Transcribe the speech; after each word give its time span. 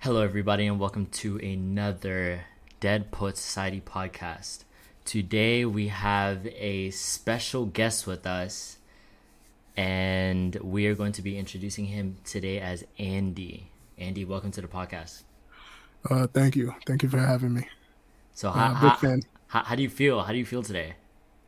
Hello, 0.00 0.22
everybody, 0.22 0.66
and 0.66 0.80
welcome 0.80 1.06
to 1.06 1.36
another 1.38 2.44
Dead 2.80 3.10
Poet 3.10 3.36
Society 3.36 3.80
podcast. 3.84 4.64
Today, 5.04 5.64
we 5.64 5.88
have 5.88 6.46
a 6.46 6.90
special 6.90 7.66
guest 7.66 8.06
with 8.06 8.26
us, 8.26 8.78
and 9.76 10.54
we 10.56 10.86
are 10.86 10.94
going 10.94 11.12
to 11.12 11.22
be 11.22 11.38
introducing 11.38 11.86
him 11.86 12.16
today 12.24 12.58
as 12.60 12.84
Andy. 12.98 13.70
Andy, 13.98 14.24
welcome 14.24 14.50
to 14.52 14.60
the 14.62 14.68
podcast. 14.68 15.22
Uh, 16.08 16.26
thank 16.26 16.56
you, 16.56 16.74
thank 16.86 17.02
you 17.02 17.08
for 17.08 17.18
having 17.18 17.52
me. 17.54 17.68
So, 18.32 18.48
Uh, 18.48 18.52
how, 18.52 18.68
big 18.80 18.90
how, 18.90 18.96
fan. 18.96 19.22
how, 19.48 19.62
how 19.64 19.74
do 19.74 19.82
you 19.82 19.90
feel? 19.90 20.22
How 20.22 20.32
do 20.32 20.38
you 20.38 20.46
feel 20.46 20.62
today? 20.62 20.94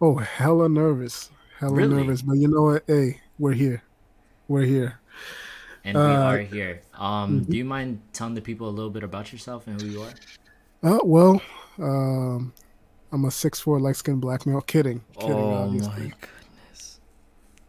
Oh, 0.01 0.17
hella 0.19 0.69
nervous, 0.69 1.31
hella 1.59 1.75
Really? 1.75 1.95
nervous. 2.03 2.23
But 2.23 2.35
you 2.37 2.49
know 2.49 2.63
what? 2.63 2.85
Hey, 2.87 3.21
we're 3.39 3.53
here, 3.55 3.83
we're 4.49 4.65
here. 4.67 4.99
And 5.85 5.97
we 5.97 6.17
Uh, 6.17 6.23
are 6.23 6.41
here. 6.41 6.83
Um, 6.95 7.43
Do 7.43 7.57
you 7.57 7.65
mind 7.65 8.01
telling 8.13 8.35
the 8.35 8.41
people 8.43 8.69
a 8.69 8.75
little 8.75 8.91
bit 8.91 9.03
about 9.03 9.33
yourself 9.33 9.67
and 9.67 9.77
who 9.77 9.85
you 9.87 10.03
are? 10.03 10.15
Uh, 10.83 10.99
well, 11.05 11.43
um, 11.79 12.53
I'm 13.13 13.25
a 13.25 13.31
six 13.31 13.61
four 13.61 13.81
light 13.81 13.97
skinned 13.97 14.21
black 14.21 14.47
male. 14.47 14.61
Kidding, 14.61 15.03
kidding. 15.19 15.53
oh 15.53 15.65
obviously, 15.65 16.09
my 16.09 16.13
goodness. 16.21 17.01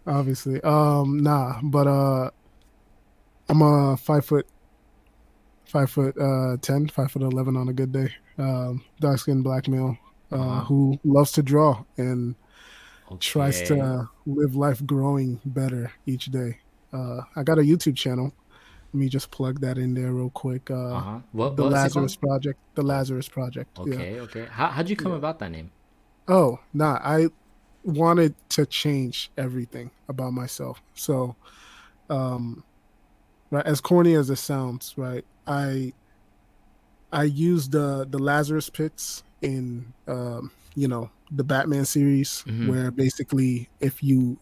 obviously. 0.06 0.62
Um, 0.62 1.20
nah, 1.24 1.60
but 1.64 1.88
uh, 1.88 2.32
I'm 3.50 3.62
a 3.62 3.98
five 3.98 4.26
foot, 4.26 4.48
five 5.66 5.90
foot 5.90 6.18
uh 6.20 6.58
ten, 6.62 6.88
five 6.88 7.12
foot 7.12 7.22
eleven 7.22 7.56
on 7.58 7.70
a 7.70 7.74
good 7.74 7.92
day. 7.92 8.10
Um, 8.38 8.84
dark 9.00 9.20
skinned 9.20 9.44
black 9.44 9.68
male. 9.68 9.98
Uh, 10.32 10.36
Uh-huh. 10.36 10.66
who 10.66 11.00
loves 11.04 11.32
to 11.34 11.44
draw 11.44 11.84
and 11.98 12.36
tries 13.20 13.62
to 13.62 14.10
live 14.26 14.56
life 14.56 14.84
growing 14.86 15.40
better 15.46 15.92
each 16.08 16.26
day. 16.32 16.58
Uh, 16.94 17.22
I 17.36 17.44
got 17.44 17.58
a 17.58 17.62
YouTube 17.62 17.96
channel. 17.96 18.32
Let 18.94 19.00
me 19.00 19.10
just 19.10 19.32
plug 19.32 19.60
that 19.62 19.78
in 19.80 19.94
there 19.96 20.12
real 20.14 20.30
quick. 20.30 20.70
Uh, 20.70 20.76
Uh-huh. 20.98 21.20
What, 21.32 21.56
The 21.58 21.64
what's 21.64 21.74
it 21.74 21.78
Lazarus? 21.78 22.16
Project. 22.16 22.60
The 22.76 22.84
Lazarus 22.84 23.28
Project. 23.28 23.80
Yeah. 23.80 23.94
Okay, 23.96 24.20
okay. 24.20 24.46
How, 24.50 24.68
how'd 24.68 24.90
you 24.90 24.96
come 24.96 25.12
about 25.14 25.40
that 25.40 25.50
name? 25.52 25.72
Oh, 26.28 26.60
nah. 26.74 27.00
I 27.04 27.30
wanted 27.84 28.36
to 28.50 28.66
change 28.68 29.32
everything 29.38 29.90
about 30.08 30.32
myself. 30.34 30.82
So, 30.94 31.36
um, 32.10 32.64
right, 33.50 33.66
as 33.66 33.82
corny 33.82 34.14
as 34.14 34.30
it 34.30 34.38
sounds, 34.38 34.94
right, 34.96 35.26
I 35.48 35.94
I 37.12 37.24
used 37.24 37.72
the 37.72 38.08
the 38.10 38.20
Lazarus 38.20 38.70
pits 38.70 39.24
in 39.42 39.94
um, 40.08 40.52
you 40.76 40.88
know 40.88 41.10
the 41.32 41.44
Batman 41.44 41.86
series, 41.86 42.44
Mhm. 42.48 42.68
where 42.70 42.92
basically 42.92 43.70
if 43.80 44.02
you 44.04 44.38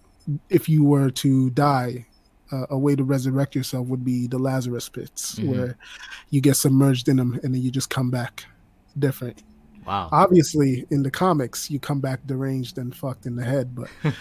if 0.49 0.67
you 0.69 0.83
were 0.83 1.09
to 1.11 1.49
die. 1.51 2.05
Uh, 2.51 2.65
a 2.69 2.77
way 2.77 2.95
to 2.95 3.03
resurrect 3.03 3.55
yourself 3.55 3.87
would 3.87 4.03
be 4.03 4.27
the 4.27 4.37
Lazarus 4.37 4.89
pits, 4.89 5.35
Mhm. 5.39 5.47
where 5.49 5.77
you 6.31 6.41
get 6.41 6.55
submerged 6.57 7.07
in 7.07 7.15
them 7.17 7.39
and 7.43 7.53
then 7.55 7.61
you 7.61 7.71
just 7.71 7.89
come 7.89 8.09
back 8.11 8.45
different 8.99 9.41
Wow. 9.85 10.09
obviously 10.11 10.85
in 10.91 11.01
the 11.03 11.09
comics 11.09 11.71
you 11.71 11.79
come 11.79 12.01
back 12.01 12.19
deranged 12.27 12.77
and 12.77 12.93
fucked 12.95 13.25
in 13.25 13.35
the 13.37 13.43
head 13.45 13.73
but 13.73 13.89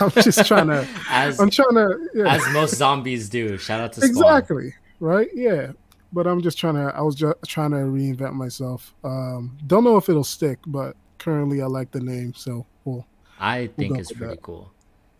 i'm 0.00 0.10
just 0.10 0.46
trying 0.46 0.66
to 0.74 0.86
as 1.10 1.38
i'm 1.40 1.50
trying 1.50 1.74
to 1.74 2.08
yeah. 2.14 2.34
as 2.34 2.42
most 2.52 2.74
zombies 2.74 3.28
do. 3.28 3.56
Shout 3.58 3.80
out 3.80 3.92
to 3.94 4.00
Spawn. 4.00 4.10
exactly 4.10 4.74
right 5.00 5.28
yeah 5.34 5.72
but 6.12 6.26
i'm 6.26 6.42
just 6.42 6.58
trying 6.58 6.74
to 6.74 6.92
i 6.96 7.00
was 7.02 7.14
just 7.14 7.36
trying 7.46 7.70
to 7.70 7.76
reinvent 7.78 8.32
myself 8.34 8.94
um 9.04 9.56
don't 9.66 9.84
know 9.84 9.96
if 9.96 10.08
it'll 10.08 10.24
stick 10.24 10.58
but 10.66 10.96
currently 11.18 11.62
i 11.62 11.66
like 11.66 11.90
the 11.92 12.00
name 12.00 12.34
so 12.34 12.66
well 12.84 13.06
I 13.38 13.66
think 13.76 13.92
go 13.94 14.00
it's 14.00 14.10
pretty 14.12 14.34
that. 14.36 14.42
cool. 14.42 14.72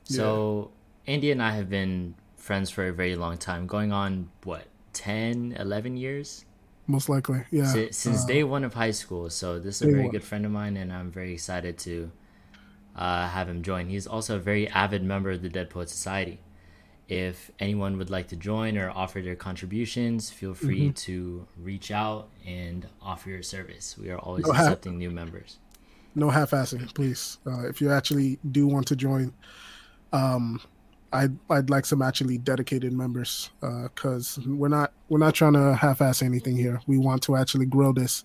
So, 0.04 0.70
Andy 1.06 1.30
and 1.30 1.42
I 1.42 1.52
have 1.52 1.68
been 1.68 2.14
friends 2.36 2.70
for 2.70 2.86
a 2.88 2.92
very 2.92 3.16
long 3.16 3.38
time, 3.38 3.66
going 3.66 3.92
on 3.92 4.30
what 4.44 4.66
10, 4.92 5.56
11 5.58 5.96
years 5.96 6.44
most 6.88 7.08
likely 7.08 7.42
yeah 7.50 7.64
Si- 7.66 7.90
since 7.90 8.22
uh, 8.22 8.26
day 8.28 8.44
one 8.44 8.62
of 8.62 8.74
high 8.74 8.92
school. 8.92 9.28
So 9.28 9.58
this 9.58 9.76
is 9.76 9.82
a 9.82 9.90
very 9.90 10.02
one. 10.04 10.12
good 10.12 10.22
friend 10.24 10.44
of 10.46 10.52
mine, 10.52 10.76
and 10.76 10.92
I'm 10.92 11.10
very 11.10 11.32
excited 11.32 11.78
to 11.78 12.12
uh, 12.94 13.28
have 13.28 13.48
him 13.48 13.62
join. 13.62 13.88
He's 13.88 14.06
also 14.06 14.36
a 14.36 14.38
very 14.38 14.68
avid 14.68 15.02
member 15.02 15.32
of 15.32 15.42
the 15.42 15.48
Dead 15.48 15.68
Poet 15.68 15.88
Society. 15.90 16.38
If 17.08 17.50
anyone 17.60 17.98
would 17.98 18.08
like 18.10 18.28
to 18.28 18.36
join 18.36 18.78
or 18.78 18.90
offer 18.90 19.20
their 19.20 19.34
contributions, 19.36 20.30
feel 20.30 20.54
free 20.54 20.86
Mm-hmm. 20.88 20.92
to 21.10 21.46
reach 21.56 21.90
out 21.90 22.28
and 22.46 22.86
offer 23.02 23.30
your 23.30 23.42
service. 23.42 23.96
We 23.98 24.10
are 24.10 24.18
always 24.18 24.44
No, 24.46 24.52
accepting 24.52 24.96
new 24.98 25.10
members. 25.10 25.58
no 26.14 26.30
half-assing 26.30 26.94
please 26.94 27.36
uh, 27.46 27.66
if 27.68 27.80
you 27.82 27.90
actually 27.92 28.38
do 28.52 28.66
want 28.66 28.86
to 28.86 28.96
join 28.96 29.32
um 30.14 30.60
I'd, 31.12 31.36
I'd 31.48 31.70
like 31.70 31.86
some 31.86 32.02
actually 32.02 32.38
dedicated 32.38 32.92
members 32.92 33.50
uh, 33.62 33.84
because 33.84 34.38
we're 34.46 34.68
not 34.68 34.92
we're 35.08 35.18
not 35.18 35.34
trying 35.34 35.52
to 35.54 35.74
half-ass 35.74 36.20
anything 36.22 36.56
here. 36.56 36.80
We 36.86 36.98
want 36.98 37.22
to 37.24 37.36
actually 37.36 37.66
grow 37.66 37.92
this 37.92 38.24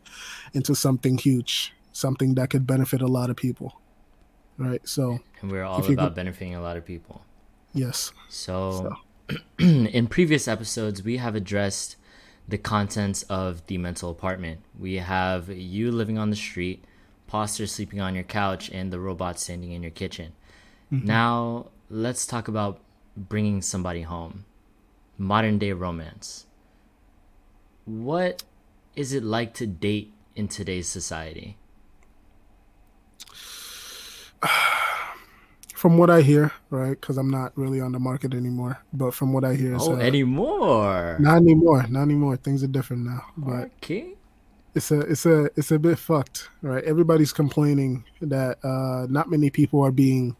into 0.53 0.73
something 0.75 1.17
huge, 1.17 1.73
something 1.93 2.35
that 2.35 2.49
could 2.49 2.65
benefit 2.65 3.01
a 3.01 3.07
lot 3.07 3.29
of 3.29 3.35
people. 3.35 3.79
Right. 4.57 4.81
So 4.87 5.19
And 5.41 5.51
we're 5.51 5.63
all 5.63 5.79
about 5.85 5.87
could- 6.09 6.15
benefiting 6.15 6.55
a 6.55 6.61
lot 6.61 6.75
of 6.77 6.85
people. 6.85 7.23
yes, 7.73 8.11
So, 8.29 8.95
in 9.59 10.07
previous 10.07 10.47
episodes, 10.47 11.03
we 11.03 11.17
have 11.17 11.35
addressed 11.35 11.95
the 12.47 12.57
contents 12.57 13.23
of 13.23 13.65
the 13.67 13.77
mental 13.77 14.09
apartment. 14.09 14.59
We 14.77 14.95
have 14.95 15.49
you 15.49 15.91
living 15.91 16.17
on 16.17 16.29
the 16.31 16.35
street, 16.35 16.83
Poster 17.27 17.65
sleeping 17.65 18.01
on 18.01 18.13
your 18.13 18.25
couch, 18.25 18.69
and 18.71 18.91
the 18.91 18.99
robot 18.99 19.39
standing 19.39 19.71
in 19.71 19.81
your 19.81 19.91
kitchen. 19.91 20.33
Mm-hmm. 20.91 21.07
Now, 21.07 21.67
let's 21.91 22.25
talk 22.25 22.47
about 22.47 22.79
bringing 23.17 23.61
somebody 23.61 24.01
home. 24.03 24.45
Modern 25.17 25.59
day 25.59 25.73
romance. 25.73 26.47
What 27.85 28.43
is 28.95 29.13
it 29.13 29.23
like 29.23 29.53
to 29.55 29.67
date 29.67 30.13
in 30.35 30.47
today's 30.47 30.87
society? 30.87 31.57
from 35.75 35.97
what 35.97 36.09
I 36.09 36.21
hear, 36.21 36.51
right? 36.69 36.91
Because 36.99 37.17
I'm 37.17 37.29
not 37.29 37.51
really 37.57 37.81
on 37.81 37.91
the 37.91 37.99
market 37.99 38.33
anymore, 38.33 38.79
but 38.93 39.13
from 39.13 39.33
what 39.33 39.43
I 39.43 39.55
hear, 39.55 39.75
Oh, 39.77 39.95
uh, 39.95 39.97
anymore. 39.97 41.17
not 41.19 41.37
anymore. 41.37 41.85
Not 41.89 42.03
anymore. 42.03 42.37
Things 42.37 42.63
are 42.63 42.67
different 42.67 43.03
now. 43.05 43.25
But 43.35 43.71
Okay. 43.83 44.13
it's 44.73 44.91
a 44.91 45.01
it's 45.01 45.25
a 45.25 45.49
it's 45.57 45.71
a 45.71 45.79
bit 45.79 45.99
fucked, 45.99 46.49
right? 46.61 46.83
Everybody's 46.85 47.33
complaining 47.33 48.05
that 48.21 48.63
uh, 48.63 49.07
not 49.09 49.29
many 49.29 49.49
people 49.49 49.81
are 49.81 49.91
being 49.91 50.37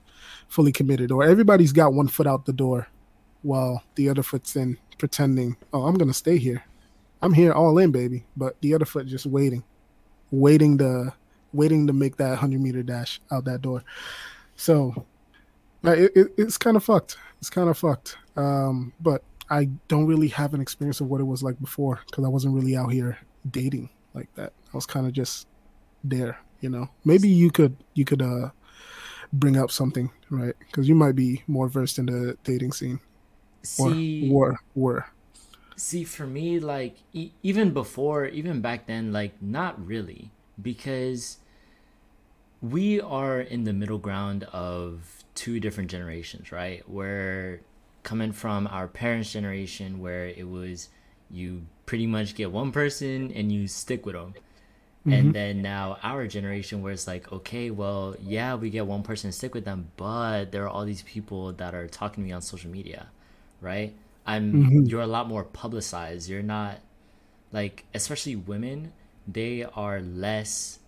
fully 0.48 0.72
committed, 0.72 1.12
or 1.12 1.24
everybody's 1.24 1.72
got 1.72 1.94
one 1.94 2.08
foot 2.08 2.28
out 2.28 2.46
the 2.46 2.54
door, 2.54 2.88
while 3.42 3.84
the 3.96 4.10
other 4.10 4.24
foot's 4.24 4.56
in, 4.56 4.78
pretending, 4.98 5.58
"Oh, 5.74 5.84
I'm 5.84 5.96
gonna 5.96 6.14
stay 6.14 6.38
here. 6.38 6.64
I'm 7.22 7.34
here 7.34 7.54
all 7.54 7.78
in, 7.78 7.92
baby." 7.92 8.26
But 8.36 8.60
the 8.62 8.74
other 8.74 8.86
foot 8.86 9.08
just 9.08 9.26
waiting, 9.26 9.64
waiting 10.32 10.78
to 10.80 11.14
waiting 11.54 11.88
to 11.88 11.94
make 11.94 12.18
that 12.18 12.38
hundred 12.38 12.62
meter 12.62 12.84
dash 12.84 13.22
out 13.32 13.46
that 13.46 13.62
door. 13.62 13.84
So, 14.56 15.06
it, 15.84 16.12
it, 16.16 16.28
it's 16.38 16.58
kind 16.58 16.78
of 16.78 16.84
fucked. 16.84 17.18
It's 17.40 17.50
kind 17.50 17.70
of 17.70 17.78
fucked. 17.78 18.18
Um, 18.36 18.94
but 19.02 19.24
I 19.50 19.66
don't 19.88 20.06
really 20.06 20.30
have 20.30 20.54
an 20.54 20.62
experience 20.62 21.02
of 21.02 21.08
what 21.08 21.20
it 21.20 21.26
was 21.26 21.44
like 21.44 21.60
before 21.60 22.00
because 22.06 22.24
I 22.24 22.30
wasn't 22.30 22.56
really 22.56 22.76
out 22.76 22.92
here 22.92 23.18
dating 23.50 23.90
like 24.14 24.34
that. 24.36 24.54
I 24.74 24.78
was 24.78 24.86
kind 24.86 25.06
of 25.06 25.14
just 25.14 25.48
there, 26.04 26.40
you 26.62 26.70
know. 26.70 26.90
Maybe 27.04 27.28
you 27.28 27.52
could 27.52 27.76
you 27.94 28.06
could 28.06 28.22
uh 28.22 28.50
bring 29.34 29.58
up 29.58 29.72
something, 29.72 30.12
right? 30.30 30.56
Because 30.60 30.88
you 30.88 30.96
might 30.96 31.16
be 31.16 31.44
more 31.48 31.68
versed 31.68 32.00
in 32.00 32.08
the 32.08 32.38
dating 32.44 32.74
scene. 32.74 33.00
Or 33.78 33.92
See, 33.92 34.30
were 34.30 34.58
were. 34.76 35.06
See, 35.76 36.04
for 36.04 36.28
me, 36.28 36.60
like 36.60 36.98
e- 37.14 37.32
even 37.44 37.72
before, 37.74 38.26
even 38.26 38.62
back 38.62 38.88
then, 38.88 39.12
like 39.14 39.42
not 39.42 39.84
really, 39.86 40.32
because 40.62 41.38
we 42.62 43.02
are 43.02 43.42
in 43.42 43.64
the 43.64 43.74
middle 43.74 43.98
ground 43.98 44.44
of 44.52 45.24
two 45.36 45.60
different 45.60 45.90
generations, 45.90 46.52
right? 46.52 46.88
We're 46.88 47.62
coming 48.04 48.32
from 48.32 48.68
our 48.68 48.88
parents' 48.88 49.32
generation, 49.32 50.00
where 50.00 50.28
it 50.28 50.48
was 50.48 50.90
you 51.30 51.64
pretty 51.86 52.08
much 52.08 52.36
get 52.36 52.52
one 52.52 52.72
person 52.72 53.32
and 53.34 53.52
you 53.52 53.68
stick 53.68 54.06
with 54.06 54.16
them. 54.16 54.34
And 55.10 55.34
then 55.34 55.62
now 55.62 55.98
our 56.04 56.28
generation, 56.28 56.82
where 56.82 56.94
it's 56.94 57.08
like, 57.08 57.32
okay, 57.32 57.70
well, 57.72 58.16
yeah, 58.22 58.56
we 58.56 58.70
get 58.70 58.86
one 58.88 59.04
person 59.04 59.32
stick 59.32 59.54
with 59.54 59.66
them, 59.66 59.92
but 59.98 60.52
there 60.52 60.64
are 60.64 60.70
all 60.70 60.86
these 60.86 61.02
people 61.04 61.54
that 61.54 61.74
are 61.76 61.88
talking 61.88 62.24
to 62.24 62.28
me 62.28 62.34
on 62.34 62.42
social 62.42 62.72
media, 62.72 63.08
right? 63.62 63.94
I'm 64.26 64.64
Mhm. 64.64 64.86
you're 64.86 65.02
a 65.02 65.08
lot 65.08 65.28
more 65.28 65.44
publicized. 65.44 66.30
You're 66.30 66.44
not 66.44 66.80
like, 67.52 67.86
especially 67.94 68.36
women, 68.36 68.94
they 69.28 69.64
are 69.64 70.02
less 70.02 70.80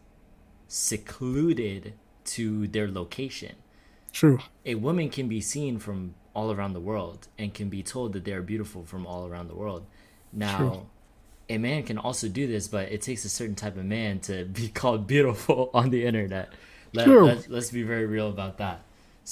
secluded 0.68 1.94
to 2.26 2.68
their 2.68 2.88
location. 2.90 3.56
True. 4.14 4.40
A 4.66 4.76
woman 4.76 5.10
can 5.10 5.28
be 5.28 5.42
seen 5.42 5.80
from 5.80 6.16
all 6.36 6.52
around 6.52 6.74
the 6.74 6.80
world 6.82 7.28
and 7.38 7.54
can 7.54 7.70
be 7.70 7.84
told 7.84 8.14
that 8.14 8.26
they 8.26 8.34
are 8.34 8.42
beautiful 8.42 8.84
from 8.86 9.06
all 9.06 9.28
around 9.28 9.48
the 9.48 9.56
world. 9.56 9.86
Now, 10.32 10.58
True. 10.58 10.90
A 11.50 11.58
man 11.58 11.84
can 11.84 11.98
also 11.98 12.28
do 12.28 12.48
this, 12.48 12.68
but 12.68 12.92
it 12.92 13.02
takes 13.02 13.26
a 13.26 13.30
certain 13.30 13.56
type 13.56 13.78
of 13.78 13.86
man 13.86 14.20
to 14.22 14.46
be 14.60 14.70
called 14.70 15.08
beautiful 15.08 15.70
on 15.74 15.90
the 15.90 16.06
internet. 16.06 16.50
Let, 16.94 17.06
True. 17.06 17.26
Let's, 17.26 17.48
let's 17.50 17.72
be 17.72 17.84
very 17.84 18.06
real 18.06 18.30
about 18.30 18.58
that. 18.60 18.84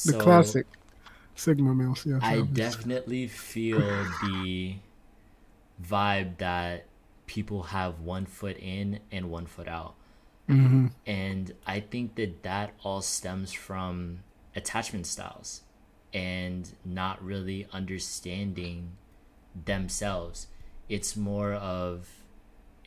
The 0.05 0.13
classic 0.13 0.65
Sigma 1.35 1.73
males. 1.73 2.05
Yes. 2.05 2.19
I 2.21 2.41
definitely 2.41 3.27
feel 3.27 3.79
the 3.79 4.75
vibe 5.83 6.37
that 6.37 6.85
people 7.25 7.63
have 7.63 7.99
one 7.99 8.25
foot 8.25 8.57
in 8.57 8.99
and 9.11 9.29
one 9.29 9.45
foot 9.45 9.67
out. 9.67 9.95
Mm-hmm. 10.49 10.87
And 11.05 11.53
I 11.65 11.79
think 11.79 12.15
that 12.15 12.43
that 12.43 12.73
all 12.83 13.01
stems 13.01 13.53
from 13.53 14.19
attachment 14.55 15.07
styles 15.07 15.61
and 16.13 16.69
not 16.83 17.23
really 17.23 17.67
understanding 17.71 18.91
themselves. 19.65 20.47
It's 20.89 21.15
more 21.15 21.53
of 21.53 22.07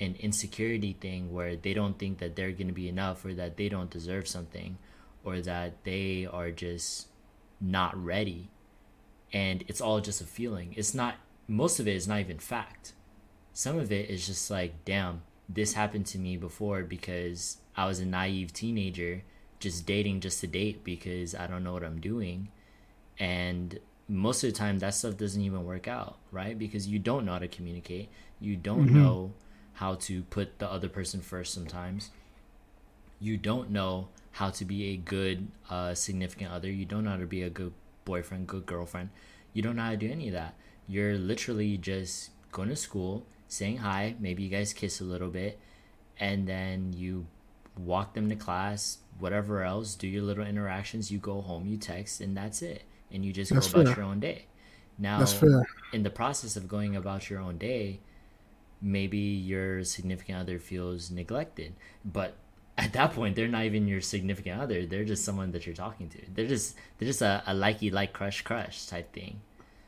an 0.01 0.17
insecurity 0.19 0.93
thing 0.93 1.33
where 1.33 1.57
they 1.57 1.73
don't 1.73 1.99
think 1.99 2.19
that 2.19 2.37
they're 2.37 2.53
going 2.53 2.69
to 2.69 2.73
be 2.73 2.89
enough 2.89 3.25
or 3.25 3.33
that 3.35 3.57
they 3.57 3.69
don't 3.69 3.91
deserve 3.91 4.29
something 4.29 4.77
or 5.25 5.41
that 5.41 5.85
they 5.85 6.27
are 6.31 6.51
just 6.51 7.09
not 7.61 7.97
ready. 7.97 8.51
And 9.33 9.65
it's 9.69 9.81
all 9.81 10.01
just 10.01 10.21
a 10.21 10.25
feeling. 10.25 10.75
It's 10.77 10.95
not, 10.95 11.17
most 11.49 11.81
of 11.81 11.89
it 11.89 11.97
is 11.97 12.07
not 12.07 12.21
even 12.21 12.39
fact. 12.39 12.93
Some 13.53 13.79
of 13.79 13.91
it 13.91 14.11
is 14.11 14.27
just 14.27 14.51
like, 14.51 14.85
damn, 14.85 15.23
this 15.49 15.75
happened 15.75 16.07
to 16.07 16.19
me 16.19 16.37
before 16.37 16.83
because 16.83 17.59
I 17.77 17.87
was 17.87 18.01
a 18.01 18.07
naive 18.07 18.53
teenager 18.53 19.23
just 19.61 19.87
dating 19.87 20.21
just 20.21 20.41
to 20.41 20.47
date 20.47 20.85
because 20.85 21.35
I 21.35 21.47
don't 21.47 21.65
know 21.65 21.73
what 21.73 21.85
I'm 21.85 22.01
doing. 22.01 22.49
And 23.19 23.79
most 24.09 24.45
of 24.45 24.53
the 24.53 24.59
time, 24.59 24.79
that 24.81 24.95
stuff 24.95 25.17
doesn't 25.17 25.41
even 25.41 25.65
work 25.65 25.89
out, 25.89 26.19
right? 26.31 26.59
Because 26.59 26.87
you 26.87 26.99
don't 26.99 27.25
know 27.25 27.33
how 27.33 27.39
to 27.39 27.49
communicate. 27.49 28.09
You 28.41 28.57
don't 28.57 28.89
Mhm. 28.89 28.93
know 28.95 29.33
how 29.75 29.95
to 29.97 30.23
put 30.25 30.59
the 30.59 30.71
other 30.71 30.89
person 30.89 31.21
first 31.21 31.55
sometimes. 31.55 32.11
You 33.19 33.37
don't 33.37 33.71
know 33.71 34.09
how 34.33 34.51
to 34.51 34.65
be 34.65 34.91
a 34.91 34.97
good 34.97 35.49
uh, 35.71 35.95
significant 35.95 36.51
other. 36.51 36.71
You 36.71 36.85
don't 36.85 37.05
know 37.05 37.11
how 37.11 37.17
to 37.17 37.27
be 37.27 37.43
a 37.43 37.51
good 37.51 37.73
boyfriend, 38.05 38.47
good 38.47 38.67
girlfriend. 38.67 39.11
You 39.53 39.63
don't 39.63 39.77
know 39.77 39.83
how 39.83 39.91
to 39.93 39.97
do 39.97 40.11
any 40.11 40.29
of 40.29 40.35
that. 40.35 40.55
You're 40.87 41.17
literally 41.17 41.79
just 41.79 42.31
going 42.53 42.69
to 42.69 42.77
school, 42.77 43.25
saying 43.49 43.79
hi, 43.79 44.17
maybe 44.19 44.43
you 44.43 44.51
guys 44.51 44.73
kiss 44.73 45.01
a 45.01 45.05
little 45.05 45.31
bit, 45.31 45.59
and 46.19 46.47
then 46.47 46.93
you 46.93 47.27
walk 47.79 48.15
them 48.15 48.29
to 48.29 48.37
class, 48.37 48.99
whatever 49.19 49.63
else, 49.63 49.95
do 49.95 50.07
your 50.07 50.23
little 50.23 50.45
interactions, 50.45 51.11
you 51.11 51.19
go 51.19 51.41
home, 51.41 51.67
you 51.67 51.77
text, 51.77 52.21
and 52.21 52.37
that's 52.37 52.61
it. 52.63 52.83
And 53.15 53.25
you 53.25 53.33
just 53.33 53.55
That's 53.55 53.67
go 53.67 53.69
about 53.69 53.95
fair. 53.95 53.97
your 53.97 54.05
own 54.07 54.21
day. 54.21 54.47
Now, 54.99 55.49
in 55.93 56.05
the 56.05 56.11
process 56.11 56.57
of 56.57 56.69
going 56.69 56.97
about 56.97 57.31
your 57.31 57.41
own 57.41 57.59
day, 57.59 58.01
maybe 58.83 59.19
your 59.19 59.85
significant 59.85 60.39
other 60.39 60.59
feels 60.59 61.11
neglected. 61.11 61.75
But 62.05 62.37
at 62.79 62.93
that 62.95 63.13
point, 63.15 63.37
they're 63.37 63.49
not 63.49 63.65
even 63.65 63.89
your 63.89 64.01
significant 64.01 64.61
other. 64.61 64.87
They're 64.87 65.05
just 65.05 65.25
someone 65.25 65.53
that 65.53 65.67
you're 65.67 65.75
talking 65.75 66.09
to. 66.11 66.21
They're 66.35 66.49
just 66.49 66.77
they're 66.99 67.09
just 67.09 67.23
a, 67.23 67.43
a 67.47 67.55
likey 67.55 67.93
like 67.93 68.13
crush 68.13 68.43
crush 68.43 68.87
type 68.87 69.13
thing. 69.13 69.41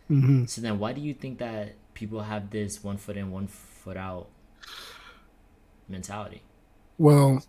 hmm 0.09 0.47
So 0.47 0.61
then, 0.61 0.79
why 0.79 0.93
do 0.93 1.01
you 1.01 1.15
think 1.15 1.39
that 1.39 1.75
people 1.95 2.23
have 2.23 2.51
this 2.51 2.83
one 2.85 2.99
foot 2.99 3.17
in, 3.17 3.31
one 3.31 3.49
foot 3.49 3.97
out 3.97 4.29
mentality? 5.89 6.43
Well, 6.99 7.43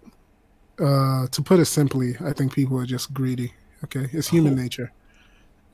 uh, 0.80 1.28
to 1.30 1.44
put 1.44 1.60
it 1.60 1.66
simply, 1.66 2.16
I 2.22 2.34
think 2.34 2.54
people 2.54 2.80
are 2.80 2.88
just 2.88 3.14
greedy. 3.14 3.54
Okay, 3.86 4.10
it's 4.14 4.30
human 4.30 4.56
Oh. 4.56 4.58
nature. 4.58 4.94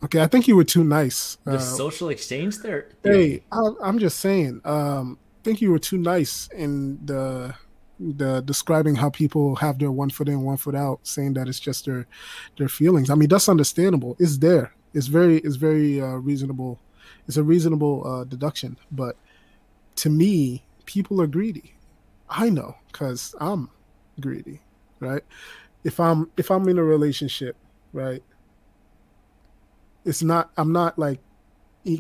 Okay, 0.04 0.22
I 0.22 0.28
think 0.28 0.48
you 0.48 0.56
were 0.56 0.66
too 0.66 0.84
nice. 0.84 1.38
The 1.46 1.56
Uh, 1.56 1.60
social 1.60 2.10
exchange 2.10 2.60
there. 2.60 2.90
hey, 3.04 3.44
I, 3.52 3.62
I'm 3.82 4.00
just 4.00 4.20
saying. 4.20 4.62
Um, 4.66 5.18
I 5.40 5.44
think 5.44 5.62
you 5.62 5.72
were 5.72 5.80
too 5.80 5.98
nice 5.98 6.48
in 6.56 7.00
the 7.06 7.54
the 8.00 8.42
describing 8.42 8.96
how 8.96 9.10
people 9.10 9.56
have 9.58 9.78
their 9.80 9.92
one 9.92 10.10
foot 10.10 10.28
in, 10.28 10.42
one 10.42 10.58
foot 10.58 10.76
out, 10.76 11.00
saying 11.04 11.34
that 11.36 11.48
it's 11.48 11.60
just 11.60 11.86
their 11.86 12.06
their 12.58 12.68
feelings. 12.68 13.10
I 13.10 13.16
mean, 13.16 13.30
that's 13.30 13.48
understandable. 13.48 14.16
It's 14.20 14.38
there. 14.38 14.74
It's 14.94 15.08
very 15.08 15.38
it's 15.40 15.56
very 15.56 16.02
uh, 16.02 16.18
reasonable. 16.18 16.80
It's 17.28 17.38
a 17.38 17.44
reasonable 17.44 18.06
uh, 18.06 18.24
deduction. 18.26 18.78
But 18.92 19.16
to 19.98 20.10
me, 20.10 20.64
people 20.86 21.22
are 21.22 21.28
greedy. 21.28 21.76
I 22.30 22.50
know 22.50 22.76
because 22.92 23.36
I'm 23.40 23.70
greedy, 24.20 24.60
right? 25.00 25.24
If 25.84 26.00
I'm 26.00 26.30
if 26.38 26.52
I'm 26.52 26.68
in 26.68 26.78
a 26.78 26.84
relationship, 26.84 27.56
right? 27.94 28.24
It's 30.06 30.24
not. 30.24 30.52
I'm 30.58 30.72
not 30.72 30.98
like 30.98 31.20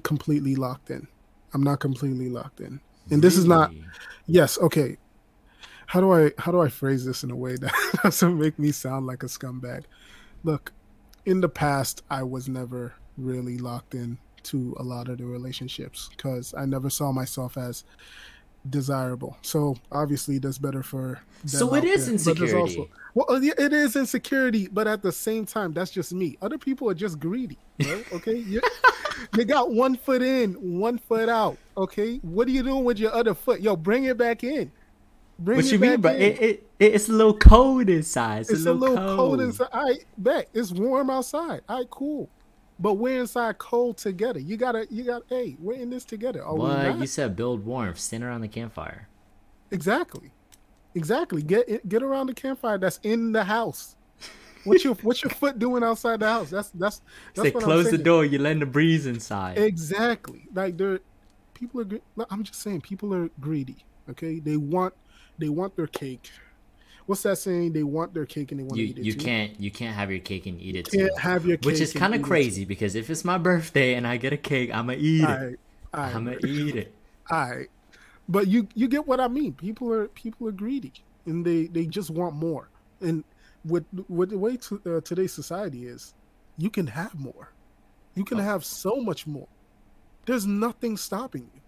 completely 0.03 0.55
locked 0.55 0.89
in. 0.89 1.07
I'm 1.53 1.63
not 1.63 1.79
completely 1.79 2.29
locked 2.29 2.59
in. 2.59 2.79
And 3.11 3.21
this 3.21 3.37
is 3.37 3.45
not 3.45 3.71
yes, 4.25 4.57
okay. 4.59 4.97
How 5.87 6.01
do 6.01 6.11
I 6.11 6.31
how 6.37 6.51
do 6.51 6.61
I 6.61 6.69
phrase 6.69 7.05
this 7.05 7.23
in 7.23 7.31
a 7.31 7.35
way 7.35 7.55
that 7.57 7.73
doesn't 8.03 8.39
make 8.39 8.57
me 8.57 8.71
sound 8.71 9.05
like 9.05 9.23
a 9.23 9.27
scumbag? 9.27 9.83
Look, 10.43 10.71
in 11.25 11.41
the 11.41 11.49
past 11.49 12.03
I 12.09 12.23
was 12.23 12.47
never 12.47 12.93
really 13.17 13.57
locked 13.57 13.93
in 13.93 14.17
to 14.43 14.75
a 14.77 14.83
lot 14.83 15.07
of 15.07 15.17
the 15.19 15.25
relationships 15.25 16.09
because 16.15 16.53
I 16.57 16.65
never 16.65 16.89
saw 16.89 17.11
myself 17.11 17.57
as 17.57 17.83
desirable. 18.69 19.37
So 19.41 19.75
obviously 19.91 20.37
that's 20.37 20.57
better 20.57 20.83
for 20.83 21.19
So 21.45 21.75
it 21.75 21.83
is 21.83 22.05
there. 22.05 22.13
Insecurity. 22.13 22.89
well, 23.13 23.25
uh, 23.29 23.39
it 23.41 23.73
is 23.73 23.95
insecurity, 23.95 24.67
but 24.67 24.87
at 24.87 25.01
the 25.01 25.11
same 25.11 25.45
time, 25.45 25.73
that's 25.73 25.91
just 25.91 26.13
me. 26.13 26.37
Other 26.41 26.57
people 26.57 26.89
are 26.89 26.93
just 26.93 27.19
greedy, 27.19 27.57
right? 27.83 28.05
Okay, 28.13 28.35
you, 28.47 28.61
you 29.35 29.45
got 29.45 29.71
one 29.71 29.95
foot 29.95 30.21
in, 30.21 30.53
one 30.79 30.97
foot 30.97 31.29
out. 31.29 31.57
Okay, 31.77 32.17
what 32.17 32.47
are 32.47 32.51
you 32.51 32.63
doing 32.63 32.83
with 32.83 32.99
your 32.99 33.13
other 33.13 33.33
foot? 33.33 33.61
Yo, 33.61 33.75
bring 33.75 34.05
it 34.05 34.17
back 34.17 34.43
in. 34.43 34.71
Bring 35.39 35.57
What 35.57 35.65
it 35.65 35.71
you 35.71 35.79
mean? 35.79 35.99
But 35.99 36.21
it, 36.21 36.41
it, 36.41 36.69
it's 36.79 37.09
a 37.09 37.11
little 37.11 37.37
cold 37.37 37.89
inside. 37.89 38.41
It's, 38.41 38.51
it's 38.51 38.65
a 38.65 38.73
little, 38.73 38.95
cold. 38.95 39.17
cold. 39.17 39.41
inside. 39.41 39.69
I 39.73 39.95
bet 40.17 40.47
it's 40.53 40.71
warm 40.71 41.09
outside. 41.09 41.61
All 41.67 41.79
right, 41.79 41.89
cool. 41.89 42.29
But 42.83 42.95
we're 42.95 43.21
inside 43.21 43.59
cold 43.59 43.97
together. 43.97 44.39
You 44.39 44.57
gotta, 44.57 44.85
you 44.89 45.05
got. 45.05 45.23
Hey, 45.29 45.55
we're 45.57 45.75
in 45.75 45.89
this 45.89 46.03
together. 46.03 46.43
Are 46.43 46.53
What 46.53 46.99
you 46.99 47.07
said? 47.07 47.33
Build 47.33 47.65
warmth. 47.65 47.97
Stand 47.97 48.25
around 48.25 48.41
the 48.41 48.49
campfire. 48.49 49.07
Exactly. 49.71 50.31
Exactly. 50.93 51.41
Get 51.43 51.87
get 51.87 52.03
around 52.03 52.27
the 52.27 52.33
campfire 52.33 52.77
that's 52.77 52.99
in 53.01 53.31
the 53.31 53.45
house. 53.45 53.95
What's 54.65 54.83
your 54.83 54.95
what's 54.95 55.23
your 55.23 55.29
foot 55.29 55.59
doing 55.59 55.81
outside 55.81 56.19
the 56.19 56.27
house? 56.27 56.49
That's 56.49 56.71
that's 56.71 57.01
that's 57.33 57.47
Say 57.47 57.53
what 57.53 57.63
I'm 57.63 57.69
close 57.69 57.89
the 57.89 57.97
door. 57.97 58.25
You 58.25 58.37
letting 58.37 58.59
the 58.59 58.65
breeze 58.65 59.05
inside. 59.05 59.57
Exactly. 59.57 60.49
Like 60.53 60.75
they're 60.75 60.99
people 61.53 61.79
are. 61.79 62.25
I'm 62.29 62.43
just 62.43 62.61
saying 62.61 62.81
people 62.81 63.15
are 63.15 63.29
greedy. 63.39 63.85
Okay, 64.09 64.39
they 64.39 64.57
want 64.57 64.93
they 65.37 65.47
want 65.47 65.77
their 65.77 65.87
cake. 65.87 66.29
What's 67.05 67.23
that 67.23 67.37
saying? 67.37 67.73
They 67.73 67.83
want 67.83 68.13
their 68.13 68.25
cake 68.25 68.51
and 68.51 68.59
they 68.59 68.63
want 68.63 68.77
you 68.77 68.87
to 68.87 68.91
eat 68.93 68.97
it. 68.99 69.03
you 69.05 69.13
too. 69.13 69.19
can't 69.25 69.59
you 69.59 69.71
can't 69.71 69.95
have 69.95 70.09
your 70.09 70.19
cake 70.19 70.45
and 70.45 70.59
eat 70.61 70.75
it 70.75 70.91
You 70.93 70.99
too. 70.99 71.07
can't 71.07 71.19
have 71.19 71.45
your 71.45 71.57
cake 71.57 71.65
Which 71.65 71.81
is 71.81 71.91
kind 71.93 72.15
of 72.15 72.21
crazy 72.21 72.63
because 72.65 72.95
if 72.95 73.09
it's 73.09 73.25
my 73.25 73.37
birthday 73.37 73.95
and 73.95 74.07
I 74.07 74.17
get 74.17 74.31
a 74.33 74.37
cake, 74.37 74.73
I'ma 74.73 74.93
eat 74.93 75.21
it. 75.23 75.27
All 75.29 75.35
right, 75.35 75.59
all 75.93 75.99
right, 76.03 76.15
I'ma 76.15 76.31
eat 76.45 76.75
it. 76.75 76.93
all 77.29 77.49
right. 77.49 77.67
But 78.29 78.47
you 78.47 78.67
you 78.73 78.87
get 78.87 79.05
what 79.05 79.19
I 79.19 79.27
mean. 79.27 79.53
People 79.53 79.91
are 79.91 80.07
people 80.09 80.47
are 80.47 80.51
greedy 80.53 80.93
and 81.25 81.45
they 81.45 81.65
they 81.67 81.85
just 81.85 82.09
want 82.09 82.35
more. 82.35 82.69
And 83.01 83.23
with 83.65 83.85
with 84.07 84.29
the 84.29 84.37
way 84.37 84.55
to, 84.57 84.81
uh, 84.85 85.01
today's 85.01 85.33
society 85.33 85.87
is, 85.87 86.13
you 86.57 86.69
can 86.69 86.87
have 86.87 87.13
more. 87.19 87.51
You 88.15 88.23
can 88.23 88.39
Oh. 88.39 88.43
have 88.43 88.63
so 88.63 88.97
much 89.01 89.27
more. 89.27 89.47
There's 90.25 90.45
nothing 90.45 90.95
stopping 90.95 91.49
you. 91.53 91.61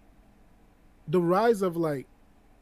The 1.08 1.20
rise 1.20 1.60
of 1.60 1.76
like, 1.76 2.06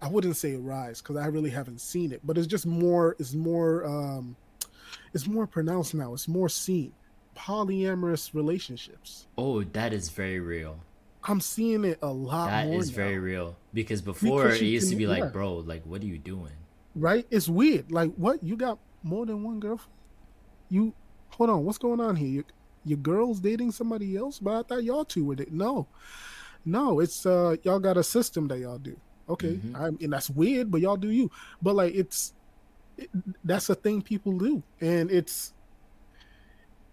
I 0.04 0.08
wouldn't 0.08 0.36
say 0.36 0.52
a 0.54 0.58
rise 0.58 1.00
because 1.00 1.16
I 1.16 1.26
really 1.26 1.48
haven't 1.50 1.80
seen 1.80 2.12
it, 2.12 2.20
but 2.22 2.36
it's 2.36 2.46
just 2.46 2.66
more. 2.66 3.16
It's 3.18 3.32
more. 3.34 3.84
um 3.86 4.36
It's 5.14 5.26
more 5.26 5.46
pronounced 5.46 5.94
now. 5.94 6.12
It's 6.12 6.28
more 6.28 6.48
seen. 6.48 6.92
Polyamorous 7.36 8.34
relationships. 8.34 9.26
Oh, 9.38 9.62
that 9.62 9.92
is 9.92 10.08
very 10.10 10.40
real. 10.40 10.78
I'm 11.26 11.40
seeing 11.40 11.84
it 11.84 11.98
a 12.02 12.12
lot 12.12 12.50
That 12.50 12.68
is 12.68 12.90
now. 12.90 12.96
very 12.96 13.18
real. 13.18 13.56
Because 13.72 14.02
before 14.02 14.42
Because 14.44 14.60
it 14.60 14.66
used 14.66 14.88
to 14.88 14.92
can- 14.94 14.98
be 14.98 15.06
like, 15.06 15.32
bro, 15.32 15.54
like 15.56 15.84
what 15.86 16.02
are 16.02 16.06
you 16.06 16.18
doing? 16.18 16.52
right? 16.96 17.26
It's 17.30 17.48
weird. 17.48 17.90
Like, 17.90 18.14
what? 18.14 18.42
You 18.44 18.56
got 18.56 18.78
more 19.02 19.26
than 19.26 19.42
one 19.42 19.58
girlfriend? 19.58 19.90
You 20.68 20.92
hold 21.30 21.50
on. 21.50 21.64
What's 21.64 21.78
going 21.78 22.00
on 22.00 22.14
here? 22.16 22.28
Your, 22.28 22.44
your 22.84 22.98
girl's 22.98 23.40
dating 23.40 23.72
somebody 23.72 24.16
else? 24.16 24.38
But 24.38 24.52
I 24.58 24.62
thought 24.62 24.84
y'all 24.84 25.04
two 25.04 25.24
were 25.24 25.34
dating. 25.34 25.56
No, 25.56 25.88
no. 26.64 27.00
It's 27.00 27.24
uh, 27.26 27.56
y'all 27.64 27.80
got 27.80 27.96
a 27.96 28.04
system 28.04 28.46
that 28.48 28.58
y'all 28.60 28.78
do. 28.78 28.96
Okay, 29.28 29.54
Mhm. 29.56 29.74
I 29.74 29.86
and 30.04 30.12
that's 30.12 30.28
weird, 30.30 30.70
but 30.70 30.80
y'all 30.80 30.96
do 30.96 31.10
you. 31.10 31.30
But 31.62 31.74
like, 31.76 31.94
it's 31.94 32.34
it, 32.98 33.08
that's 33.44 33.68
a 33.70 33.74
thing 33.74 34.02
people 34.02 34.36
do, 34.38 34.62
and 34.80 35.10
it's 35.10 35.52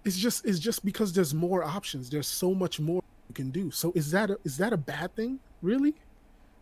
it's 0.03 0.17
just 0.17 0.45
it's 0.45 0.59
just 0.59 0.83
because 0.83 1.13
there's 1.13 1.33
more 1.33 1.63
options. 1.63 2.09
There's 2.09 2.27
so 2.27 2.53
much 2.53 2.79
more 2.79 3.01
you 3.29 3.33
can 3.35 3.51
do. 3.51 3.69
So 3.71 3.91
is 3.95 4.11
that 4.11 4.31
a, 4.31 4.39
is 4.43 4.57
that 4.57 4.73
a 4.73 4.77
bad 4.77 5.15
thing? 5.15 5.39
Really? 5.61 5.93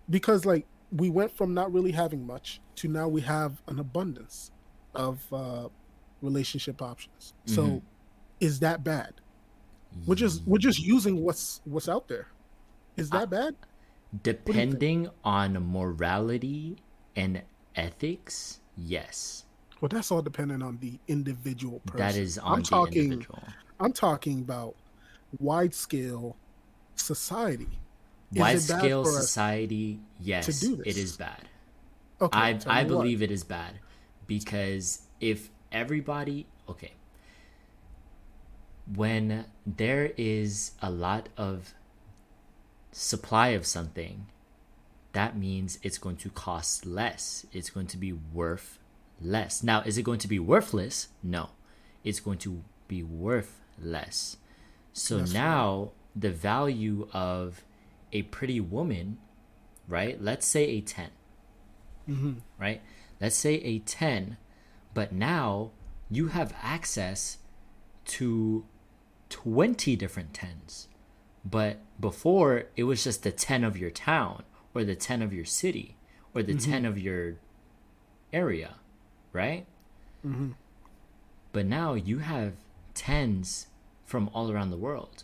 Because 0.10 0.46
like 0.46 0.66
we 0.92 1.10
went 1.10 1.32
from 1.32 1.54
not 1.54 1.72
really 1.72 1.92
having 1.92 2.26
much 2.26 2.60
to 2.78 2.88
now 2.88 3.08
we 3.08 3.22
have 3.22 3.62
an 3.68 3.80
abundance 3.80 4.52
of 4.96 5.22
uh, 5.32 5.70
relationship 6.22 6.82
options. 6.82 7.34
So 7.46 7.64
Mhm. 7.64 7.82
is 8.40 8.60
that 8.60 8.84
bad? 8.84 9.14
We're 10.06 10.16
just 10.16 10.46
we're 10.46 10.58
just 10.58 10.80
using 10.80 11.22
what's 11.24 11.62
what's 11.66 11.88
out 11.88 12.08
there. 12.08 12.28
Is 12.98 13.10
that 13.12 13.30
bad? 13.30 13.56
Depending 14.24 15.10
on 15.24 15.72
morality 15.72 16.78
and 17.16 17.42
ethics, 17.76 18.60
yes. 18.76 19.46
Well, 19.82 19.90
that's 19.90 20.12
all 20.12 20.22
dependent 20.22 20.64
on 20.64 20.78
the 20.80 21.00
individual 21.08 21.80
person. 21.86 22.00
That 22.00 22.16
is 22.16 22.38
on 22.38 22.54
I'm 22.54 22.60
the 22.60 22.70
talking. 22.70 23.04
individual. 23.04 23.44
I'm 23.80 23.94
talking 23.94 24.40
about 24.40 24.76
wide 25.40 25.74
scale 25.74 26.36
society. 26.96 27.80
wide 28.34 28.62
scale 28.62 29.06
society, 29.06 30.00
yes, 30.20 30.64
it 30.64 30.98
is 30.98 31.18
bad. 31.18 31.48
Okay, 32.22 32.38
I 32.38 32.60
I 32.68 32.84
believe 32.84 33.20
what? 33.22 33.30
it 33.30 33.32
is 33.32 33.44
bad 33.44 33.80
because 34.28 35.04
if 35.22 35.50
everybody 35.72 36.46
okay 36.68 36.94
when 38.96 39.46
there 39.66 40.12
is 40.18 40.72
a 40.82 40.90
lot 40.90 41.30
of 41.38 41.74
supply 42.92 43.50
of 43.50 43.66
something 43.66 44.28
that 45.14 45.38
means 45.38 45.80
it's 45.82 45.98
going 45.98 46.18
to 46.18 46.30
cost 46.30 46.86
less. 46.86 47.46
It's 47.52 47.70
going 47.70 47.88
to 47.88 47.98
be 47.98 48.14
worth 48.14 48.80
less. 49.20 49.64
Now 49.64 49.82
is 49.82 49.98
it 49.98 50.04
going 50.04 50.20
to 50.20 50.28
be 50.28 50.40
worthless? 50.40 51.08
No. 51.24 51.50
It's 52.04 52.20
going 52.20 52.38
to 52.40 52.64
be 52.88 53.04
worth 53.04 53.60
less. 53.82 54.38
So 54.94 55.20
That's 55.20 55.34
now 55.34 55.80
right. 55.80 55.92
the 56.16 56.32
value 56.32 57.08
of 57.12 57.64
a 58.12 58.24
pretty 58.24 58.60
woman 58.60 59.18
right? 59.88 60.22
Let's 60.22 60.46
say 60.46 60.66
a 60.66 60.82
10 60.82 61.10
mm-hmm. 62.08 62.34
right? 62.60 62.82
Let's 63.20 63.36
say 63.36 63.56
a 63.56 63.80
10 63.80 64.38
but 64.94 65.12
now 65.12 65.72
you 66.10 66.28
have 66.28 66.54
access 66.62 67.38
to 68.06 68.66
20 69.30 69.96
different 69.96 70.34
10s. 70.34 70.88
But 71.46 71.78
before, 72.00 72.66
it 72.76 72.84
was 72.84 73.04
just 73.04 73.24
the 73.24 73.32
10 73.32 73.64
of 73.64 73.78
your 73.78 73.90
town, 73.90 74.44
or 74.74 74.84
the 74.84 74.96
10 74.96 75.22
of 75.22 75.34
your 75.34 75.46
city, 75.46 75.96
or 76.34 76.44
the 76.44 76.54
mm-hmm. 76.54 76.72
10 76.72 76.86
of 76.86 77.00
your 77.00 77.36
area, 78.32 78.76
right? 79.32 79.66
Mm-hmm. 80.26 80.52
But 81.52 81.66
now 81.66 81.94
you 81.94 82.20
have 82.20 82.54
10s 82.96 83.68
from 84.06 84.30
all 84.34 84.52
around 84.52 84.70
the 84.70 84.78
world. 84.78 85.24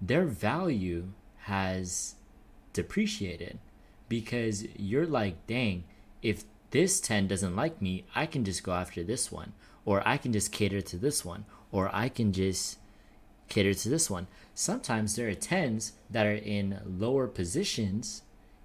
Their 0.00 0.24
value 0.24 1.12
has 1.44 2.16
depreciated 2.72 3.58
because 4.08 4.66
you're 4.76 5.06
like, 5.06 5.46
dang, 5.46 5.84
if 6.22 6.44
this 6.70 7.00
10 7.00 7.28
doesn't 7.28 7.56
like 7.56 7.80
me, 7.80 8.04
I 8.14 8.26
can 8.26 8.44
just 8.44 8.62
go 8.62 8.72
after 8.72 9.02
this 9.02 9.32
one, 9.32 9.52
or 9.84 10.06
I 10.06 10.16
can 10.16 10.32
just 10.32 10.52
cater 10.52 10.80
to 10.82 10.96
this 10.96 11.24
one, 11.24 11.44
or 11.72 11.90
I 11.94 12.08
can 12.08 12.32
just 12.32 12.78
cater 13.48 13.74
to 13.74 13.88
this 13.88 14.10
one. 14.10 14.26
Sometimes 14.54 15.16
there 15.16 15.28
are 15.28 15.34
10s 15.34 15.92
that 16.10 16.26
are 16.26 16.34
in 16.34 16.80
lower 16.84 17.26
positions, 17.26 18.22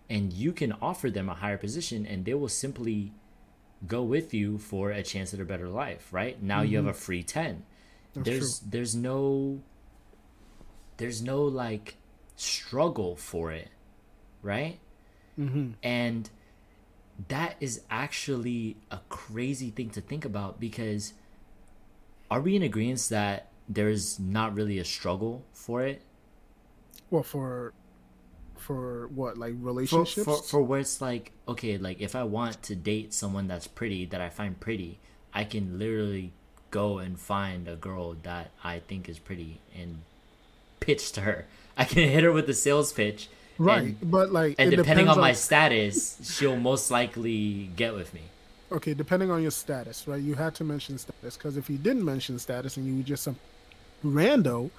and 0.09 0.33
you 0.33 0.51
can 0.51 0.73
offer 0.81 1.09
them 1.09 1.29
a 1.29 1.35
higher 1.35 1.57
position, 1.57 2.05
and 2.05 2.25
they 2.25 2.33
will 2.33 2.49
simply 2.49 3.13
go 3.87 4.03
with 4.03 4.33
you 4.33 4.57
for 4.57 4.91
a 4.91 5.03
chance 5.03 5.33
at 5.33 5.39
a 5.39 5.45
better 5.45 5.67
life, 5.67 6.07
right? 6.11 6.41
Now 6.41 6.61
mm-hmm. 6.61 6.71
you 6.71 6.77
have 6.77 6.87
a 6.87 6.91
mm-hmm. 6.91 6.99
free 6.99 7.23
10. 7.23 7.63
That's 8.13 8.25
there's 8.25 8.59
true. 8.59 8.67
there's 8.71 8.95
no 8.95 9.61
there's 10.97 11.21
no 11.21 11.43
like 11.43 11.95
struggle 12.35 13.15
for 13.15 13.51
it, 13.51 13.69
right? 14.41 14.79
Mm-hmm. 15.39 15.71
And 15.81 16.29
that 17.27 17.55
is 17.59 17.81
actually 17.89 18.77
a 18.89 18.99
crazy 19.09 19.69
thing 19.69 19.89
to 19.91 20.01
think 20.01 20.25
about 20.25 20.59
because 20.59 21.13
are 22.29 22.41
we 22.41 22.55
in 22.55 22.63
agreement 22.63 23.07
that 23.09 23.50
there's 23.73 24.19
not 24.19 24.55
really 24.55 24.79
a 24.79 24.85
struggle 24.85 25.43
for 25.53 25.83
it? 25.83 26.01
Well, 27.09 27.23
for 27.23 27.73
for 28.57 29.07
what 29.07 29.37
like 29.37 29.55
relationships? 29.59 30.13
for, 30.13 30.37
for, 30.37 30.43
for 30.43 30.61
where 30.61 30.79
it's 30.79 31.01
like 31.01 31.31
okay 31.47 31.79
like 31.79 31.99
if 31.99 32.15
i 32.15 32.21
want 32.21 32.61
to 32.61 32.75
date 32.75 33.11
someone 33.11 33.47
that's 33.47 33.65
pretty 33.65 34.05
that 34.05 34.21
i 34.21 34.29
find 34.29 34.59
pretty 34.59 34.99
i 35.33 35.43
can 35.43 35.79
literally 35.79 36.31
go 36.69 36.99
and 36.99 37.19
find 37.19 37.67
a 37.67 37.75
girl 37.75 38.15
that 38.21 38.51
i 38.63 38.77
think 38.77 39.09
is 39.09 39.17
pretty 39.17 39.59
and 39.75 39.97
pitch 40.81 41.13
to 41.13 41.21
her. 41.21 41.45
I 41.77 41.85
can 41.85 42.09
hit 42.09 42.23
her 42.23 42.33
with 42.33 42.47
the 42.47 42.53
sales 42.53 42.91
pitch. 42.91 43.29
Right 43.57 43.95
and, 44.01 44.11
but 44.11 44.33
like 44.33 44.55
and 44.59 44.71
depending 44.71 45.07
on, 45.07 45.15
on 45.15 45.21
my 45.21 45.33
status 45.33 46.17
she'll 46.35 46.57
most 46.57 46.91
likely 46.91 47.69
get 47.77 47.93
with 47.93 48.13
me. 48.13 48.21
Okay 48.71 48.93
depending 48.93 49.31
on 49.31 49.41
your 49.41 49.51
status 49.51 50.07
right? 50.07 50.21
You 50.21 50.33
had 50.35 50.55
to 50.55 50.63
mention 50.65 50.97
status 50.97 51.37
because 51.37 51.55
if 51.55 51.69
you 51.69 51.77
didn't 51.77 52.03
mention 52.03 52.37
status 52.39 52.75
and 52.77 52.85
you 52.85 52.97
were 52.97 53.03
just 53.03 53.23
some 53.23 53.37
rando 54.03 54.69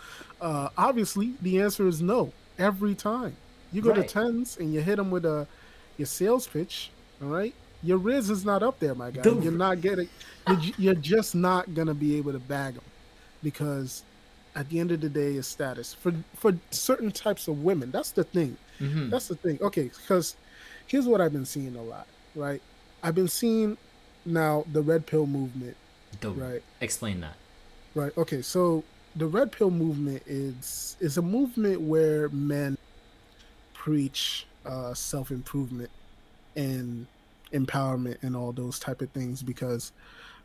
uh 0.40 0.68
obviously 0.76 1.34
the 1.42 1.60
answer 1.60 1.86
is 1.86 2.02
no 2.02 2.32
every 2.58 2.94
time. 2.94 3.36
You 3.72 3.80
go 3.80 3.90
right. 3.90 4.06
to 4.06 4.14
tens 4.14 4.58
and 4.58 4.72
you 4.72 4.80
hit 4.80 4.96
them 4.96 5.10
with 5.10 5.24
a 5.24 5.46
your 5.96 6.06
sales 6.06 6.46
pitch 6.46 6.90
all 7.22 7.28
right? 7.28 7.54
Your 7.82 7.98
riz 7.98 8.30
is 8.30 8.44
not 8.44 8.62
up 8.62 8.78
there 8.78 8.94
my 8.94 9.10
guy. 9.10 9.22
Dude. 9.22 9.42
you're 9.42 9.52
not 9.52 9.80
getting 9.80 10.08
you're, 10.48 10.60
you're 10.78 10.94
just 10.94 11.34
not 11.34 11.74
gonna 11.74 11.94
be 11.94 12.16
able 12.16 12.32
to 12.32 12.38
bag 12.38 12.74
them 12.74 12.84
because 13.42 14.02
at 14.54 14.68
the 14.68 14.78
end 14.78 14.92
of 14.92 15.00
the 15.00 15.08
day 15.08 15.34
is 15.36 15.46
status. 15.46 15.94
For 15.94 16.12
for 16.34 16.56
certain 16.70 17.10
types 17.10 17.48
of 17.48 17.62
women 17.62 17.90
that's 17.90 18.12
the 18.12 18.24
thing. 18.24 18.56
Mm-hmm. 18.80 19.10
that's 19.10 19.28
the 19.28 19.36
thing. 19.36 19.58
Okay 19.60 19.84
because 19.84 20.36
here's 20.86 21.06
what 21.06 21.20
i've 21.20 21.32
been 21.32 21.46
seeing 21.46 21.76
a 21.76 21.82
lot 21.82 22.06
right? 22.34 22.62
I've 23.02 23.14
been 23.14 23.28
seeing 23.28 23.76
now 24.24 24.64
the 24.72 24.82
red 24.82 25.06
pill 25.06 25.26
movement 25.26 25.76
right? 26.34 26.62
explain 26.80 27.20
that. 27.20 27.34
Right 27.94 28.12
okay 28.16 28.42
so 28.42 28.84
the 29.16 29.26
red 29.26 29.52
pill 29.52 29.70
movement 29.70 30.22
is 30.26 30.96
is 31.00 31.18
a 31.18 31.22
movement 31.22 31.80
where 31.80 32.28
men 32.30 32.76
preach 33.74 34.46
uh, 34.64 34.94
self 34.94 35.30
improvement 35.30 35.90
and 36.56 37.06
empowerment 37.52 38.22
and 38.22 38.34
all 38.36 38.52
those 38.52 38.78
type 38.78 39.02
of 39.02 39.10
things 39.10 39.42
because 39.42 39.92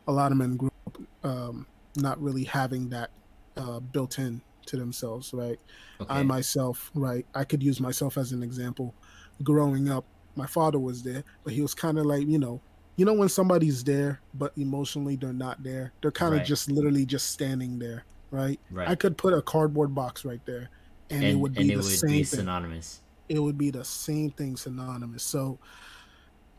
a 0.06 0.12
lot 0.12 0.32
of 0.32 0.38
men 0.38 0.56
grew 0.56 0.70
up 0.86 0.98
um, 1.24 1.66
not 1.96 2.20
really 2.20 2.44
having 2.44 2.88
that 2.90 3.10
uh, 3.56 3.80
built 3.80 4.18
in 4.18 4.40
to 4.66 4.76
themselves, 4.76 5.32
right? 5.32 5.58
Okay. 6.00 6.14
I 6.14 6.22
myself, 6.22 6.90
right, 6.94 7.26
I 7.34 7.44
could 7.44 7.62
use 7.62 7.80
myself 7.80 8.16
as 8.18 8.32
an 8.32 8.42
example. 8.42 8.94
Growing 9.42 9.88
up, 9.90 10.04
my 10.36 10.46
father 10.46 10.78
was 10.78 11.02
there, 11.02 11.24
but 11.44 11.52
he 11.52 11.62
was 11.62 11.74
kind 11.74 11.98
of 11.98 12.06
like, 12.06 12.26
you 12.26 12.38
know, 12.38 12.60
you 12.96 13.04
know 13.04 13.14
when 13.14 13.28
somebody's 13.28 13.84
there, 13.84 14.20
but 14.34 14.52
emotionally 14.56 15.16
they're 15.16 15.32
not 15.32 15.62
there. 15.62 15.92
They're 16.02 16.10
kind 16.10 16.34
of 16.34 16.40
right. 16.40 16.46
just 16.46 16.70
literally 16.70 17.06
just 17.06 17.30
standing 17.30 17.78
there, 17.78 18.04
right? 18.30 18.58
Right. 18.70 18.88
I 18.88 18.94
could 18.94 19.16
put 19.16 19.32
a 19.32 19.42
cardboard 19.42 19.94
box 19.94 20.24
right 20.24 20.44
there, 20.44 20.70
and, 21.10 21.22
and 21.22 21.32
it 21.32 21.34
would 21.36 21.54
be 21.54 21.68
the 21.68 21.76
would 21.76 21.84
same 21.84 22.10
be 22.10 22.24
synonymous. 22.24 23.00
Thing. 23.28 23.36
It 23.36 23.40
would 23.40 23.58
be 23.58 23.70
the 23.70 23.84
same 23.84 24.30
thing, 24.30 24.56
synonymous. 24.56 25.22
So 25.22 25.58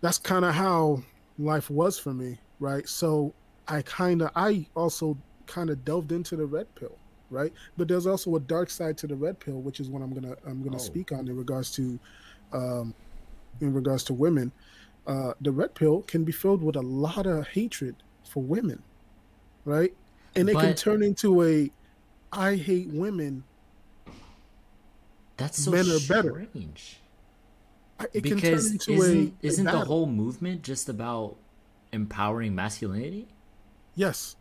that's 0.02 0.18
kind 0.18 0.46
of 0.46 0.54
how 0.54 1.02
life 1.38 1.70
was 1.70 1.98
for 1.98 2.14
me, 2.14 2.38
right? 2.60 2.88
So 2.88 3.34
I 3.68 3.82
kind 3.82 4.22
of, 4.22 4.32
I 4.36 4.68
also 4.76 5.18
kind 5.48 5.70
of 5.70 5.84
delved 5.84 6.12
into 6.12 6.36
the 6.36 6.46
red 6.46 6.74
pill, 6.76 6.96
right? 7.30 7.52
But 7.78 7.88
there's 7.88 8.06
also 8.06 8.36
a 8.36 8.40
dark 8.40 8.70
side 8.70 8.98
to 9.00 9.08
the 9.08 9.16
red 9.16 9.40
pill, 9.40 9.62
which 9.62 9.80
is 9.80 9.90
what 9.90 10.02
I'm 10.02 10.14
gonna 10.14 10.36
I'm 10.46 10.64
gonna 10.64 10.76
oh. 10.76 10.80
speak 10.80 11.12
on 11.12 11.28
in 11.28 11.36
regards 11.36 11.72
to, 11.76 12.00
um, 12.54 12.94
in 13.62 13.74
regards 13.74 14.04
to 14.06 14.14
women. 14.14 14.52
Uh, 15.08 15.34
the 15.42 15.52
red 15.52 15.74
pill 15.74 16.04
can 16.04 16.24
be 16.24 16.32
filled 16.32 16.62
with 16.62 16.76
a 16.76 16.82
lot 16.82 17.26
of 17.26 17.48
hatred 17.48 17.96
for 18.24 18.44
women, 18.44 18.84
right? 19.66 19.94
And 20.40 20.50
it 20.50 20.54
but, 20.54 20.62
can 20.62 20.76
turn 20.76 21.04
into 21.04 21.44
a 21.44 21.72
I 22.32 22.56
hate 22.56 22.90
women. 22.90 23.44
That's 25.38 25.64
so 25.64 25.72
men 25.72 25.86
are 25.90 26.00
better. 26.08 26.48
Strange. 26.50 27.00
It 28.14 28.24
because 28.24 28.74
isn't, 28.88 28.88
a, 28.88 29.32
isn't 29.42 29.68
a 29.68 29.72
the 29.72 29.80
whole 29.80 30.06
movement 30.06 30.64
just 30.64 30.88
about 30.88 31.36
empowering 31.92 32.56
masculinity? 32.56 33.28
Yes. 33.96 34.36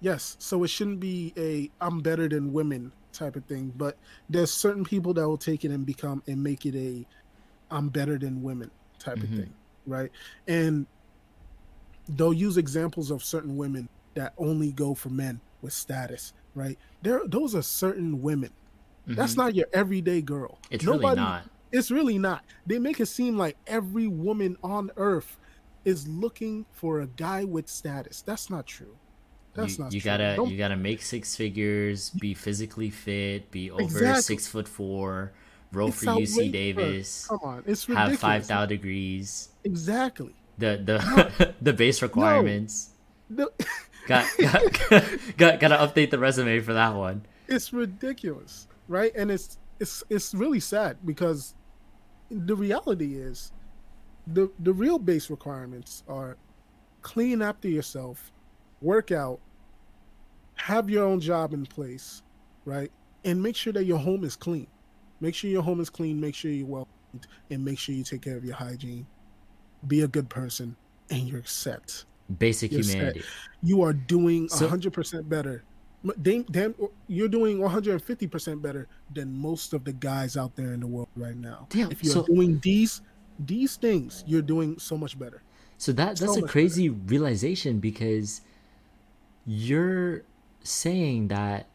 Yes. 0.00 0.36
So 0.40 0.64
it 0.64 0.68
shouldn't 0.68 1.00
be 1.00 1.32
a 1.36 1.70
I'm 1.84 2.00
better 2.00 2.28
than 2.28 2.52
women 2.52 2.92
type 3.12 3.36
of 3.36 3.44
thing, 3.44 3.72
but 3.76 3.96
there's 4.28 4.52
certain 4.52 4.84
people 4.84 5.14
that 5.14 5.28
will 5.28 5.38
take 5.38 5.64
it 5.64 5.70
and 5.70 5.84
become 5.84 6.22
and 6.26 6.42
make 6.42 6.66
it 6.66 6.74
a 6.74 7.06
I'm 7.70 7.88
better 7.88 8.18
than 8.18 8.42
women 8.42 8.70
type 8.98 9.18
mm-hmm. 9.18 9.32
of 9.32 9.38
thing, 9.38 9.54
right? 9.86 10.10
And 10.48 10.86
they'll 12.08 12.32
use 12.32 12.56
examples 12.56 13.10
of 13.10 13.22
certain 13.22 13.56
women 13.56 13.88
that 14.14 14.32
only 14.38 14.72
go 14.72 14.94
for 14.94 15.08
men 15.10 15.40
with 15.62 15.72
status, 15.72 16.32
right? 16.54 16.78
There 17.02 17.22
those 17.26 17.54
are 17.54 17.62
certain 17.62 18.22
women. 18.22 18.50
Mm-hmm. 19.02 19.14
That's 19.14 19.36
not 19.36 19.54
your 19.54 19.66
everyday 19.72 20.22
girl. 20.22 20.58
It's 20.70 20.84
Nobody, 20.84 21.04
really 21.04 21.16
not. 21.16 21.42
It's 21.72 21.90
really 21.90 22.18
not. 22.18 22.44
They 22.66 22.78
make 22.78 23.00
it 23.00 23.06
seem 23.06 23.38
like 23.38 23.56
every 23.66 24.06
woman 24.06 24.56
on 24.62 24.90
earth 24.96 25.38
is 25.84 26.06
looking 26.08 26.66
for 26.72 27.00
a 27.00 27.06
guy 27.06 27.44
with 27.44 27.68
status. 27.68 28.22
That's 28.22 28.50
not 28.50 28.66
true. 28.66 28.96
That's 29.54 29.78
you, 29.78 29.84
not 29.84 29.92
you 29.92 30.00
true. 30.00 30.10
gotta 30.10 30.36
Don't... 30.36 30.50
you 30.50 30.58
gotta 30.58 30.76
make 30.76 31.02
six 31.02 31.34
figures, 31.34 32.10
be 32.10 32.34
physically 32.34 32.90
fit, 32.90 33.50
be 33.50 33.70
over 33.70 33.82
exactly. 33.82 34.22
six 34.22 34.46
foot 34.46 34.68
four, 34.68 35.32
roll 35.72 35.88
it's 35.88 35.98
for 35.98 36.06
UC 36.06 36.52
Davis. 36.52 37.26
Come 37.26 37.40
on, 37.42 37.64
it's 37.66 37.88
ridiculous. 37.88 38.10
Have 38.12 38.20
five 38.20 38.46
thou 38.46 38.66
degrees. 38.66 39.48
Exactly. 39.64 40.34
The 40.58 40.80
the 40.84 41.54
the 41.62 41.72
base 41.72 42.02
requirements. 42.02 42.90
No. 43.28 43.44
No. 43.44 43.50
got, 44.06 44.26
got, 44.38 44.62
got 45.36 45.60
gotta 45.60 45.76
update 45.76 46.10
the 46.10 46.18
resume 46.18 46.60
for 46.60 46.74
that 46.74 46.94
one. 46.94 47.24
It's 47.48 47.72
ridiculous, 47.72 48.68
right? 48.88 49.12
And 49.16 49.30
it's 49.30 49.58
it's 49.78 50.04
it's 50.10 50.34
really 50.34 50.60
sad 50.60 50.98
because 51.04 51.54
the 52.30 52.54
reality 52.54 53.16
is 53.16 53.52
the 54.26 54.50
the 54.60 54.72
real 54.72 54.98
base 54.98 55.30
requirements 55.30 56.04
are 56.08 56.36
clean 57.02 57.42
after 57.42 57.68
yourself, 57.68 58.32
work 58.80 59.10
out, 59.10 59.40
have 60.54 60.90
your 60.90 61.04
own 61.04 61.20
job 61.20 61.52
in 61.52 61.66
place, 61.66 62.22
right? 62.64 62.90
And 63.24 63.42
make 63.42 63.56
sure 63.56 63.72
that 63.72 63.84
your 63.84 63.98
home 63.98 64.24
is 64.24 64.36
clean. 64.36 64.66
Make 65.20 65.34
sure 65.34 65.50
your 65.50 65.62
home 65.62 65.80
is 65.80 65.90
clean. 65.90 66.20
Make 66.20 66.34
sure 66.34 66.50
you're 66.50 66.66
well, 66.66 66.88
and 67.50 67.64
make 67.64 67.78
sure 67.78 67.94
you 67.94 68.04
take 68.04 68.22
care 68.22 68.36
of 68.36 68.44
your 68.44 68.54
hygiene. 68.54 69.06
Be 69.86 70.02
a 70.02 70.08
good 70.08 70.28
person, 70.28 70.76
and 71.10 71.28
you're 71.28 71.44
set. 71.44 72.04
Basic 72.38 72.70
You're 72.72 72.82
set. 72.82 72.94
humanity. 72.96 73.22
You 73.62 73.82
are 73.82 73.92
doing 73.92 74.48
So- 74.48 74.68
hundred 74.68 74.92
percent 74.92 75.28
better. 75.28 75.64
Damn, 76.22 76.44
damn, 76.44 76.74
you're 77.08 77.28
doing 77.28 77.60
150 77.60 78.26
percent 78.26 78.62
better 78.62 78.88
than 79.12 79.32
most 79.32 79.74
of 79.74 79.84
the 79.84 79.92
guys 79.92 80.36
out 80.36 80.56
there 80.56 80.72
in 80.72 80.80
the 80.80 80.86
world 80.86 81.08
right 81.14 81.36
now. 81.36 81.66
Damn, 81.70 81.90
if 81.90 82.02
you're 82.02 82.12
so- 82.14 82.24
doing 82.24 82.58
these 82.62 83.02
these 83.38 83.76
things, 83.76 84.22
you're 84.26 84.42
doing 84.42 84.78
so 84.78 84.96
much 84.96 85.18
better. 85.18 85.42
So 85.76 85.92
that 85.92 86.16
that's 86.18 86.34
So 86.34 86.44
a 86.44 86.48
crazy 86.48 86.88
realization 86.88 87.80
because 87.80 88.42
you're 89.46 90.22
saying 90.62 91.28
that 91.28 91.66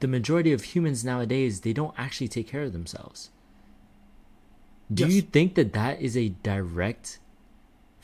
the 0.00 0.08
majority 0.08 0.52
of 0.52 0.62
humans 0.62 1.04
nowadays 1.04 1.60
they 1.60 1.72
don't 1.72 1.94
actually 1.98 2.28
take 2.28 2.46
care 2.48 2.62
of 2.62 2.72
themselves. 2.72 3.30
Do 4.92 5.04
Yes. 5.04 5.12
you 5.14 5.22
think 5.22 5.54
that 5.56 5.72
that 5.74 6.00
is 6.00 6.16
a 6.16 6.28
direct 6.42 7.18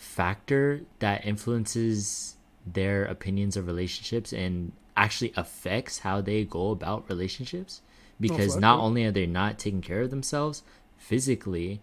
factor 0.03 0.83
that 0.99 1.25
influences 1.25 2.37
their 2.67 3.05
opinions 3.05 3.57
of 3.57 3.67
relationships 3.67 4.33
and 4.33 4.73
actually 4.97 5.33
affects 5.37 6.01
how 6.01 6.21
they 6.21 6.45
go 6.45 6.71
about 6.71 7.09
relationships? 7.09 7.81
Because 8.21 8.57
not 8.57 8.79
only 8.79 9.05
are 9.05 9.11
they 9.11 9.27
not 9.27 9.59
taking 9.59 9.81
care 9.81 10.03
of 10.03 10.11
themselves 10.11 10.63
physically, 10.97 11.81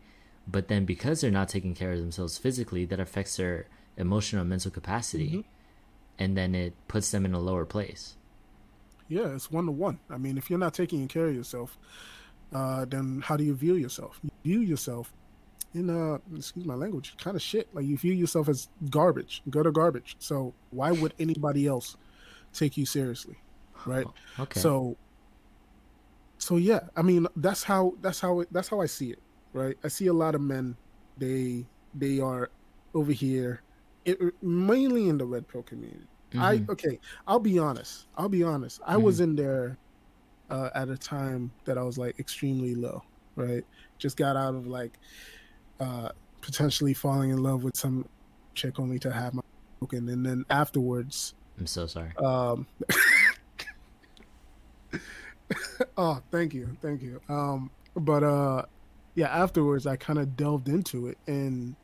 but 0.47 0.67
then 0.67 0.85
because 0.85 1.21
they're 1.21 1.31
not 1.31 1.49
taking 1.49 1.75
care 1.75 1.91
of 1.91 1.99
themselves 1.99 2.37
physically, 2.37 2.85
that 2.85 2.99
affects 2.99 3.37
their 3.37 3.67
emotional 3.97 4.41
and 4.41 4.49
mental 4.49 4.71
capacity. 4.71 5.29
Mm-hmm. 5.29 5.49
And 6.17 6.37
then 6.37 6.55
it 6.55 6.73
puts 6.87 7.11
them 7.11 7.25
in 7.25 7.33
a 7.33 7.39
lower 7.39 7.65
place. 7.65 8.15
Yeah, 9.07 9.33
it's 9.33 9.49
one 9.51 9.65
to 9.65 9.71
one. 9.71 9.99
I 10.09 10.17
mean, 10.17 10.37
if 10.37 10.49
you're 10.49 10.59
not 10.59 10.73
taking 10.73 11.07
care 11.07 11.27
of 11.27 11.35
yourself, 11.35 11.77
uh, 12.53 12.85
then 12.85 13.21
how 13.25 13.37
do 13.37 13.43
you 13.43 13.55
view 13.55 13.75
yourself? 13.75 14.19
You 14.21 14.31
view 14.43 14.59
yourself 14.59 15.13
in 15.73 15.89
uh, 15.89 16.17
excuse 16.35 16.65
my 16.65 16.75
language, 16.75 17.15
kind 17.17 17.35
of 17.35 17.41
shit. 17.41 17.69
Like 17.73 17.85
you 17.85 17.97
view 17.97 18.13
yourself 18.13 18.49
as 18.49 18.69
garbage, 18.89 19.41
gutter 19.49 19.71
garbage. 19.71 20.15
So 20.19 20.55
why 20.69 20.91
would 20.91 21.13
anybody 21.19 21.67
else 21.67 21.95
take 22.53 22.77
you 22.77 22.85
seriously, 22.85 23.43
right? 23.85 24.07
Okay. 24.39 24.59
So, 24.61 24.99
so 26.39 26.57
yeah, 26.57 26.81
I 26.95 27.01
mean 27.01 27.27
that's 27.35 27.63
how 27.63 27.93
that's 27.99 28.19
how 28.19 28.41
it, 28.41 28.47
that's 28.51 28.69
how 28.69 28.81
I 28.81 28.85
see 28.85 29.11
it, 29.11 29.23
right? 29.53 29.75
I 29.83 29.87
see 29.89 30.07
a 30.07 30.13
lot 30.13 30.35
of 30.35 30.41
men, 30.41 30.77
they 31.17 31.69
they 31.93 32.19
are 32.19 32.51
over 32.93 33.11
here, 33.11 33.63
it, 34.05 34.17
mainly 34.41 35.07
in 35.09 35.17
the 35.17 35.25
red 35.25 35.47
pill 35.47 35.63
community. 35.63 36.07
I 36.37 36.57
Mhm. 36.57 36.69
okay, 36.69 36.99
I'll 37.27 37.39
be 37.39 37.59
honest. 37.59 38.07
I'll 38.15 38.29
be 38.29 38.43
honest. 38.43 38.79
I 38.85 38.97
was 38.97 39.19
in 39.19 39.35
there 39.35 39.79
uh, 40.49 40.69
at 40.75 40.89
a 40.89 40.97
time 40.97 41.53
that 41.65 41.77
I 41.77 41.83
was 41.83 41.97
like 41.97 42.19
extremely 42.19 42.75
low, 42.75 43.01
right? 43.35 43.63
Just 43.99 44.17
got 44.17 44.37
out 44.37 44.55
of 44.55 44.67
like 44.67 44.99
uh, 45.79 46.09
potentially 46.41 46.93
falling 46.93 47.29
in 47.29 47.41
love 47.41 47.63
with 47.63 47.77
some 47.77 48.07
chick 48.53 48.79
only 48.79 48.99
to 48.99 49.11
have 49.11 49.33
my 49.33 49.41
broken, 49.79 50.09
and 50.09 50.25
then 50.25 50.45
afterwards, 50.49 51.33
I'm 51.57 51.67
so 51.67 51.87
sorry. 51.87 52.11
um, 52.17 52.67
oh, 55.97 56.21
thank 56.31 56.53
you, 56.53 56.77
thank 56.81 57.01
you. 57.01 57.21
Um, 57.29 57.71
but 57.95 58.23
uh, 58.23 58.63
yeah, 59.15 59.27
afterwards, 59.27 59.87
I 59.87 59.95
kind 59.95 60.19
of 60.19 60.35
delved 60.35 60.69
into 60.69 61.07
it, 61.07 61.17
and 61.27 61.75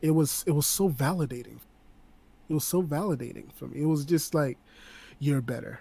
it 0.00 0.10
was 0.10 0.44
it 0.46 0.52
was 0.52 0.66
so 0.66 0.88
validating. 0.88 1.58
It 2.48 2.54
was 2.54 2.64
so 2.64 2.82
validating 2.82 3.52
for 3.54 3.66
me. 3.66 3.80
It 3.80 3.86
was 3.86 4.04
just 4.04 4.34
like, 4.34 4.58
you're 5.18 5.40
better, 5.40 5.80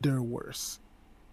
they're 0.00 0.22
worse. 0.22 0.78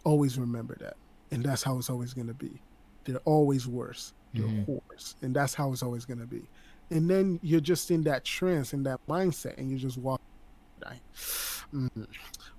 Always 0.05 0.37
remember 0.37 0.77
that, 0.79 0.95
and 1.31 1.43
that's 1.43 1.63
how 1.63 1.77
it's 1.77 1.89
always 1.89 2.13
gonna 2.13 2.33
be. 2.33 2.61
They're 3.03 3.17
always 3.25 3.67
worse. 3.67 4.13
They're 4.33 4.43
Mhm. 4.45 4.65
whores, 4.67 5.15
and 5.21 5.35
that's 5.35 5.53
how 5.53 5.71
it's 5.73 5.81
always 5.83 6.05
gonna 6.05 6.25
be. 6.27 6.47
And 6.91 7.09
then 7.09 7.39
you're 7.43 7.59
just 7.61 7.91
in 7.91 8.03
that 8.03 8.23
trance, 8.25 8.73
in 8.73 8.83
that 8.83 8.99
mindset, 9.07 9.57
and 9.57 9.69
you 9.71 9.77
just 9.77 9.97
walk. 9.97 10.21
Like, 10.83 11.01
mm, 11.73 12.07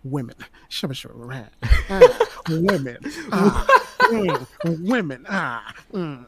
women, 0.04 0.34
shabba 0.68 0.92
shabba 0.92 1.12
rat. 1.14 1.52
Ah, 1.88 2.26
women, 2.50 2.98
ah, 3.32 3.66
mm, 4.02 4.46
women. 4.86 5.24
Ah, 5.28 5.74
mm. 5.92 6.26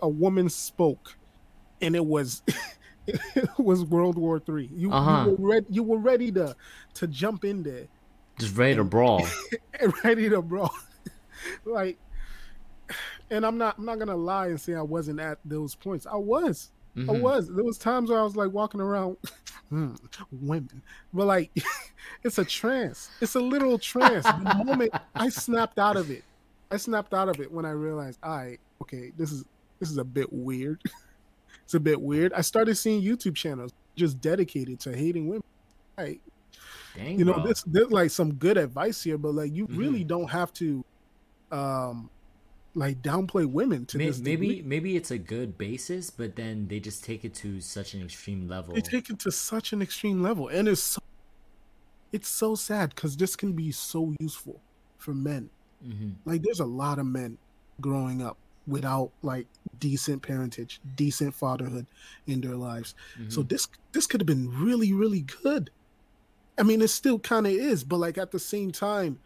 a 0.00 0.08
woman 0.08 0.48
spoke, 0.50 1.16
and 1.80 1.96
it 1.96 2.04
was 2.04 2.42
it 3.06 3.48
was 3.58 3.84
World 3.84 4.18
War 4.18 4.38
Three. 4.38 4.66
You, 4.74 4.92
Uh-huh. 4.92 5.24
you 5.30 5.36
were 5.36 5.48
ready. 5.54 5.66
You 5.70 5.82
were 5.82 5.98
ready 5.98 6.30
to 6.32 6.54
to 6.94 7.06
jump 7.06 7.44
in 7.44 7.62
there 7.62 7.86
Just 8.38 8.56
ready 8.56 8.74
to 8.76 8.84
brawl. 8.84 9.26
ready 10.04 10.28
to 10.28 10.42
brawl. 10.42 10.74
like, 11.64 11.98
and 13.32 13.44
I'm 13.46 13.58
not 13.58 13.76
I'm 13.78 13.84
not 13.84 13.98
gonna 13.98 14.16
lie 14.16 14.48
and 14.48 14.60
say 14.60 14.74
I 14.74 14.82
wasn't 14.82 15.18
at 15.20 15.38
those 15.44 15.74
points. 15.74 16.06
I 16.06 16.16
was. 16.16 16.70
I 16.94 17.00
Mhm. 17.00 17.20
was. 17.20 17.48
There 17.48 17.64
was 17.64 17.78
times 17.78 18.10
where 18.10 18.20
I 18.20 18.22
was 18.22 18.36
like 18.36 18.52
walking 18.52 18.80
around, 18.80 19.16
hmm, 19.70 19.94
women, 20.30 20.82
but 21.14 21.26
like, 21.26 21.50
it's 22.24 22.36
a 22.38 22.44
trance. 22.44 23.08
It's 23.22 23.34
a 23.34 23.40
literal 23.40 23.78
trance. 23.78 24.26
the 24.26 24.62
moment 24.64 24.92
I 25.14 25.30
snapped 25.30 25.78
out 25.78 25.96
of 25.96 26.10
it, 26.10 26.22
I 26.70 26.76
snapped 26.76 27.14
out 27.14 27.30
of 27.30 27.40
it 27.40 27.50
when 27.50 27.64
I 27.64 27.70
realized, 27.70 28.18
all 28.22 28.36
right, 28.36 28.60
okay, 28.82 29.10
this 29.16 29.32
is 29.32 29.42
this 29.80 29.90
is 29.90 29.96
a 29.96 30.04
bit 30.04 30.30
weird. 30.30 30.82
it's 31.64 31.72
a 31.74 31.80
bit 31.80 31.98
weird. 32.00 32.34
I 32.34 32.42
started 32.42 32.74
seeing 32.76 33.02
YouTube 33.02 33.34
channels 33.36 33.72
just 33.96 34.20
dedicated 34.20 34.78
to 34.80 34.94
hating 34.94 35.26
women. 35.28 35.42
Like, 35.96 36.20
Dang, 36.94 37.18
you 37.18 37.24
know, 37.24 37.32
bro. 37.34 37.46
this 37.46 37.62
there's 37.66 37.90
like 37.90 38.10
some 38.10 38.34
good 38.34 38.58
advice 38.58 39.02
here, 39.02 39.16
but 39.16 39.34
like, 39.34 39.50
you 39.54 39.66
Mhm. 39.66 39.78
really 39.78 40.04
don't 40.04 40.30
have 40.30 40.52
to, 40.54 40.84
um, 41.50 42.10
like 42.74 43.02
downplay 43.02 43.44
women 43.46 43.84
to 43.86 43.98
maybe 43.98 44.20
degree. 44.20 44.62
maybe 44.62 44.96
it's 44.96 45.10
a 45.10 45.18
good 45.18 45.58
basis, 45.58 46.10
but 46.10 46.36
then 46.36 46.68
they 46.68 46.80
just 46.80 47.04
take 47.04 47.24
it 47.24 47.34
to 47.34 47.60
such 47.60 47.94
an 47.94 48.02
extreme 48.02 48.48
level. 48.48 48.74
they 48.74 48.80
take 48.80 49.10
it 49.10 49.18
to 49.20 49.30
such 49.30 49.72
an 49.72 49.82
extreme 49.82 50.22
level 50.22 50.48
and 50.48 50.68
it's 50.68 50.80
so, 50.82 51.00
it's 52.12 52.28
so 52.28 52.54
sad 52.54 52.94
because 52.94 53.16
this 53.16 53.36
can 53.36 53.52
be 53.52 53.70
so 53.72 54.14
useful 54.20 54.60
for 54.98 55.12
men 55.14 55.50
hmm 55.84 56.10
like 56.24 56.40
there's 56.42 56.60
a 56.60 56.64
lot 56.64 56.98
of 57.00 57.06
men 57.06 57.36
growing 57.80 58.22
up 58.22 58.36
without 58.66 59.10
like 59.22 59.46
decent 59.80 60.22
parentage 60.22 60.80
decent 60.94 61.34
fatherhood 61.34 61.86
in 62.26 62.40
their 62.40 62.54
lives 62.54 62.94
so 63.28 63.40
Mm-hmm. 63.40 63.48
this 63.48 63.68
this 63.92 64.06
could 64.06 64.20
have 64.20 64.26
been 64.26 64.48
really 64.64 64.92
really 64.92 65.26
good 65.42 65.70
i 66.58 66.62
mean 66.62 66.80
it 66.80 66.88
still 66.88 67.18
kind 67.18 67.46
of 67.46 67.52
is 67.52 67.82
but 67.82 67.96
like 67.98 68.16
at 68.18 68.30
the 68.30 68.38
same 68.38 68.70
time 68.70 69.18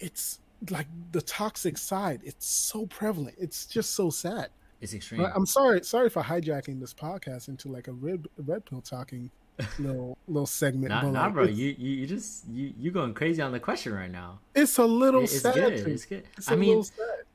it's 0.00 0.38
like 0.70 0.86
the 1.10 1.20
toxic 1.22 1.76
side 1.76 2.20
it's 2.24 2.46
so 2.46 2.86
prevalent 2.86 3.34
it's 3.38 3.66
just 3.66 3.94
so 3.94 4.10
sad 4.10 4.48
It's 4.80 4.94
extreme. 4.94 5.20
I'm 5.36 5.46
sorry, 5.46 5.82
sorry 5.84 6.08
for 6.10 6.22
hijacking 6.22 6.80
this 6.80 6.94
podcast 6.94 7.48
into 7.48 7.68
like 7.68 7.86
a 7.88 7.92
red 7.92 8.26
red 8.36 8.64
pill 8.64 8.80
talking 8.80 9.30
little 9.78 10.16
little 10.26 10.46
segment. 10.46 10.88
Nah, 10.90 11.02
but 11.02 11.10
nah, 11.12 11.24
like, 11.26 11.34
bro. 11.34 11.44
You, 11.44 11.74
you 11.78 11.90
you 12.00 12.06
just 12.06 12.48
you 12.48 12.72
you 12.76 12.90
going 12.90 13.14
crazy 13.14 13.40
on 13.42 13.52
the 13.52 13.60
question 13.60 13.92
right 13.92 14.10
now. 14.10 14.40
it's 14.54 14.78
a 14.78 14.84
little 14.84 15.22
it's 15.22 15.40
sad. 15.40 15.54
good. 15.54 15.86
It's 15.86 16.04
good. 16.06 16.24
It's 16.36 16.50
I 16.50 16.56
mean. 16.56 16.82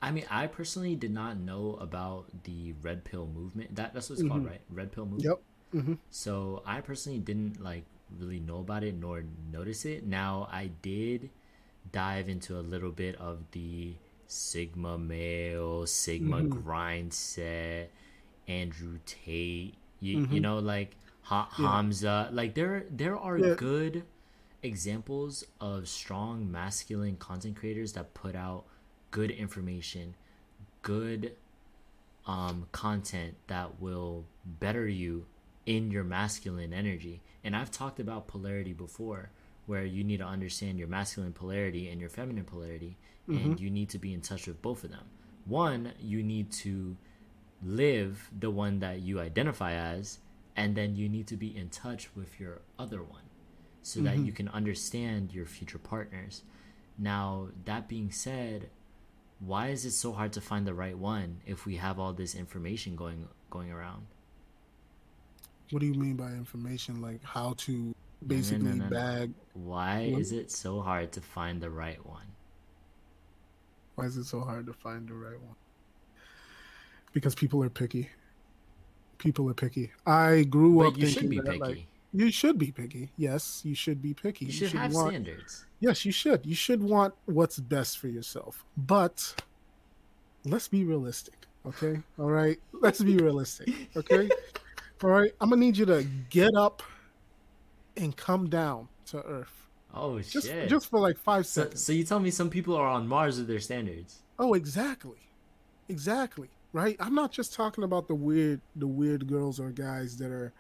I 0.02 0.12
mean, 0.12 0.26
I 0.30 0.48
personally 0.48 0.96
did 0.96 1.12
not 1.12 1.38
know 1.38 1.78
about 1.82 2.26
the 2.44 2.74
red 2.84 3.04
pill 3.04 3.28
movement. 3.28 3.76
That 3.76 3.94
that's 3.94 4.10
what 4.10 4.20
it's 4.20 4.28
called, 4.28 4.44
Mhm. 4.44 4.50
right? 4.52 4.62
Red 4.70 4.92
pill 4.92 5.06
movement. 5.06 5.24
Yep. 5.74 5.84
hmm 5.84 5.94
So 6.10 6.62
I 6.66 6.82
personally 6.82 7.20
didn't 7.20 7.62
like 7.64 7.86
really 8.20 8.40
know 8.40 8.60
about 8.60 8.84
it 8.84 8.94
nor 8.96 9.24
notice 9.52 9.86
it. 9.86 10.06
Now 10.06 10.48
I 10.52 10.70
did 10.82 11.30
dive 11.92 12.30
into 12.30 12.58
a 12.60 12.62
little 12.62 12.92
bit 12.92 13.16
of 13.16 13.40
the 13.52 13.96
Sigma 14.28 14.98
male, 14.98 15.86
Sigma 15.88 16.42
Mhm. 16.42 16.50
grind 16.50 17.14
set, 17.14 17.92
Andrew 18.48 19.00
Tate. 19.06 19.76
You 20.00 20.20
you 20.20 20.28
Mhm. 20.28 20.42
know 20.42 20.60
like 20.60 20.96
ha- 21.24 21.50
Yeah. 21.58 21.72
Hamza. 21.72 22.30
Like 22.32 22.54
there 22.56 22.86
there 22.90 23.18
are 23.18 23.38
Yeah. 23.38 23.56
good 23.56 24.04
examples 24.64 25.44
of 25.62 25.88
strong 25.88 26.52
masculine 26.52 27.16
content 27.18 27.56
creators 27.56 27.94
that 27.94 28.14
put 28.14 28.36
out 28.36 28.66
good 29.12 29.32
information, 29.32 30.16
good 30.82 31.36
um, 32.26 32.68
content 32.74 33.36
that 33.48 33.80
will 33.80 34.26
better 34.44 34.86
you 34.86 35.26
in 35.66 35.90
your 35.92 36.04
masculine 36.04 36.74
energy. 36.74 37.22
And 37.42 37.56
I've 37.56 37.72
talked 37.72 38.02
about 38.02 38.28
polarity 38.28 38.74
before, 38.74 39.30
where 39.68 39.86
you 39.86 40.04
need 40.04 40.18
to 40.18 40.26
understand 40.26 40.80
your 40.80 40.88
masculine 40.88 41.34
polarity 41.34 41.90
and 41.90 42.02
your 42.02 42.10
feminine 42.10 42.46
polarity, 42.46 42.98
and 43.28 43.38
mm-hmm. 43.38 43.64
you 43.64 43.70
need 43.70 43.90
to 43.90 44.00
be 44.00 44.14
in 44.14 44.22
touch 44.22 44.48
with 44.48 44.62
both 44.62 44.84
of 44.84 44.92
them. 44.92 45.06
One, 45.46 45.94
you 46.00 46.24
need 46.24 46.52
to 46.64 46.98
live 47.64 48.30
the 48.38 48.50
one 48.50 48.80
that 48.80 49.02
you 49.02 49.20
identify 49.20 49.74
as, 49.74 50.20
and 50.56 50.76
then 50.76 50.96
you 50.96 51.08
need 51.08 51.28
to 51.28 51.38
be 51.38 51.56
in 51.56 51.70
touch 51.70 52.10
with 52.16 52.40
your 52.40 52.62
other 52.80 53.04
one 53.04 53.22
so 53.82 54.02
that 54.02 54.18
you 54.18 54.26
mm-hmm. 54.26 54.36
can 54.36 54.48
understand 54.50 55.32
your 55.32 55.46
future 55.46 55.78
partners. 55.78 56.44
Now, 56.98 57.50
that 57.66 57.88
being 57.88 58.12
said, 58.12 58.70
why 59.40 59.68
is 59.68 59.86
it 59.86 59.92
so 59.92 60.12
hard 60.14 60.34
to 60.34 60.42
find 60.42 60.66
the 60.66 60.74
right 60.74 60.98
one 60.98 61.42
if 61.46 61.66
we 61.66 61.76
have 61.78 62.00
all 62.00 62.12
this 62.12 62.36
information 62.36 62.96
going 62.96 63.28
going 63.50 63.72
around? 63.72 64.08
What 65.72 65.80
do 65.80 65.86
you 65.86 65.94
mean 65.94 66.16
by 66.16 66.32
information? 66.32 67.02
Like 67.02 67.24
how 67.24 67.54
to 67.60 67.96
basically 68.26 68.70
no, 68.70 68.86
no. 68.86 68.90
bag? 68.90 69.34
Why 69.54 70.14
is 70.18 70.32
it 70.32 70.52
so 70.52 70.82
hard 70.82 71.12
to 71.14 71.22
find 71.22 71.62
the 71.62 71.70
right 71.70 72.04
one? 72.06 72.28
Why 73.96 74.06
is 74.06 74.18
it 74.18 74.26
so 74.26 74.42
hard 74.42 74.68
to 74.68 74.74
find 74.74 75.08
the 75.08 75.14
right 75.14 75.42
one? 75.42 75.56
Because 77.14 77.34
people 77.34 77.64
are 77.64 77.70
picky. 77.70 78.10
People 79.18 79.50
are 79.50 79.56
picky. 79.56 79.92
I 80.06 80.44
grew 80.44 80.78
But 80.78 80.88
up 80.88 80.98
you 80.98 81.08
should 81.08 81.30
be 81.30 81.38
that, 81.38 81.46
picky. 81.46 81.60
like, 81.60 81.86
you 82.14 82.32
should 82.32 82.58
be 82.58 82.72
picky. 82.72 83.10
Yes, 83.18 83.62
you 83.66 83.74
should 83.76 84.02
be 84.02 84.14
picky. 84.14 84.46
you 84.46 84.52
should 84.52 84.72
have 84.74 84.94
want, 84.94 85.10
standards. 85.10 85.66
Yes, 85.80 86.06
you 86.06 86.12
should. 86.12 86.46
You 86.46 86.56
should 86.56 86.82
want 86.84 87.16
what's 87.26 87.60
best 87.60 87.98
for 87.98 88.08
yourself. 88.08 88.64
But 88.78 89.36
let's 90.46 90.68
be 90.68 90.84
realistic, 90.84 91.48
okay? 91.66 92.00
All 92.20 92.30
right? 92.30 92.60
Let's 92.72 93.02
be 93.02 93.18
realistic, 93.18 93.74
okay? 93.96 94.30
All 95.04 95.10
right? 95.10 95.32
I'm 95.42 95.50
going 95.50 95.60
to 95.60 95.66
need 95.66 95.78
you 95.78 95.86
to 95.88 96.06
get 96.30 96.56
up 96.56 96.84
and 97.98 98.16
come 98.16 98.50
down 98.50 98.88
to 99.08 99.22
earth. 99.24 99.68
Oh 99.94 100.20
Just 100.20 100.48
shit! 100.48 100.70
just 100.70 100.90
for 100.90 101.00
like 101.00 101.18
5 101.18 101.46
so, 101.46 101.62
seconds. 101.64 101.84
so 101.84 101.92
you 101.94 102.04
tell 102.04 102.20
me 102.20 102.30
some 102.30 102.50
people 102.50 102.76
are 102.76 102.88
on 102.88 103.08
Mars 103.08 103.38
with 103.38 103.48
their 103.48 103.60
standards. 103.60 104.20
Oh, 104.38 104.54
exactly. 104.54 105.18
Exactly. 105.90 106.50
Right? 106.74 106.96
I'm 107.00 107.16
not 107.16 107.32
just 107.32 107.54
talking 107.54 107.84
about 107.84 108.08
the 108.08 108.14
weird 108.16 108.62
the 108.76 108.88
weird 108.88 109.28
girls 109.28 109.60
or 109.60 109.72
guys 109.72 110.18
that 110.18 110.32
are 110.32 110.54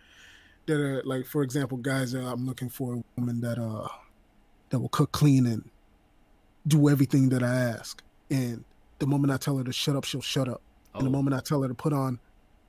that 0.65 0.79
are 0.79 1.03
like 1.03 1.25
for 1.25 1.43
example, 1.43 1.77
guys 1.77 2.13
that 2.13 2.23
I'm 2.23 2.45
looking 2.45 2.69
for 2.69 2.95
a 2.95 3.03
woman 3.17 3.41
that 3.41 3.59
uh 3.59 3.87
that 4.69 4.79
will 4.79 4.89
cook 4.89 5.11
clean 5.11 5.45
and 5.45 5.69
do 6.65 6.89
everything 6.89 7.29
that 7.29 7.43
I 7.43 7.53
ask. 7.53 8.01
And 8.31 8.63
the 8.99 9.05
moment 9.07 9.31
I 9.31 9.37
tell 9.37 9.57
her 9.57 9.63
to 9.63 9.71
shut 9.73 9.95
up, 9.95 10.05
she'll 10.05 10.21
shut 10.21 10.47
up. 10.49 10.61
Oh, 10.95 10.99
And 10.99 11.07
the 11.07 11.11
moment 11.11 11.35
I 11.35 11.41
tell 11.41 11.61
her 11.61 11.67
to 11.67 11.75
put 11.75 11.93
on 11.93 12.19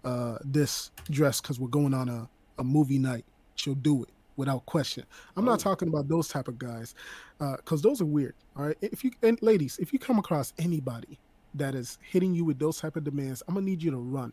uh 0.04 0.38
this 0.44 0.90
dress 1.09 1.40
because 1.40 1.59
we're 1.59 1.68
going 1.68 1.94
on 1.94 2.09
a, 2.09 2.28
a 2.59 2.64
movie 2.64 2.98
night, 2.98 3.24
she'll 3.54 3.74
do 3.74 4.02
it 4.02 4.11
without 4.38 4.64
question. 4.64 5.05
I'm 5.37 5.46
Oh. 5.46 5.51
not 5.51 5.61
talking 5.61 5.88
about 5.88 6.09
those 6.09 6.29
type 6.29 6.48
of 6.48 6.59
guys, 6.59 6.94
uh, 7.40 7.57
because 7.57 7.83
those 7.83 8.01
are 8.01 8.07
weird. 8.07 8.35
All 8.57 8.64
right. 8.66 8.77
If 8.81 9.05
you 9.05 9.11
and 9.22 9.38
ladies, 9.42 9.77
if 9.79 9.92
you 9.92 9.98
come 9.98 10.18
across 10.18 10.55
anybody 10.59 11.18
that 11.55 11.74
is 11.74 11.98
hitting 12.01 12.35
you 12.35 12.44
with 12.46 12.59
those 12.59 12.79
type 12.79 12.96
of 12.96 13.05
demands, 13.05 13.42
I'm 13.46 13.55
gonna 13.55 13.66
need 13.66 13.83
you 13.83 13.90
to 13.90 13.98
run 13.98 14.33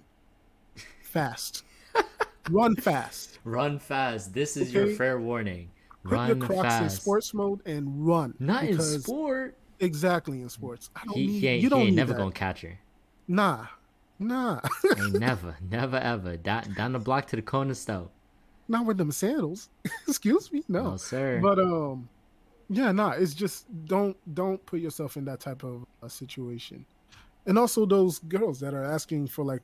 fast. 1.01 1.63
run 2.49 2.75
fast. 2.75 3.39
run 3.43 3.79
fast. 3.79 4.33
This 4.33 4.55
is 4.57 4.73
your 4.73 4.87
fair 4.95 5.19
warning. 5.19 5.69
Put 6.03 6.11
run 6.11 6.27
your 6.27 6.37
Crocs 6.37 6.61
fast. 6.61 6.83
in 6.83 6.89
sports 6.91 7.33
mode 7.33 7.61
and 7.65 8.05
run. 8.05 8.35
Not 8.39 8.65
in 8.65 8.79
sport. 8.79 9.57
Exactly 9.79 10.41
in 10.41 10.49
sports. 10.49 10.89
I 10.95 11.03
don't 11.05 11.15
He, 11.17 11.27
need. 11.27 11.39
he 11.39 11.47
ain't, 11.47 11.63
you 11.63 11.69
don't 11.69 11.81
he 11.81 11.87
ain't 11.87 11.95
never 11.95 12.13
that. 12.13 12.19
gonna 12.19 12.31
catch 12.31 12.61
her. 12.61 12.79
Nah, 13.27 13.65
nah, 14.19 14.61
Ain't 14.97 15.19
never, 15.19 15.57
never 15.69 15.97
ever. 15.97 16.37
Down, 16.37 16.73
down 16.75 16.91
the 16.93 16.99
block 16.99 17.25
to 17.27 17.35
the 17.35 17.41
corner 17.41 17.73
store. 17.73 18.09
Not 18.67 18.85
with 18.85 18.97
them 18.97 19.11
sandals. 19.11 19.69
Excuse 20.07 20.51
me, 20.51 20.63
no. 20.67 20.91
No, 20.91 20.97
sir. 20.97 21.39
But 21.41 21.59
um, 21.59 22.09
yeah, 22.69 22.91
nah. 22.91 23.11
It's 23.11 23.33
just 23.33 23.65
don't 23.85 24.17
don't 24.33 24.63
put 24.65 24.79
yourself 24.79 25.17
in 25.17 25.25
that 25.25 25.39
type 25.39 25.63
of 25.63 25.85
a 26.01 26.09
situation. 26.09 26.85
And 27.45 27.57
also 27.59 27.85
those 27.85 28.19
girls 28.19 28.59
that 28.61 28.73
are 28.73 28.83
asking 28.83 29.27
for 29.27 29.45
like, 29.45 29.61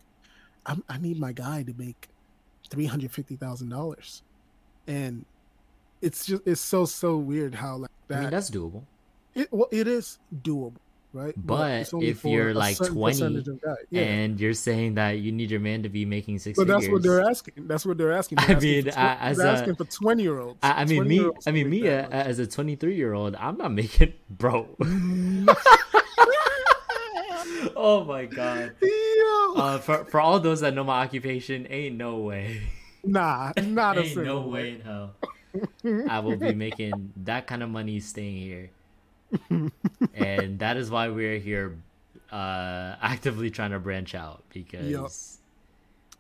I, 0.66 0.78
I 0.90 0.98
need 1.00 1.20
my 1.20 1.32
guy 1.34 1.64
to 1.64 1.74
make 1.78 2.10
three 2.70 2.86
hundred 2.86 3.12
fifty 3.12 3.36
thousand 3.36 3.70
dollars, 3.70 4.24
and 4.88 5.26
it's 6.02 6.26
just 6.26 6.44
it's 6.46 6.62
so 6.62 6.86
so 6.86 7.18
weird 7.18 7.56
how 7.56 7.78
like 7.78 7.90
I 8.12 8.14
that. 8.14 8.22
mean, 8.22 8.30
that's 8.32 8.50
doable. 8.52 8.84
it, 9.34 9.48
well, 9.52 9.68
it 9.72 9.88
is 9.88 10.20
doable, 10.44 10.76
right? 11.14 11.34
But 11.38 11.90
if 12.02 12.24
you're, 12.24 12.54
like, 12.54 12.78
20 12.78 12.94
percentage 13.02 13.48
of 13.48 13.62
guys. 13.62 13.76
yeah. 13.90 14.02
And 14.02 14.40
you're 14.40 14.54
saying 14.54 14.96
that 14.96 15.20
you 15.20 15.32
need 15.32 15.52
your 15.52 15.60
man 15.60 15.84
to 15.84 15.90
be 15.90 16.06
making 16.06 16.40
six 16.40 16.58
But 16.58 16.64
figures. 16.68 16.82
that's 16.82 16.92
what 16.92 17.04
they're 17.04 17.22
asking. 17.30 17.54
That's 17.68 17.86
what 17.86 17.98
they're 17.98 18.12
asking. 18.14 18.40
I 18.42 18.46
They're 18.48 18.56
asking 18.58 18.72
mean, 18.72 18.84
for 18.86 18.92
tw- 18.92 18.98
as 18.98 19.38
they're 19.38 19.48
a- 19.48 19.52
asking 19.52 19.76
for 19.76 19.86
twenty 19.86 20.24
year 20.24 20.40
olds. 20.40 20.60
I, 20.64 20.82
I 20.82 20.86
mean, 20.86 21.08
me. 21.08 21.30
I 21.46 21.52
mean, 21.52 21.70
me 21.70 21.88
uh, 21.88 22.08
as 22.10 22.40
a 22.40 22.48
23 22.48 22.96
year 22.96 23.14
old, 23.14 23.36
I'm 23.36 23.58
not 23.58 23.72
making, 23.72 24.14
bro. 24.30 24.68
oh 27.76 28.04
my 28.08 28.26
god. 28.26 28.74
Uh, 29.56 29.78
for 29.80 30.06
for 30.06 30.20
all 30.22 30.40
those 30.40 30.62
that 30.62 30.74
know 30.74 30.84
my 30.84 31.02
occupation, 31.04 31.68
ain't 31.70 31.96
no 31.98 32.18
way, 32.20 32.62
nah, 33.04 33.52
not 33.62 33.98
a 33.98 34.02
ain't 34.04 34.16
no 34.16 34.22
single 34.24 34.50
way 34.50 34.72
in 34.76 34.82
hell. 34.82 35.14
I 36.10 36.20
will 36.20 36.38
be 36.38 36.54
making 36.54 37.12
that 37.24 37.48
kind 37.48 37.62
of 37.64 37.70
money 37.70 38.00
staying 38.00 38.38
here, 38.38 38.70
and 40.14 40.60
that 40.60 40.78
is 40.78 40.90
why 40.90 41.10
we're 41.10 41.38
here, 41.38 41.78
uh, 42.32 42.96
actively 43.02 43.50
trying 43.50 43.72
to 43.72 43.80
branch 43.80 44.16
out 44.16 44.44
because. 44.54 45.38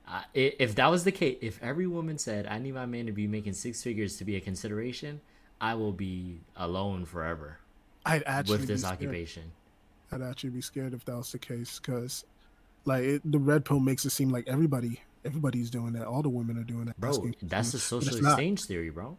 Uh, 0.08 0.24
if 0.34 0.76
that 0.76 0.88
was 0.92 1.06
the 1.06 1.12
case, 1.12 1.38
if 1.42 1.62
every 1.64 1.88
woman 1.88 2.18
said, 2.18 2.46
"I 2.46 2.60
need 2.60 2.74
my 2.74 2.86
man 2.86 3.06
to 3.06 3.14
be 3.14 3.28
making 3.28 3.54
six 3.54 3.82
figures 3.82 4.18
to 4.18 4.26
be 4.26 4.36
a 4.36 4.42
consideration," 4.42 5.22
I 5.62 5.76
will 5.76 5.94
be 5.94 6.42
alone 6.58 7.06
forever 7.06 7.60
I'd 8.06 8.24
actually 8.26 8.58
with 8.58 8.68
this 8.68 8.84
occupation. 8.84 9.52
I'd 10.12 10.22
actually 10.22 10.50
be 10.50 10.62
scared 10.62 10.94
if 10.94 11.06
that 11.06 11.16
was 11.16 11.32
the 11.32 11.40
case 11.40 11.80
because, 11.80 12.26
like, 12.84 13.04
it, 13.04 13.32
the 13.32 13.40
red 13.40 13.64
pill 13.64 13.80
makes 13.80 14.06
it 14.06 14.10
seem 14.10 14.30
like 14.30 14.48
everybody, 14.48 15.00
everybody's 15.24 15.70
doing 15.70 15.94
that. 15.94 16.06
All 16.06 16.22
the 16.22 16.30
women 16.30 16.58
are 16.58 16.64
doing 16.64 16.86
that. 16.86 17.00
Bro, 17.00 17.32
that's 17.44 17.72
the 17.72 17.80
social 17.80 18.18
exchange 18.18 18.66
theory, 18.66 18.90
bro. 18.90 19.18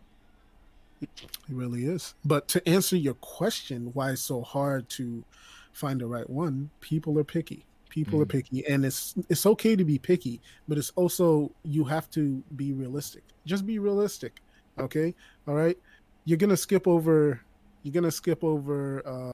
It 1.02 1.10
really 1.48 1.84
is. 1.84 2.14
But 2.24 2.48
to 2.48 2.68
answer 2.68 2.96
your 2.96 3.14
question, 3.14 3.90
why 3.94 4.12
it's 4.12 4.22
so 4.22 4.42
hard 4.42 4.88
to 4.90 5.24
find 5.72 6.00
the 6.00 6.06
right 6.06 6.28
one? 6.28 6.70
People 6.80 7.18
are 7.18 7.24
picky. 7.24 7.66
People 7.90 8.20
are 8.22 8.26
Mhm. 8.26 8.30
picky, 8.30 8.66
and 8.66 8.84
it's 8.86 9.14
it's 9.28 9.44
okay 9.46 9.76
to 9.76 9.84
be 9.84 9.98
picky, 9.98 10.40
but 10.68 10.78
it's 10.78 10.90
also 10.96 11.54
you 11.64 11.84
have 11.84 12.08
to 12.10 12.42
be 12.56 12.72
realistic. 12.72 13.24
Just 13.46 13.66
be 13.66 13.78
realistic, 13.78 14.40
okay? 14.78 15.14
All 15.46 15.54
right. 15.54 15.76
You're 16.24 16.38
gonna 16.38 16.56
skip 16.56 16.86
over. 16.88 17.40
You're 17.82 17.92
gonna 17.92 18.10
skip 18.10 18.42
over 18.44 19.02
uh, 19.06 19.32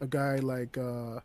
a 0.00 0.06
guy 0.06 0.36
like 0.36 0.76
uh, 0.78 1.20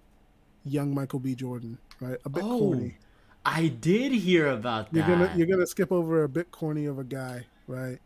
young 0.63 0.93
Michael 0.93 1.19
B. 1.19 1.35
Jordan, 1.35 1.77
right? 1.99 2.17
A 2.25 2.29
bit 2.29 2.43
Oh, 2.45 2.59
corny. 2.59 2.97
I 3.45 3.67
did 3.69 4.11
hear 4.13 4.47
about 4.47 4.91
that. 4.91 4.97
You're 4.97 5.07
gonna 5.17 5.37
you're 5.37 5.47
gonna 5.47 5.67
skip 5.67 5.91
over 5.91 6.23
a 6.23 6.29
bit 6.29 6.51
corny 6.51 6.85
of 6.85 6.99
a 6.99 7.03
guy, 7.03 7.47
right? 7.67 7.99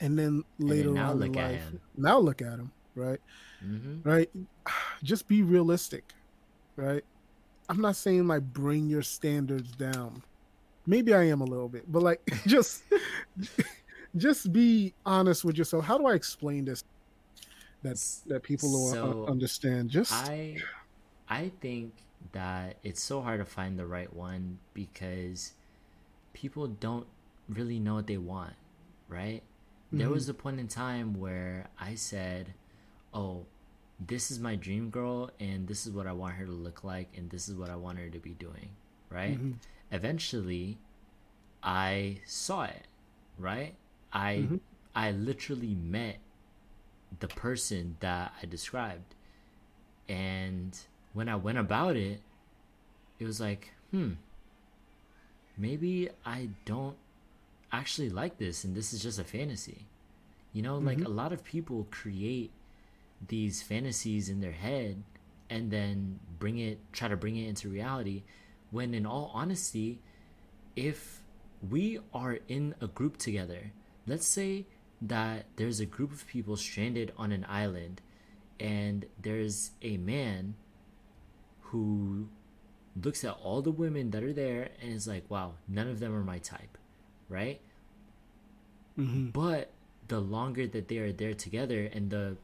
And 0.00 0.18
then 0.18 0.44
later 0.58 0.94
now 0.94 1.10
on 1.10 1.22
in 1.22 1.34
life, 1.34 1.72
now 1.96 2.18
look 2.18 2.42
at 2.42 2.58
him, 2.58 2.72
right? 2.94 3.20
hmm 3.60 4.04
Right? 4.04 4.28
Just 5.02 5.28
be 5.28 5.42
realistic, 5.42 6.14
right? 6.76 7.02
I'm 7.68 7.80
not 7.80 7.96
saying 7.96 8.26
like 8.26 8.42
bring 8.42 8.88
your 8.88 9.02
standards 9.02 9.72
down. 9.72 10.22
Maybe 10.86 11.14
I 11.14 11.24
am 11.24 11.40
a 11.40 11.44
little 11.44 11.68
bit, 11.68 11.84
but 11.90 12.02
like 12.02 12.20
just 12.46 12.82
just 14.16 14.52
be 14.52 14.94
honest 15.04 15.44
with 15.44 15.56
yourself. 15.56 15.84
How 15.84 15.98
do 15.98 16.06
I 16.06 16.14
explain 16.14 16.64
this 16.64 16.82
that 17.82 17.98
that 18.26 18.42
people 18.42 18.70
will 18.70 18.90
So, 18.92 19.24
understand? 19.26 19.90
Just 19.90 20.12
I, 20.14 20.66
I 21.28 21.50
think 21.60 21.94
that 22.32 22.78
it's 22.82 23.02
so 23.02 23.22
hard 23.22 23.40
to 23.40 23.44
find 23.46 23.78
the 23.78 23.86
right 23.86 24.12
one 24.12 24.58
because 24.74 25.54
people 26.34 26.66
don't 26.68 27.06
really 27.48 27.80
know 27.80 27.94
what 27.94 28.06
they 28.06 28.18
want, 28.18 28.54
right? 29.08 29.42
There 29.90 30.10
was 30.10 30.28
a 30.28 30.34
point 30.34 30.60
in 30.60 30.68
time 30.68 31.14
where 31.14 31.68
I 31.78 31.94
said, 31.94 32.54
"Oh, 33.14 33.46
this 33.98 34.30
is 34.30 34.38
my 34.38 34.54
dream 34.54 34.90
girl, 34.90 35.30
and 35.40 35.66
this 35.66 35.86
is 35.86 35.92
what 35.92 36.06
I 36.06 36.12
want 36.12 36.34
her 36.34 36.44
to 36.46 36.52
look 36.52 36.84
like, 36.84 37.16
and 37.16 37.30
this 37.30 37.48
is 37.48 37.56
what 37.56 37.70
I 37.70 37.76
want 37.76 37.98
her 37.98 38.10
to 38.10 38.18
be 38.18 38.34
doing," 38.34 38.70
right? 39.10 39.38
Mhm. 39.40 39.54
Eventually, 39.90 40.78
I 41.62 42.20
saw 42.26 42.64
it, 42.64 42.86
right? 43.38 43.74
I 44.12 44.36
Mhm. 44.50 44.60
I 44.94 45.10
literally 45.12 45.74
met 45.74 46.18
the 47.20 47.28
person 47.28 47.96
that 48.00 48.34
I 48.42 48.46
described. 48.46 49.14
And 50.08 50.78
when 51.12 51.28
I 51.28 51.36
went 51.36 51.58
about 51.58 51.96
it, 51.96 52.20
it 53.18 53.24
was 53.24 53.40
like, 53.40 53.72
hmm, 53.90 54.12
maybe 55.56 56.08
I 56.24 56.50
don't 56.64 56.96
actually 57.72 58.10
like 58.10 58.38
this 58.38 58.64
and 58.64 58.74
this 58.74 58.92
is 58.92 59.02
just 59.02 59.18
a 59.18 59.24
fantasy. 59.24 59.86
You 60.52 60.62
know, 60.62 60.78
like 60.78 60.98
Mhm. 60.98 61.06
a 61.06 61.10
lot 61.10 61.32
of 61.32 61.44
people 61.44 61.86
create 61.90 62.50
these 63.26 63.62
fantasies 63.62 64.28
in 64.28 64.40
their 64.40 64.52
head 64.52 65.02
and 65.50 65.70
then 65.70 66.20
bring 66.38 66.58
it 66.58 66.78
try 66.92 67.08
to 67.08 67.16
bring 67.16 67.36
it 67.36 67.48
into 67.48 67.68
reality 67.68 68.22
when 68.70 68.94
in 68.94 69.04
all 69.04 69.30
honesty 69.34 69.98
if 70.76 71.20
we 71.68 71.98
are 72.14 72.38
in 72.46 72.74
a 72.80 72.86
group 72.86 73.16
together 73.16 73.72
let's 74.06 74.26
say 74.26 74.64
that 75.02 75.46
there's 75.56 75.80
a 75.80 75.86
group 75.86 76.12
of 76.12 76.24
people 76.28 76.56
stranded 76.56 77.12
on 77.16 77.32
an 77.32 77.44
island 77.48 78.00
and 78.60 79.04
there's 79.20 79.72
a 79.82 79.96
man 79.96 80.54
who 81.62 82.28
looks 83.02 83.24
at 83.24 83.32
all 83.42 83.60
the 83.62 83.72
women 83.72 84.10
that 84.12 84.22
are 84.22 84.32
there 84.32 84.70
and 84.80 84.92
is 84.92 85.08
like 85.08 85.28
wow 85.28 85.54
none 85.66 85.88
of 85.88 85.98
them 85.98 86.14
are 86.14 86.22
my 86.24 86.38
type 86.38 86.77
right 87.28 87.60
Mhm. 88.98 89.32
but 89.32 89.70
the 90.08 90.20
longer 90.20 90.66
that 90.66 90.88
they 90.88 90.98
are 90.98 91.12
there 91.12 91.34
together 91.34 91.84
and 91.84 92.10
the 92.10 92.36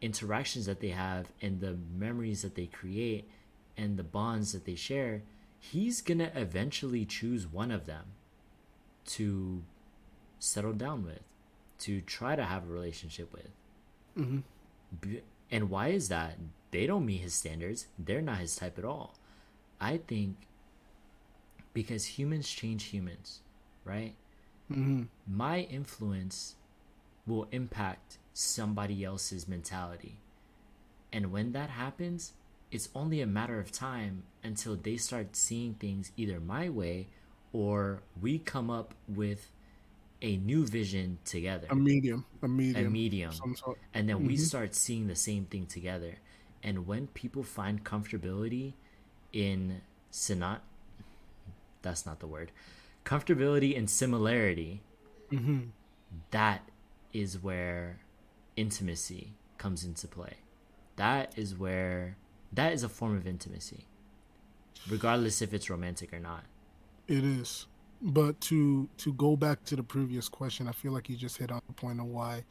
interactions 0.00 0.66
that 0.66 0.80
they 0.80 0.88
have 0.90 1.30
and 1.40 1.60
the 1.60 1.74
memories 1.96 2.42
that 2.42 2.54
they 2.54 2.66
create 2.66 3.28
and 3.76 3.96
the 3.96 4.02
bonds 4.04 4.52
that 4.52 4.64
they 4.64 4.74
share, 4.74 5.22
he's 5.58 6.00
gonna 6.02 6.30
eventually 6.34 7.04
choose 7.04 7.46
one 7.46 7.70
of 7.70 7.86
them 7.86 8.06
to 9.06 9.62
settle 10.38 10.72
down 10.72 11.04
with, 11.04 11.22
to 11.78 12.00
try 12.00 12.34
to 12.36 12.44
have 12.44 12.64
a 12.64 12.72
relationship 12.72 13.32
with. 13.32 13.50
Mhm. 14.16 14.42
And 15.50 15.70
why 15.70 15.88
is 15.88 16.08
that? 16.08 16.38
they 16.70 16.86
don't 16.88 17.06
meet 17.06 17.20
his 17.20 17.34
standards. 17.34 17.86
They're 17.96 18.20
not 18.20 18.38
his 18.38 18.56
type 18.56 18.78
at 18.80 18.84
all. 18.84 19.14
I 19.80 19.98
think 19.98 20.48
because 21.72 22.18
humans 22.18 22.48
change 22.50 22.86
humans, 22.86 23.42
right? 23.84 24.14
Mm-hmm. 24.70 25.02
My 25.26 25.60
influence 25.60 26.56
will 27.26 27.46
impact 27.52 28.18
somebody 28.32 29.04
else's 29.04 29.48
mentality. 29.48 30.18
And 31.12 31.32
when 31.32 31.52
that 31.52 31.70
happens, 31.70 32.32
it's 32.70 32.88
only 32.94 33.20
a 33.20 33.26
matter 33.26 33.58
of 33.58 33.70
time 33.72 34.24
until 34.42 34.76
they 34.76 34.96
start 34.96 35.36
seeing 35.36 35.74
things 35.74 36.12
either 36.16 36.40
my 36.40 36.68
way 36.68 37.08
or 37.52 38.02
we 38.20 38.38
come 38.38 38.70
up 38.70 38.94
with 39.08 39.50
a 40.22 40.36
new 40.36 40.66
vision 40.66 41.18
together. 41.24 41.68
A 41.70 41.74
medium, 41.74 42.24
a 42.42 42.48
medium, 42.48 42.86
a 42.86 42.90
medium. 42.90 43.32
And 43.94 44.08
then 44.08 44.24
we 44.24 44.36
Mhm. 44.36 44.38
start 44.38 44.74
seeing 44.74 45.06
the 45.06 45.14
same 45.16 45.46
thing 45.46 45.66
together. 45.66 46.16
And 46.62 46.86
when 46.86 47.08
people 47.08 47.42
find 47.42 47.84
comfortability 47.84 48.74
in 49.32 49.82
synot 50.12 50.60
that's 51.82 52.06
not 52.06 52.20
the 52.20 52.26
word. 52.26 52.50
Comfortability 53.04 53.76
and 53.76 53.88
similarity, 53.88 54.82
Mm-hmm. 55.32 55.60
that 56.30 56.68
is 57.12 57.42
where 57.42 57.98
intimacy 58.56 59.34
comes 59.58 59.84
into 59.84 60.06
play. 60.06 60.34
That 60.96 61.32
is 61.36 61.56
where 61.56 62.16
that 62.52 62.72
is 62.72 62.84
a 62.84 62.88
form 62.88 63.16
of 63.16 63.26
intimacy. 63.26 63.86
Regardless 64.88 65.42
if 65.42 65.52
it's 65.52 65.68
romantic 65.70 66.12
or 66.12 66.20
not. 66.20 66.44
It 67.08 67.24
is. 67.24 67.66
But 68.00 68.40
to 68.42 68.88
to 68.98 69.12
go 69.14 69.34
back 69.34 69.64
to 69.64 69.76
the 69.76 69.82
previous 69.82 70.28
question, 70.28 70.68
I 70.68 70.72
feel 70.72 70.92
like 70.92 71.08
you 71.08 71.16
just 71.16 71.38
hit 71.38 71.50
on 71.50 71.62
the 71.66 71.72
point 71.72 71.98
of 72.00 72.06
why 72.06 72.44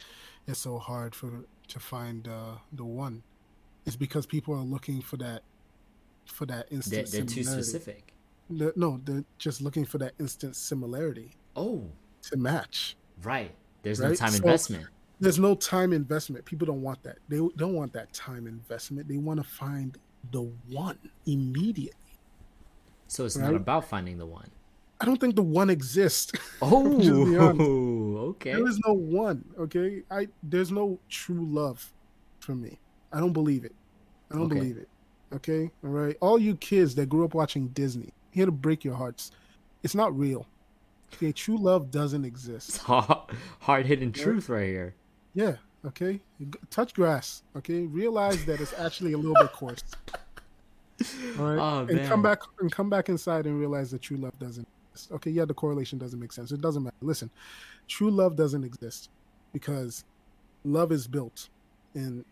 it's 0.48 0.60
so 0.60 0.78
hard 0.80 1.14
for 1.16 1.30
to 1.68 1.80
find 1.80 2.28
uh, 2.28 2.56
the 2.74 2.84
one. 2.84 3.24
It's 3.86 3.96
because 3.96 4.26
people 4.26 4.56
are 4.56 4.64
looking 4.64 5.02
for 5.02 5.18
that 5.18 5.44
for 6.26 6.46
that 6.48 6.70
They're, 6.70 6.78
instant 6.78 7.12
they're 7.12 7.26
too 7.26 7.44
specific. 7.44 8.13
The- 8.50 8.74
no, 8.76 9.00
they're 9.04 9.24
just 9.38 9.62
looking 9.62 9.86
for 9.86 9.98
that 10.00 10.14
instant 10.20 10.56
similarity 10.56 11.36
Oh, 11.56 11.90
to 12.24 12.38
match. 12.38 12.96
right. 13.24 13.54
There's 13.84 14.00
no 14.00 14.14
time 14.16 14.32
so- 14.32 14.38
investment. 14.38 14.88
There's 15.20 15.40
no 15.40 15.56
time 15.56 15.94
investment. 15.94 16.44
People 16.46 16.66
don't 16.68 16.82
want 16.82 17.02
that. 17.04 17.18
They 17.30 17.38
don't 17.56 17.74
want 17.74 17.94
that 17.94 18.12
time 18.14 18.46
investment. 18.48 19.08
They 19.08 19.18
want 19.18 19.38
to 19.40 19.44
find 19.44 19.98
the 20.32 20.42
one 20.70 20.98
immediately. 21.26 22.00
So 23.08 23.26
it's 23.26 23.38
not 23.38 23.54
about 23.54 23.86
finding 23.86 24.18
the 24.18 24.26
one. 24.26 24.50
I 25.00 25.06
don't 25.06 25.20
think 25.20 25.36
the 25.36 25.44
one 25.44 25.70
exists. 25.70 26.32
Oh, 26.62 26.98
Just 27.00 27.10
be 27.30 27.38
honest. 27.38 27.60
okay. 27.62 28.54
There 28.54 28.68
is 28.68 28.80
no 28.86 28.94
one. 28.94 29.44
Okay, 29.60 30.04
I 30.10 30.28
there's 30.42 30.72
no 30.72 30.98
true 31.10 31.46
love 31.46 31.92
for 32.40 32.56
me. 32.56 32.80
I 33.12 33.20
don't 33.20 33.34
believe 33.34 33.66
it. 33.66 33.76
I 34.32 34.36
don't 34.36 34.46
Okay. 34.46 34.56
believe 34.56 34.78
it. 34.78 34.90
Okay, 35.34 35.72
all 35.84 35.90
right. 35.90 36.16
All 36.22 36.40
you 36.40 36.56
kids 36.56 36.96
that 36.96 37.08
grew 37.10 37.26
up 37.26 37.34
watching 37.34 37.68
Disney, 37.70 38.14
here 38.34 38.46
to 38.46 38.52
break 38.52 38.84
your 38.84 38.96
hearts. 38.96 39.32
It's 39.84 39.96
not 39.96 40.18
real. 40.18 40.48
Okay, 41.14 41.32
true 41.32 41.58
love 41.58 41.92
doesn't 41.92 42.26
exist. 42.26 42.78
Hard 42.80 43.86
hitting 43.86 44.12
truth 44.12 44.50
right 44.50 44.66
here. 44.68 44.96
Yeah. 45.36 45.56
Okay, 45.86 46.22
touch 46.70 46.94
grass. 46.94 47.44
Okay, 47.58 47.82
realize 47.82 48.46
that 48.46 48.62
it's 48.62 48.74
actually 48.80 49.12
a 49.14 49.18
little 49.18 49.36
bit 49.40 49.52
coarse. 49.52 49.84
All 51.38 51.46
right, 51.46 51.60
Oh, 51.60 51.86
and 51.90 52.08
come 52.08 52.22
back 52.22 52.40
and 52.60 52.72
come 52.72 52.90
back 52.90 53.10
inside 53.10 53.46
and 53.46 53.60
realize 53.60 53.92
that 53.92 54.02
true 54.02 54.16
love 54.18 54.38
doesn't. 54.40 54.66
exist. 54.94 55.12
Okay, 55.12 55.30
yeah, 55.32 55.44
the 55.44 55.54
correlation 55.54 56.00
doesn't 56.00 56.20
make 56.20 56.32
sense. 56.32 56.52
It 56.54 56.62
doesn't 56.62 56.84
matter. 56.84 56.96
Listen, 57.02 57.30
true 57.90 58.10
love 58.10 58.38
doesn't 58.38 58.64
exist 58.64 59.10
because 59.52 60.06
love 60.64 60.92
is 60.94 61.06
built, 61.06 61.50
and 61.96 62.24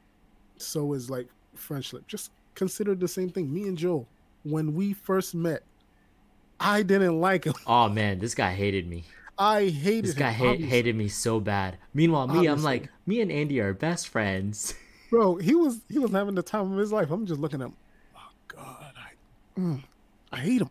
so 0.58 0.94
is 0.94 1.10
like 1.10 1.28
friendship. 1.54 2.08
Just 2.08 2.32
consider 2.56 2.96
the 2.96 3.08
same 3.08 3.30
thing. 3.30 3.54
Me 3.54 3.64
and 3.64 3.78
Joel, 3.78 4.08
when 4.44 4.74
we 4.74 4.94
first 4.94 5.36
met, 5.36 5.64
I 6.62 6.84
didn't 6.84 7.20
like 7.20 7.46
him. 7.46 7.54
Oh 7.68 7.90
man, 7.90 8.20
this 8.20 8.36
guy 8.36 8.54
hated 8.54 8.88
me. 8.88 9.06
I 9.38 9.70
hated 9.70 10.06
This 10.06 10.14
guy 10.14 10.32
him. 10.32 10.50
obviously. 10.50 10.70
hated 10.70 10.96
me 10.96 11.08
so 11.08 11.40
bad. 11.40 11.78
Meanwhile, 11.94 12.28
me, 12.28 12.48
I'm 12.48 12.62
like, 12.62 12.90
me 13.08 13.22
and 13.22 13.32
Andy 13.32 13.60
are 13.60 13.74
best 13.74 14.08
friends. 14.08 14.76
bro 15.12 15.36
he 15.36 15.54
was 15.54 15.82
he 15.90 16.00
was 16.00 16.10
having 16.12 16.36
the 16.36 16.42
time 16.42 16.72
of 16.72 16.78
his 16.80 16.92
life 16.92 17.12
i'm 17.12 17.26
just 17.26 17.42
looking 17.42 17.62
at 17.62 17.66
him 17.68 17.74
oh 18.16 18.30
god 18.48 18.94
i 18.98 19.60
mm, 19.60 19.84
i 20.32 20.38
hate 20.38 20.62
him 20.62 20.70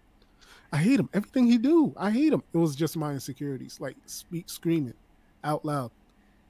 i 0.73 0.79
hate 0.79 0.99
him 0.99 1.11
everything 1.13 1.47
he 1.47 1.59
do 1.59 1.93
i 1.99 2.11
hate 2.11 2.33
him 2.33 2.43
it 2.55 2.57
was 2.57 2.75
just 2.75 2.97
my 2.97 3.13
insecurities 3.13 3.79
like 3.81 3.97
speak 4.07 4.49
screaming 4.49 4.95
out 5.45 5.63
loud 5.63 5.91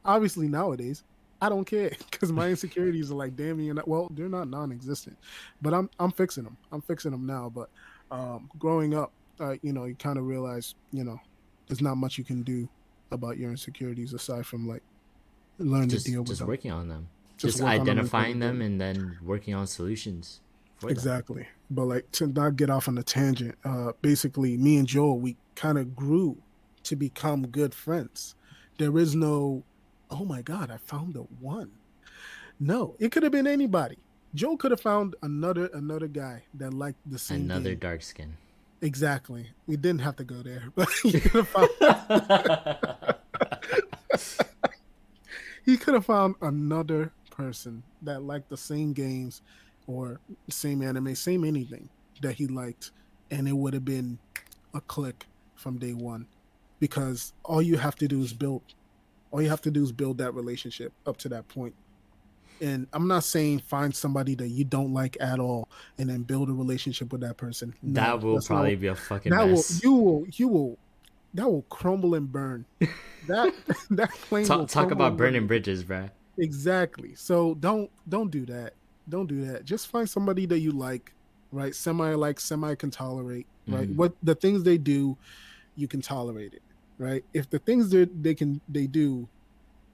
obviously 0.04 0.46
nowadays 0.46 1.02
i 1.42 1.48
don't 1.48 1.64
care 1.64 1.90
because 2.12 2.30
my 2.30 2.48
insecurities 2.48 3.10
are 3.10 3.16
like 3.16 3.34
damn 3.34 3.58
you 3.58 3.76
well 3.86 4.08
they're 4.14 4.28
not 4.28 4.46
non-existent 4.48 5.18
but 5.60 5.74
i'm 5.74 5.90
i'm 5.98 6.12
fixing 6.12 6.44
them 6.44 6.56
i'm 6.70 6.80
fixing 6.80 7.10
them 7.10 7.26
now 7.26 7.50
but 7.52 7.68
um 8.12 8.48
growing 8.56 8.94
up 8.94 9.10
uh, 9.40 9.54
you 9.62 9.72
know 9.72 9.84
you 9.86 9.94
kind 9.94 10.18
of 10.18 10.26
realize 10.26 10.74
you 10.92 11.04
know 11.04 11.18
there's 11.66 11.80
not 11.80 11.96
much 11.96 12.18
you 12.18 12.24
can 12.24 12.42
do 12.42 12.68
about 13.10 13.38
your 13.38 13.50
insecurities 13.50 14.12
aside 14.14 14.46
from 14.46 14.68
like 14.68 14.82
learn 15.58 15.88
just 15.88 16.06
to 16.06 16.12
deal 16.12 16.20
with 16.20 16.28
just 16.28 16.38
them 16.40 16.48
working 16.48 16.70
on 16.70 16.88
them. 16.88 17.08
Just 17.36 17.56
Just, 17.56 17.62
work 17.62 17.70
on 17.70 17.78
them 17.78 17.80
and 17.80 17.98
identifying 17.98 18.38
them 18.38 18.58
them- 18.58 18.66
and 18.66 18.80
then 18.80 19.18
working 19.22 19.54
on 19.54 19.66
solutions. 19.66 20.40
For 20.76 20.86
them. 20.86 20.92
Exactly. 20.92 21.46
But 21.70 21.84
like 21.86 22.10
to 22.12 22.26
not 22.26 22.56
get 22.56 22.70
off 22.70 22.88
on 22.88 22.96
a 22.98 23.02
tangent, 23.02 23.56
uh 23.64 23.92
basically 24.02 24.56
me 24.56 24.76
and 24.78 24.86
Joel 24.86 25.18
we 25.18 25.36
kind 25.54 25.78
of 25.78 25.94
grew 25.96 26.36
to 26.84 26.96
become 26.96 27.46
good 27.46 27.74
friends. 27.74 28.34
There 28.78 28.96
is 28.98 29.14
no 29.14 29.62
oh 30.10 30.24
my 30.24 30.42
god, 30.42 30.70
I 30.70 30.76
found 30.78 31.14
the 31.14 31.20
one. 31.40 31.70
No, 32.58 32.94
it 32.98 33.10
could 33.12 33.22
have 33.22 33.32
been 33.32 33.46
anybody. 33.46 33.96
Joel 34.34 34.56
could 34.56 34.70
have 34.70 34.80
found 34.80 35.16
another 35.22 35.66
another 35.74 36.08
guy 36.08 36.44
that 36.54 36.72
liked 36.74 36.98
the 37.10 37.18
same 37.18 37.42
Another 37.42 37.70
game. 37.70 37.78
dark 37.78 38.02
skin. 38.02 38.36
Exactly. 38.82 39.50
We 39.66 39.76
didn't 39.76 40.00
have 40.00 40.16
to 40.16 40.24
go 40.24 40.42
there. 40.42 40.64
But 40.74 40.88
he 41.02 41.20
could 41.20 41.44
have 41.44 41.48
found 41.48 41.68
he 45.64 45.76
could 45.76 45.94
have 45.94 46.06
found 46.06 46.36
another 46.40 47.12
person 47.30 47.82
that 48.02 48.22
liked 48.22 48.48
the 48.48 48.56
same 48.56 48.92
games 48.92 49.42
or 49.86 50.20
same 50.48 50.82
anime, 50.82 51.14
same 51.14 51.44
anything 51.44 51.88
that 52.22 52.34
he 52.34 52.46
liked, 52.46 52.90
and 53.30 53.48
it 53.48 53.52
would 53.52 53.74
have 53.74 53.84
been 53.84 54.18
a 54.74 54.80
click 54.80 55.26
from 55.54 55.78
day 55.78 55.92
one. 55.92 56.26
Because 56.78 57.32
all 57.44 57.60
you 57.60 57.76
have 57.76 57.96
to 57.96 58.08
do 58.08 58.22
is 58.22 58.32
build, 58.32 58.62
all 59.30 59.42
you 59.42 59.50
have 59.50 59.60
to 59.62 59.70
do 59.70 59.82
is 59.82 59.92
build 59.92 60.18
that 60.18 60.32
relationship 60.32 60.92
up 61.06 61.18
to 61.18 61.28
that 61.28 61.48
point. 61.48 61.74
And 62.60 62.86
I'm 62.92 63.08
not 63.08 63.24
saying 63.24 63.60
find 63.60 63.94
somebody 63.94 64.34
that 64.36 64.48
you 64.48 64.64
don't 64.64 64.92
like 64.92 65.16
at 65.20 65.38
all 65.38 65.68
and 65.98 66.10
then 66.10 66.22
build 66.22 66.48
a 66.50 66.52
relationship 66.52 67.10
with 67.12 67.22
that 67.22 67.36
person. 67.36 67.74
No, 67.82 68.00
that 68.00 68.20
will 68.22 68.34
that's 68.34 68.50
not- 68.50 68.56
probably 68.56 68.76
be 68.76 68.86
a 68.88 68.94
fucking 68.94 69.30
that 69.32 69.46
will 69.48 69.62
you 69.82 69.92
will 69.92 70.26
you 70.32 70.48
will 70.48 70.78
that 71.34 71.48
will 71.48 71.62
crumble 71.62 72.14
and 72.14 72.30
burn. 72.30 72.64
That 73.28 73.52
that 73.90 74.10
plane 74.12 74.42
will 74.48 74.66
talk 74.66 74.68
talk 74.68 74.90
about 74.90 75.08
and 75.08 75.18
burn. 75.18 75.32
burning 75.34 75.46
bridges, 75.46 75.84
bruh. 75.84 76.10
Exactly. 76.38 77.14
So 77.14 77.54
don't 77.54 77.90
don't 78.08 78.30
do 78.30 78.46
that. 78.46 78.72
Don't 79.08 79.26
do 79.26 79.44
that. 79.46 79.64
Just 79.66 79.88
find 79.88 80.08
somebody 80.08 80.46
that 80.46 80.58
you 80.60 80.72
like, 80.72 81.12
right? 81.52 81.74
Semi 81.74 82.14
like, 82.14 82.40
semi 82.40 82.74
can 82.76 82.90
tolerate, 82.90 83.46
right? 83.68 83.88
Mhm. 83.90 83.96
What 83.96 84.14
the 84.22 84.34
things 84.34 84.62
they 84.62 84.78
do, 84.78 85.18
you 85.76 85.86
can 85.86 86.00
tolerate 86.00 86.54
it, 86.54 86.62
right? 86.98 87.22
If 87.34 87.50
the 87.50 87.58
things 87.58 87.90
that 87.90 88.22
they 88.22 88.34
can 88.34 88.60
they 88.68 88.86
do, 88.86 89.28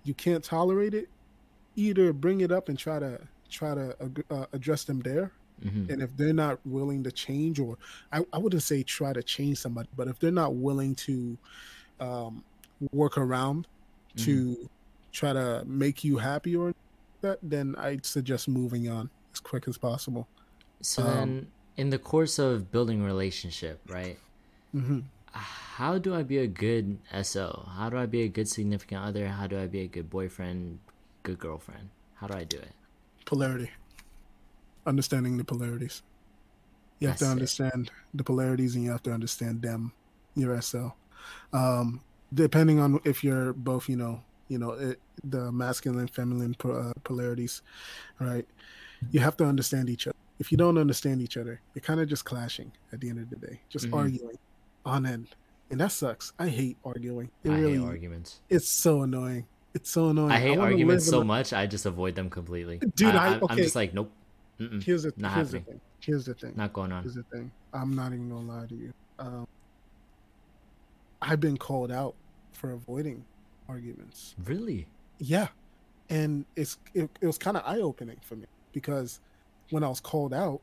you 0.05 0.14
can't 0.14 0.42
tolerate 0.44 0.94
it, 0.94 1.09
either 1.77 2.12
bring 2.12 2.41
it 2.41 2.51
up 2.51 2.69
and 2.69 2.79
try 2.79 2.99
to 2.99 3.21
try 3.49 3.75
to 3.75 3.95
uh, 4.31 4.47
address 4.53 4.85
them 4.85 5.01
there, 5.01 5.33
Mhm. 5.65 5.89
and 5.91 6.03
if 6.03 6.11
they're 6.17 6.33
not 6.35 6.59
willing 6.67 7.03
to 7.05 7.12
change 7.12 7.59
or 7.61 7.79
I, 8.12 8.25
I 8.33 8.39
wouldn't 8.39 8.62
say 8.62 8.83
try 8.83 9.12
to 9.15 9.23
change 9.23 9.59
somebody 9.59 9.89
but 9.97 10.07
if 10.09 10.19
they're 10.19 10.31
not 10.45 10.55
willing 10.55 10.95
to 11.07 11.39
um, 12.01 12.45
work 12.93 13.17
around 13.17 13.67
to 14.17 14.69
try 15.12 15.33
to 15.33 15.65
make 15.67 16.05
you 16.05 16.19
happy 16.19 16.55
or 16.57 16.73
that 17.23 17.39
then 17.43 17.75
i'd 17.79 18.05
suggest 18.05 18.49
moving 18.49 18.89
on 18.89 19.09
as 19.33 19.41
quick 19.41 19.67
as 19.69 19.79
possible 19.79 20.29
So 20.83 21.03
Um, 21.03 21.09
then, 21.09 21.53
in 21.79 21.89
the 21.91 21.99
course 21.99 22.39
of 22.39 22.71
building 22.71 23.03
relationship, 23.03 23.81
right? 23.89 24.19
hmm 24.73 25.01
How 25.33 25.97
do 25.99 26.15
I 26.15 26.23
be 26.23 26.39
a 26.39 26.47
good 26.47 26.99
SO? 27.23 27.69
How 27.77 27.89
do 27.91 27.97
I 27.97 28.07
be 28.07 28.23
a 28.23 28.29
good 28.29 28.49
significant 28.49 29.01
other? 29.05 29.29
How 29.29 29.47
do 29.47 29.59
I 29.59 29.67
be 29.67 29.81
a 29.81 29.89
good 29.89 30.09
boyfriend, 30.11 30.81
good 31.27 31.39
girlfriend? 31.41 31.91
How 32.15 32.27
do 32.29 32.35
I 32.35 32.45
do 32.45 32.59
it? 32.59 32.73
polarity 33.25 33.71
understanding 34.87 35.37
the 35.37 35.45
polarities 35.45 36.03
you 37.01 37.09
have 37.09 37.19
That's 37.19 37.23
to 37.23 37.27
it. 37.27 37.33
understand 37.33 37.91
the 38.15 38.23
polarities 38.23 38.77
and 38.77 38.85
you 38.85 38.91
have 38.93 39.03
to 39.03 39.12
understand 39.12 39.62
them 39.62 39.93
your 40.37 40.61
sl 40.62 40.89
um 41.53 42.05
depending 42.33 42.79
on 42.79 43.01
if 43.05 43.25
you're 43.25 43.53
both 43.53 43.89
you 43.89 43.97
know 43.97 44.23
you 44.49 44.59
know 44.59 44.71
it, 44.89 45.01
the 45.25 45.51
masculine 45.51 46.07
feminine 46.07 46.55
uh, 46.65 46.93
polarities 47.03 47.62
right 48.21 48.47
you 49.11 49.19
have 49.19 49.37
to 49.39 49.45
understand 49.45 49.91
each 49.91 50.07
other 50.07 50.15
if 50.39 50.53
you 50.53 50.59
don't 50.59 50.79
understand 50.79 51.21
each 51.21 51.37
other 51.37 51.61
you're 51.75 51.83
kind 51.91 52.01
of 52.01 52.09
just 52.09 52.25
clashing 52.25 52.71
at 52.93 53.01
the 53.01 53.09
end 53.11 53.19
of 53.19 53.29
the 53.31 53.37
day 53.47 53.61
just 53.69 53.87
Mhm. 53.87 53.95
arguing 54.01 54.37
on 54.85 55.05
end 55.05 55.35
and 55.71 55.81
that 55.81 55.91
sucks 55.91 56.33
i 56.39 56.47
hate 56.49 56.79
arguing 56.85 57.29
it 57.43 57.51
I 57.51 57.59
really 57.59 57.79
hate 57.79 57.89
arguments. 57.95 58.41
it's 58.49 58.71
so 58.71 59.03
annoying 59.03 59.49
it's 59.77 59.91
so 59.91 60.09
annoying 60.09 60.31
I 60.33 60.39
hate 60.41 60.59
wanna 60.59 60.73
arguments 60.73 61.07
so 61.07 61.21
a- 61.21 61.25
much. 61.25 61.53
I 61.53 61.67
just 61.67 61.87
avoid 61.87 62.15
them 62.15 62.29
completely. 62.31 62.79
Dude, 62.97 63.15
I- 63.15 63.35
I, 63.35 63.39
okay. 63.41 63.57
just 63.57 63.77
like, 63.77 63.93
nope. 63.95 64.11
Here's 64.59 65.03
the 65.05 65.12
Not 65.17 65.35
here's 65.35 65.51
the 65.51 65.61
thing. 65.61 65.81
Here's 66.01 66.25
the 66.25 66.35
thing. 66.35 66.53
Not 66.57 66.73
going 66.73 66.91
on. 66.93 67.03
Here's 67.03 67.15
the 67.15 67.23
thing. 67.25 67.51
I'm 67.75 67.95
not 67.95 68.12
even 68.12 68.29
gonna 68.31 68.47
lie 68.61 68.67
to 68.67 68.75
you. 68.75 68.93
Um, 69.19 69.47
I've 71.23 71.41
been 71.41 71.57
called 71.57 71.91
out 71.93 72.15
for 72.53 72.73
avoiding 72.73 73.25
arguments. 73.69 74.35
Really? 74.45 74.87
Yeah, 75.19 75.49
and 76.11 76.45
it's 76.57 76.79
it, 76.95 77.11
it 77.21 77.27
was 77.27 77.39
kind 77.39 77.57
of 77.57 77.62
eye 77.67 77.81
opening 77.81 78.17
for 78.23 78.37
me 78.37 78.47
because 78.73 79.21
when 79.71 79.83
I 79.83 79.89
was 79.89 80.01
called 80.01 80.33
out, 80.35 80.61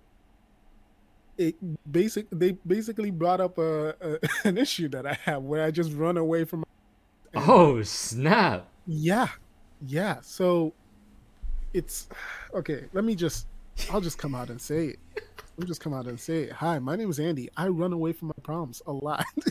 it 1.37 1.55
basic 1.91 2.27
they 2.31 2.51
basically 2.65 3.11
brought 3.11 3.41
up 3.41 3.57
a, 3.57 3.95
a 4.01 4.19
an 4.47 4.57
issue 4.57 4.87
that 4.89 5.05
I 5.05 5.13
have 5.25 5.43
where 5.43 5.63
I 5.63 5.71
just 5.71 5.91
run 5.93 6.17
away 6.17 6.45
from. 6.45 6.63
And- 7.33 7.43
Oh 7.47 7.81
snap! 7.83 8.67
Yeah, 8.85 9.27
yeah. 9.87 10.17
So 10.21 10.73
it's 11.73 12.07
okay. 12.53 12.85
Let 12.93 13.03
me 13.03 13.15
just. 13.15 13.47
I'll 13.91 14.01
just 14.01 14.19
come 14.19 14.35
out 14.35 14.49
and 14.49 14.61
say 14.61 14.87
it. 14.89 14.99
Let 15.15 15.59
me 15.59 15.65
just 15.65 15.81
come 15.81 15.93
out 15.93 16.05
and 16.05 16.19
say 16.19 16.43
it. 16.43 16.51
Hi, 16.51 16.77
my 16.79 16.95
name 16.95 17.09
is 17.09 17.19
Andy. 17.19 17.49
I 17.57 17.67
run 17.69 17.91
away 17.91 18.13
from 18.13 18.27
my 18.27 18.33
problems 18.43 18.81
a 18.85 18.91
lot. 18.91 19.25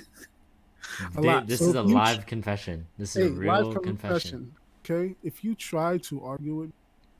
A 1.17 1.21
lot. 1.23 1.47
This 1.47 1.61
So 1.61 1.67
is 1.69 1.75
a 1.75 1.83
live 1.83 2.27
confession. 2.27 2.87
This 2.99 3.17
is 3.17 3.23
hey, 3.25 3.29
a 3.29 3.33
real 3.33 3.73
confession. 3.73 3.83
confession. 3.83 4.55
Okay, 4.85 5.15
if 5.23 5.43
you 5.43 5.55
try 5.55 5.97
to 5.99 6.23
argue 6.23 6.55
with 6.57 6.67
me 6.69 6.73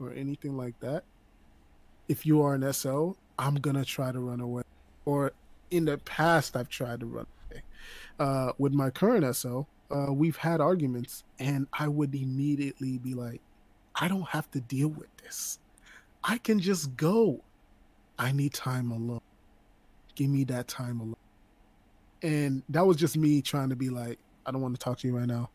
or 0.07 0.13
anything 0.13 0.57
like 0.57 0.79
that, 0.81 1.05
if 2.09 2.27
you 2.27 2.43
are 2.43 2.55
an 2.55 2.71
SO, 2.73 3.17
I'm 3.39 3.55
gonna 3.55 3.85
try 3.85 4.13
to 4.13 4.21
run 4.21 4.41
away. 4.41 4.63
Or 5.07 5.33
in 5.71 5.87
the 5.87 5.97
past, 5.99 6.55
I've 6.57 6.69
tried 6.69 7.01
to 7.01 7.07
run 7.07 7.27
away. 7.51 7.63
Uh, 8.19 8.53
with 8.59 8.73
my 8.75 8.91
current 8.91 9.25
SO, 9.37 9.67
uh, 9.93 10.13
we've 10.13 10.37
had 10.37 10.61
arguments, 10.61 11.25
and 11.39 11.67
I 11.73 11.89
would 11.89 12.15
immediately 12.15 12.99
be 12.99 13.15
like, 13.15 13.41
"I 13.95 14.09
don't 14.09 14.29
have 14.29 14.51
to 14.53 14.61
deal 14.61 14.89
with 14.89 15.15
this. 15.19 15.59
I 16.25 16.39
can 16.39 16.59
just 16.61 16.97
go. 16.97 17.43
I 18.19 18.33
need 18.33 18.53
time 18.55 18.91
alone. 18.91 19.21
Give 20.15 20.31
me 20.31 20.45
that 20.45 20.69
time 20.69 21.01
alone." 21.01 21.17
And 22.23 22.63
that 22.69 22.87
was 22.87 22.97
just 22.97 23.17
me 23.17 23.43
trying 23.43 23.71
to 23.71 23.77
be 23.77 23.91
like, 23.91 24.19
"I 24.47 24.51
don't 24.53 24.63
want 24.63 24.75
to 24.75 24.81
talk 24.81 24.99
to 24.99 25.09
you 25.09 25.17
right 25.17 25.27
now. 25.27 25.51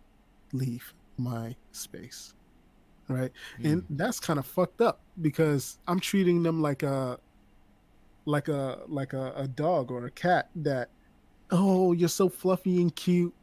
Leave 0.54 0.94
my 1.18 1.56
space." 1.72 2.34
Right? 3.10 3.32
and 3.64 3.84
Mm. 3.84 3.86
that's 3.98 4.20
kind 4.20 4.38
of 4.38 4.46
fucked 4.46 4.82
up 4.82 5.00
because 5.22 5.80
I'm 5.88 6.00
treating 6.02 6.44
them 6.44 6.62
like 6.62 6.84
a 6.84 7.18
like 8.26 8.50
a 8.50 8.82
like 8.88 9.14
a, 9.14 9.32
a 9.38 9.48
dog 9.48 9.92
or 9.92 10.06
a 10.08 10.12
cat 10.12 10.50
that 10.58 10.90
oh 11.52 11.94
you're 11.94 12.10
so 12.10 12.28
fluffy 12.28 12.82
and 12.82 12.94
cute 12.96 13.34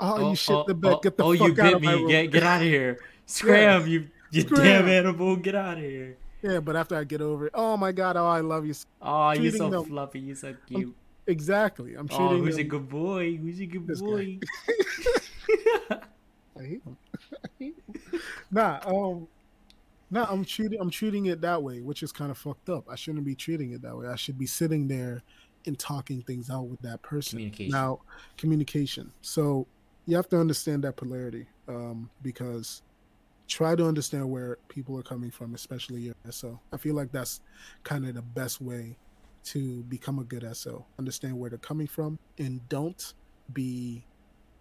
oh, 0.00 0.30
you 0.30 0.36
shit 0.36 0.66
the 0.66 0.74
bed 0.74 0.92
oh, 0.94 1.00
get 1.00 1.16
the 1.16 1.24
oh, 1.24 1.36
fuck 1.36 1.46
you 1.46 1.52
out 1.52 1.56
bit 1.56 1.74
of 1.74 1.82
my 1.82 1.94
me. 1.94 1.98
room 2.00 2.08
Get 2.08 2.30
get 2.30 2.42
out 2.42 2.62
of 2.62 2.66
here. 2.68 2.98
Scram, 3.26 3.86
you 3.86 4.08
you 4.30 4.42
Scram. 4.42 4.62
damn 4.64 4.88
animal. 4.88 5.36
Get 5.36 5.54
out 5.54 5.78
of 5.78 5.82
here. 5.84 6.16
yeah 6.42 6.60
but 6.60 6.76
after 6.76 6.96
I 6.96 7.04
get 7.04 7.20
over 7.20 7.46
it 7.46 7.52
oh 7.54 7.76
my 7.76 7.92
god 7.92 8.16
oh 8.16 8.26
I 8.26 8.40
love 8.40 8.64
you 8.66 8.74
Oh, 9.02 9.32
you're 9.32 9.52
so 9.52 9.68
them- 9.70 9.84
fluffy. 9.84 10.20
You're 10.20 10.36
so 10.36 10.54
cute. 10.66 10.94
exactly 11.26 11.94
I'm 11.94 12.08
treating 12.08 12.26
Oh, 12.26 12.38
who's 12.38 12.56
a 12.58 12.64
good 12.64 12.88
boy? 12.88 13.36
Who's 13.36 13.60
a 13.60 13.66
good 13.66 13.86
This 13.86 14.00
boy? 14.00 14.38
I 16.58 16.62
hate 16.62 16.82
him. 16.84 16.96
I 17.32 17.48
hate 17.58 17.74
him. 17.86 18.20
nah, 18.50 18.80
um, 18.86 19.28
nah, 20.10 20.26
I'm 20.28 20.44
treating 20.44 20.80
I'm 20.80 20.90
treating 20.90 21.26
it 21.26 21.40
that 21.42 21.62
way, 21.62 21.80
which 21.80 22.02
is 22.02 22.12
kind 22.12 22.30
of 22.30 22.38
fucked 22.38 22.68
up. 22.68 22.84
I 22.90 22.96
shouldn't 22.96 23.24
be 23.24 23.34
treating 23.34 23.72
it 23.72 23.82
that 23.82 23.96
way. 23.96 24.08
I 24.08 24.16
should 24.16 24.38
be 24.38 24.46
sitting 24.46 24.88
there 24.88 25.22
and 25.66 25.78
talking 25.78 26.22
things 26.22 26.50
out 26.50 26.66
with 26.66 26.80
that 26.82 27.02
person. 27.02 27.36
Communication. 27.38 27.72
Now, 27.72 28.00
communication. 28.36 29.12
So 29.20 29.66
you 30.08 30.16
have 30.16 30.28
to 30.30 30.40
understand 30.40 30.84
that 30.84 30.96
polarity, 30.96 31.46
um, 31.68 32.08
because 32.22 32.80
try 33.46 33.76
to 33.76 33.86
understand 33.86 34.28
where 34.30 34.56
people 34.68 34.98
are 34.98 35.02
coming 35.02 35.30
from, 35.30 35.54
especially 35.54 36.00
your 36.00 36.14
SO. 36.30 36.58
I 36.72 36.78
feel 36.78 36.94
like 36.94 37.12
that's 37.12 37.40
kind 37.84 38.06
of 38.06 38.14
the 38.14 38.22
best 38.22 38.60
way 38.62 38.96
to 39.44 39.82
become 39.84 40.18
a 40.18 40.24
good 40.24 40.44
SO. 40.56 40.86
Understand 40.98 41.38
where 41.38 41.50
they're 41.50 41.58
coming 41.58 41.86
from, 41.86 42.18
and 42.38 42.66
don't 42.70 43.12
be 43.52 44.02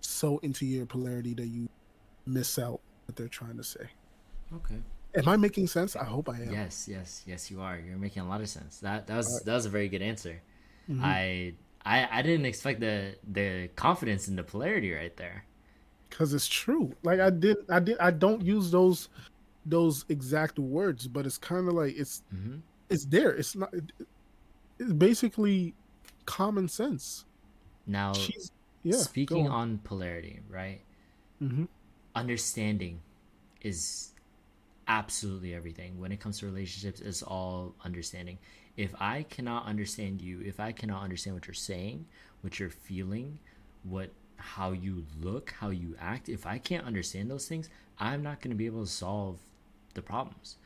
so 0.02 0.38
into 0.40 0.66
your 0.66 0.86
polarity 0.86 1.34
that 1.36 1.48
you 1.48 1.70
miss 2.26 2.60
out 2.60 2.82
what 3.06 3.16
they're 3.16 3.28
trying 3.30 3.56
to 3.58 3.64
say. 3.64 3.88
okay. 4.54 4.76
Am 5.16 5.28
I 5.30 5.38
making 5.38 5.68
sense? 5.68 5.96
I 5.96 6.04
hope 6.04 6.30
I 6.30 6.36
am. 6.42 6.52
Yes, 6.52 6.88
yes, 6.88 7.24
yes. 7.26 7.50
You 7.50 7.62
are. 7.62 7.80
You're 7.80 7.98
making 7.98 8.22
a 8.22 8.28
lot 8.28 8.42
of 8.42 8.50
sense. 8.50 8.80
That 8.80 9.08
that 9.08 9.16
was 9.16 9.28
Alright. 9.28 9.46
that 9.46 9.54
was 9.54 9.66
a 9.66 9.70
very 9.70 9.88
good 9.88 10.02
answer. 10.02 10.42
Mhm. 10.90 11.02
I 11.02 11.54
I 11.94 12.20
I 12.20 12.22
didn't 12.22 12.46
expect 12.46 12.80
the 12.82 13.18
the 13.24 13.70
confidence 13.76 14.28
in 14.28 14.36
the 14.36 14.44
polarity 14.44 14.92
right 14.94 15.16
there. 15.18 15.48
because 16.10 16.34
it's 16.34 16.48
true. 16.48 16.96
Like 17.04 17.20
I 17.20 17.30
did, 17.30 17.58
I 17.70 17.80
did, 17.80 17.98
I 18.00 18.12
don't 18.12 18.42
use 18.42 18.72
those 18.72 19.10
those 19.66 20.06
exact 20.10 20.60
words, 20.60 21.08
but 21.08 21.26
it's 21.26 21.38
kind 21.38 21.68
of 21.68 21.74
like 21.76 21.96
it's 21.98 22.24
hmm 22.32 22.58
it's 22.90 23.06
there. 23.06 23.32
It's 23.36 23.56
not. 23.56 23.74
It, 23.74 23.92
it's 24.80 24.94
basically 24.94 25.76
common 26.26 26.68
sense. 26.70 27.26
Now, 27.88 28.14
She's 28.14 28.52
yeah. 28.84 29.04
speaking 29.04 29.48
on 29.48 29.80
polarity, 29.80 30.42
right? 30.48 30.86
hmm 31.40 31.66
understanding 32.16 33.04
is 33.62 34.14
absolutely 34.88 35.54
everything 35.54 36.00
when 36.00 36.12
it 36.12 36.20
comes 36.20 36.40
to 36.40 36.46
relationships 36.46 37.02
it's 37.02 37.22
all 37.24 37.76
understanding 37.86 38.40
if 38.78 38.94
i 39.00 39.24
cannot 39.24 39.66
understand 39.66 40.22
you 40.22 40.42
if 40.42 40.60
i 40.60 40.72
cannot 40.72 41.04
understand 41.04 41.36
what 41.36 41.48
you're 41.48 41.54
saying 41.54 42.06
what 42.42 42.60
you're 42.60 42.70
feeling 42.70 43.40
what 43.84 44.12
how 44.38 44.72
you 44.72 45.06
look 45.22 45.54
how 45.60 45.70
you 45.70 45.96
act 46.00 46.30
if 46.30 46.46
i 46.46 46.58
can't 46.58 46.86
understand 46.86 47.30
those 47.30 47.48
things 47.48 47.70
i'm 48.00 48.24
not 48.24 48.42
going 48.42 48.52
to 48.52 48.58
be 48.58 48.66
able 48.68 48.84
to 48.84 48.92
solve 48.92 49.40
the 49.96 50.02
problems 50.02 50.58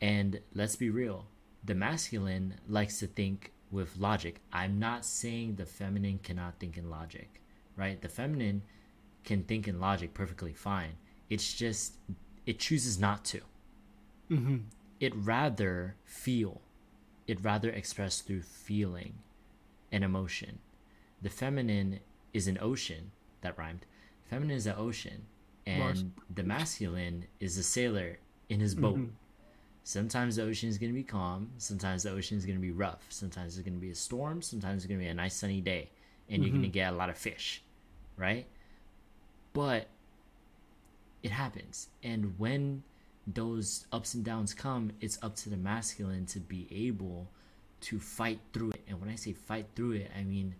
and 0.00 0.40
let's 0.54 0.76
be 0.76 0.90
real 0.90 1.26
the 1.64 1.74
masculine 1.74 2.54
likes 2.68 2.98
to 2.98 3.06
think 3.06 3.52
with 3.70 3.96
logic 3.98 4.40
i'm 4.52 4.78
not 4.78 5.04
saying 5.04 5.56
the 5.56 5.66
feminine 5.66 6.18
cannot 6.22 6.58
think 6.60 6.76
in 6.76 6.88
logic 6.90 7.40
right 7.76 8.00
the 8.02 8.08
feminine 8.08 8.62
can 9.24 9.42
think 9.44 9.66
in 9.66 9.80
logic 9.80 10.14
perfectly 10.14 10.52
fine. 10.52 10.92
It's 11.30 11.54
just 11.54 11.94
it 12.46 12.58
chooses 12.58 12.98
not 13.00 13.24
to. 13.26 13.40
hmm 14.28 14.56
It 15.00 15.14
rather 15.16 15.96
feel. 16.04 16.60
It 17.26 17.42
rather 17.42 17.70
express 17.70 18.20
through 18.20 18.42
feeling 18.42 19.14
and 19.90 20.04
emotion. 20.04 20.58
The 21.22 21.30
feminine 21.30 22.00
is 22.32 22.46
an 22.48 22.58
ocean 22.60 23.12
that 23.40 23.56
rhymed. 23.56 23.86
Feminine 24.28 24.56
is 24.56 24.66
an 24.66 24.74
ocean, 24.76 25.26
and 25.66 25.80
Bars. 25.80 26.04
the 26.34 26.42
masculine 26.42 27.26
is 27.40 27.56
a 27.56 27.62
sailor 27.62 28.18
in 28.48 28.60
his 28.60 28.74
boat. 28.74 28.98
Mhm. 28.98 29.10
Sometimes 29.84 30.36
the 30.36 30.42
ocean 30.42 30.68
is 30.68 30.78
going 30.78 30.92
to 30.92 30.94
be 30.98 31.04
calm. 31.04 31.50
Sometimes 31.58 32.02
the 32.02 32.10
ocean 32.10 32.38
is 32.38 32.44
going 32.46 32.56
to 32.56 32.62
be 32.62 32.70
rough. 32.70 33.04
Sometimes 33.10 33.56
it's 33.56 33.64
going 33.64 33.74
to 33.74 33.80
be 33.80 33.90
a 33.90 33.94
storm. 33.94 34.40
Sometimes 34.42 34.82
it's 34.82 34.88
going 34.88 34.98
to 34.98 35.04
be 35.04 35.10
a 35.10 35.14
nice 35.14 35.34
sunny 35.34 35.60
day, 35.60 35.90
and 36.28 36.42
you're 36.42 36.50
going 36.50 36.62
to 36.62 36.68
get 36.68 36.92
a 36.92 36.96
lot 36.96 37.10
of 37.10 37.16
fish, 37.18 37.62
right? 38.16 38.46
But 39.52 39.88
it 41.22 41.30
happens, 41.30 41.88
and 42.02 42.38
when 42.38 42.82
those 43.26 43.86
ups 43.92 44.14
and 44.14 44.24
downs 44.24 44.54
come, 44.54 44.92
it's 45.00 45.18
up 45.22 45.36
to 45.36 45.50
the 45.50 45.56
masculine 45.56 46.26
to 46.26 46.40
be 46.40 46.66
able 46.70 47.30
to 47.82 47.98
fight 47.98 48.40
through 48.52 48.70
it. 48.70 48.82
And 48.88 49.00
when 49.00 49.10
I 49.10 49.14
say 49.14 49.32
fight 49.32 49.66
through 49.74 49.92
it, 49.92 50.10
I 50.16 50.24
mean 50.24 50.54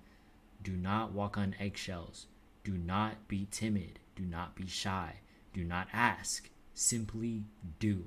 do 0.62 0.72
not 0.72 1.12
walk 1.12 1.36
on 1.36 1.54
eggshells. 1.60 2.26
Do 2.64 2.72
not 2.72 3.28
be 3.28 3.46
timid. 3.50 3.98
Do 4.16 4.24
not 4.24 4.54
be 4.54 4.66
shy. 4.66 5.16
Do 5.52 5.62
not 5.62 5.88
ask. 5.92 6.48
Simply 6.72 7.44
do. 7.78 8.06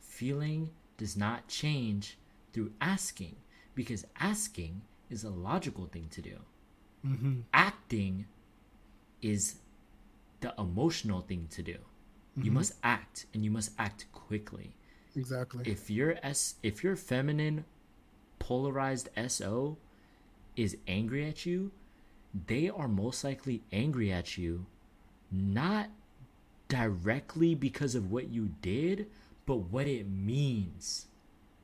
Feeling 0.00 0.70
does 0.96 1.16
not 1.16 1.48
change 1.48 2.16
through 2.52 2.72
asking 2.80 3.36
because 3.74 4.06
asking 4.18 4.82
is 5.10 5.24
a 5.24 5.30
logical 5.30 5.86
thing 5.86 6.08
to 6.10 6.22
do. 6.22 6.38
hmm 7.02 7.40
Acting 7.52 8.26
is 9.22 9.56
the 10.40 10.54
emotional 10.58 11.20
thing 11.20 11.46
to 11.50 11.62
do. 11.62 11.76
You 12.36 12.50
Mhm. 12.50 12.54
must 12.54 12.74
act 12.82 13.26
and 13.34 13.44
you 13.44 13.50
must 13.50 13.72
act 13.78 14.06
quickly. 14.12 14.74
Exactly. 15.16 15.64
If 15.70 15.90
your 15.90 16.18
S 16.22 16.54
if 16.62 16.84
your 16.84 16.96
feminine 16.96 17.64
polarized 18.38 19.08
SO 19.16 19.76
is 20.56 20.76
angry 20.86 21.24
at 21.26 21.44
you, 21.46 21.72
they 22.46 22.68
are 22.68 22.88
most 22.88 23.24
likely 23.24 23.62
angry 23.72 24.12
at 24.12 24.38
you 24.38 24.66
not 25.32 25.90
directly 26.68 27.54
because 27.54 27.94
of 27.94 28.10
what 28.10 28.28
you 28.28 28.54
did, 28.62 29.08
but 29.46 29.56
what 29.56 29.86
it 29.86 30.08
means 30.08 31.06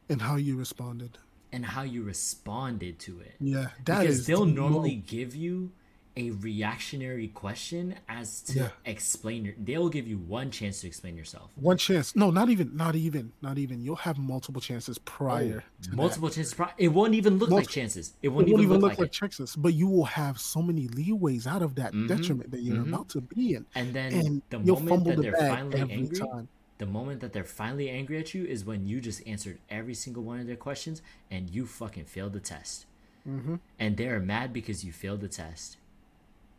and 0.08 0.22
how 0.22 0.36
you 0.36 0.56
responded. 0.56 1.18
and 1.52 1.64
how 1.66 1.82
you 1.82 2.02
responded 2.02 2.98
to 2.98 3.20
it. 3.20 3.36
Yeah, 3.40 3.70
that 3.84 4.00
because 4.02 4.18
is 4.20 4.26
they'll 4.26 4.44
the 4.44 4.52
normally 4.52 4.96
give 4.96 5.34
you 5.34 5.70
a 6.16 6.30
reactionary 6.30 7.28
question 7.28 7.94
as 8.08 8.40
to 8.40 8.58
Yeah. 8.58 8.68
explain 8.86 9.44
your 9.44 9.54
they'll 9.58 9.88
give 9.90 10.08
you 10.08 10.16
one 10.18 10.50
chance 10.50 10.80
to 10.80 10.86
explain 10.86 11.16
yourself 11.16 11.50
one 11.56 11.76
chance. 11.76 12.16
No, 12.16 12.30
not 12.30 12.48
even. 12.48 12.74
Not 12.76 12.96
even. 12.96 13.32
Not 13.42 13.58
even. 13.58 13.82
You'll 13.82 13.96
have 13.96 14.18
multiple 14.18 14.60
chances 14.60 14.98
prior. 14.98 15.62
to 15.82 15.90
that. 15.90 15.92
Oh, 15.92 15.96
multiple 15.96 16.30
chances 16.30 16.54
pro- 16.54 16.68
it 16.78 16.88
won't 16.88 17.14
even 17.14 17.38
look 17.38 17.50
like 17.50 17.68
chances 17.68 18.14
it 18.22 18.26
It 18.26 18.28
won't, 18.30 18.48
won't 18.48 18.62
even, 18.62 18.78
look, 18.80 18.98
like, 18.98 19.08
it. 19.08 19.12
chances, 19.12 19.54
but 19.56 19.74
you 19.74 19.86
will 19.88 20.04
have 20.06 20.38
so 20.40 20.62
many 20.62 20.88
leeways 20.88 21.46
out 21.46 21.62
of 21.62 21.74
that 21.76 21.92
Mhm, 21.92 22.08
detriment 22.08 22.50
that 22.50 22.60
you're 22.62 22.76
mhm. 22.76 22.88
about 22.88 23.08
to 23.10 23.20
be 23.20 23.54
in, 23.54 23.66
and 23.74 23.92
then 23.92 24.12
and 24.14 24.42
the 24.50 24.58
you'll 24.60 24.76
moment 24.76 24.88
fumble 24.88 25.10
that 25.10 25.16
the 25.16 25.22
they're 25.22 25.48
finally 25.48 25.80
every 25.80 25.94
angry 25.94 26.18
time. 26.18 26.48
The 26.78 26.86
moment 26.86 27.20
that 27.20 27.32
they're 27.32 27.44
finally 27.44 27.88
angry 27.88 28.18
at 28.18 28.34
you 28.34 28.44
is 28.44 28.64
when 28.64 28.86
you 28.86 29.00
just 29.00 29.26
answered 29.26 29.58
every 29.70 29.94
single 29.94 30.22
one 30.22 30.40
of 30.40 30.46
their 30.46 30.56
questions 30.56 31.00
and 31.30 31.48
you 31.48 31.64
fucking 31.66 32.04
failed 32.04 32.34
the 32.34 32.40
test. 32.40 32.84
Mm-hmm. 33.26 33.56
And 33.78 33.96
they're 33.96 34.20
mad 34.20 34.52
because 34.52 34.84
you 34.84 34.92
failed 34.92 35.20
the 35.20 35.28
test. 35.28 35.78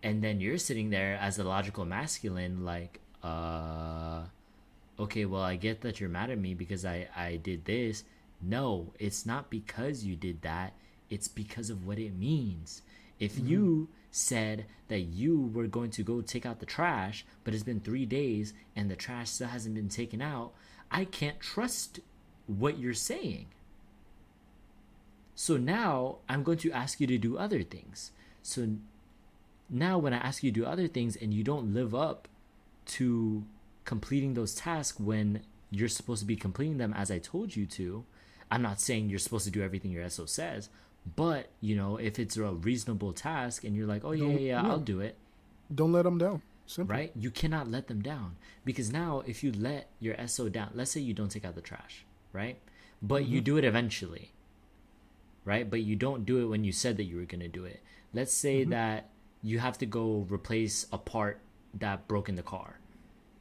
And 0.03 0.23
then 0.23 0.39
you're 0.39 0.57
sitting 0.57 0.89
there 0.89 1.17
as 1.19 1.39
a 1.39 1.43
logical 1.43 1.85
masculine, 1.85 2.63
like, 2.63 2.99
uh, 3.23 4.21
okay, 4.99 5.25
well, 5.25 5.41
I 5.41 5.55
get 5.55 5.81
that 5.81 5.99
you're 5.99 6.09
mad 6.09 6.29
at 6.29 6.37
me 6.37 6.53
because 6.53 6.85
I, 6.85 7.07
I 7.15 7.37
did 7.37 7.65
this. 7.65 8.03
No, 8.41 8.93
it's 8.99 9.25
not 9.25 9.49
because 9.49 10.03
you 10.03 10.15
did 10.15 10.41
that. 10.43 10.73
It's 11.09 11.27
because 11.27 11.69
of 11.69 11.85
what 11.85 11.97
it 11.99 12.15
means. 12.15 12.81
If 13.19 13.33
Mm-hmm. 13.35 13.47
you 13.47 13.87
said 14.11 14.65
that 14.87 15.01
you 15.01 15.51
were 15.53 15.67
going 15.67 15.89
to 15.91 16.03
go 16.03 16.21
take 16.21 16.45
out 16.45 16.59
the 16.59 16.65
trash, 16.65 17.25
but 17.43 17.53
it's 17.53 17.63
been 17.63 17.79
three 17.79 18.05
days 18.05 18.53
and 18.75 18.89
the 18.89 18.95
trash 18.95 19.29
still 19.31 19.47
hasn't 19.47 19.75
been 19.75 19.89
taken 19.89 20.21
out, 20.21 20.53
I 20.91 21.05
can't 21.05 21.39
trust 21.39 21.99
what 22.45 22.77
you're 22.77 22.93
saying. 22.93 23.47
So 25.35 25.57
now 25.57 26.17
I'm 26.29 26.43
going 26.43 26.57
to 26.59 26.71
ask 26.71 26.99
you 26.99 27.07
to 27.07 27.17
do 27.17 27.37
other 27.37 27.63
things. 27.63 28.11
So 28.41 28.67
now 29.69 29.97
when 29.97 30.13
I 30.13 30.17
ask 30.17 30.43
you 30.43 30.51
to 30.51 30.61
do 30.61 30.65
other 30.65 30.87
things 30.87 31.15
and 31.15 31.33
you 31.33 31.43
don't 31.43 31.73
live 31.73 31.93
up 31.93 32.27
to 32.87 33.43
completing 33.85 34.33
those 34.33 34.55
tasks 34.55 34.99
when 34.99 35.41
you're 35.71 35.89
supposed 35.89 36.21
to 36.21 36.25
be 36.25 36.35
completing 36.35 36.77
them 36.77 36.93
as 36.93 37.11
I 37.11 37.19
told 37.19 37.55
you 37.55 37.65
to, 37.65 38.05
I'm 38.49 38.61
not 38.61 38.79
saying 38.79 39.09
you're 39.09 39.19
supposed 39.19 39.45
to 39.45 39.51
do 39.51 39.61
everything 39.61 39.91
your 39.91 40.07
SO 40.09 40.25
says, 40.25 40.69
but 41.15 41.49
you 41.61 41.75
know, 41.75 41.97
if 41.97 42.19
it's 42.19 42.37
a 42.37 42.43
reasonable 42.43 43.13
task 43.13 43.63
and 43.63 43.75
you're 43.75 43.87
like, 43.87 44.03
"Oh 44.03 44.11
yeah, 44.11 44.27
yeah, 44.27 44.39
yeah. 44.39 44.67
I'll 44.67 44.79
do 44.79 44.99
it." 44.99 45.15
Don't 45.73 45.91
let 45.91 46.03
them 46.03 46.17
down. 46.17 46.41
Simple. 46.65 46.93
right? 46.93 47.11
You 47.15 47.31
cannot 47.31 47.71
let 47.71 47.87
them 47.87 48.01
down 48.01 48.35
because 48.65 48.91
now 48.91 49.23
if 49.25 49.41
you 49.41 49.53
let 49.53 49.87
your 50.01 50.15
SO 50.27 50.49
down, 50.49 50.71
let's 50.73 50.91
say 50.91 50.99
you 50.99 51.13
don't 51.13 51.29
take 51.29 51.45
out 51.45 51.55
the 51.55 51.61
trash, 51.61 52.05
right? 52.33 52.59
But 53.01 53.25
you 53.25 53.37
mm-hmm. 53.37 53.45
do 53.45 53.57
it 53.57 53.63
eventually, 53.63 54.31
right? 55.45 55.69
But 55.69 55.81
you 55.81 55.95
don't 55.95 56.25
do 56.25 56.39
it 56.39 56.45
when 56.47 56.65
you 56.65 56.73
said 56.73 56.97
that 56.97 57.05
you 57.05 57.15
were 57.15 57.23
going 57.23 57.39
to 57.39 57.47
do 57.47 57.63
it. 57.63 57.81
Let's 58.13 58.33
say 58.33 58.61
mm-hmm. 58.61 58.71
that 58.71 59.09
you 59.41 59.59
have 59.59 59.77
to 59.79 59.85
go 59.85 60.25
replace 60.29 60.85
a 60.91 60.97
part 60.97 61.39
that 61.73 62.07
broke 62.07 62.29
in 62.29 62.35
the 62.35 62.43
car. 62.43 62.79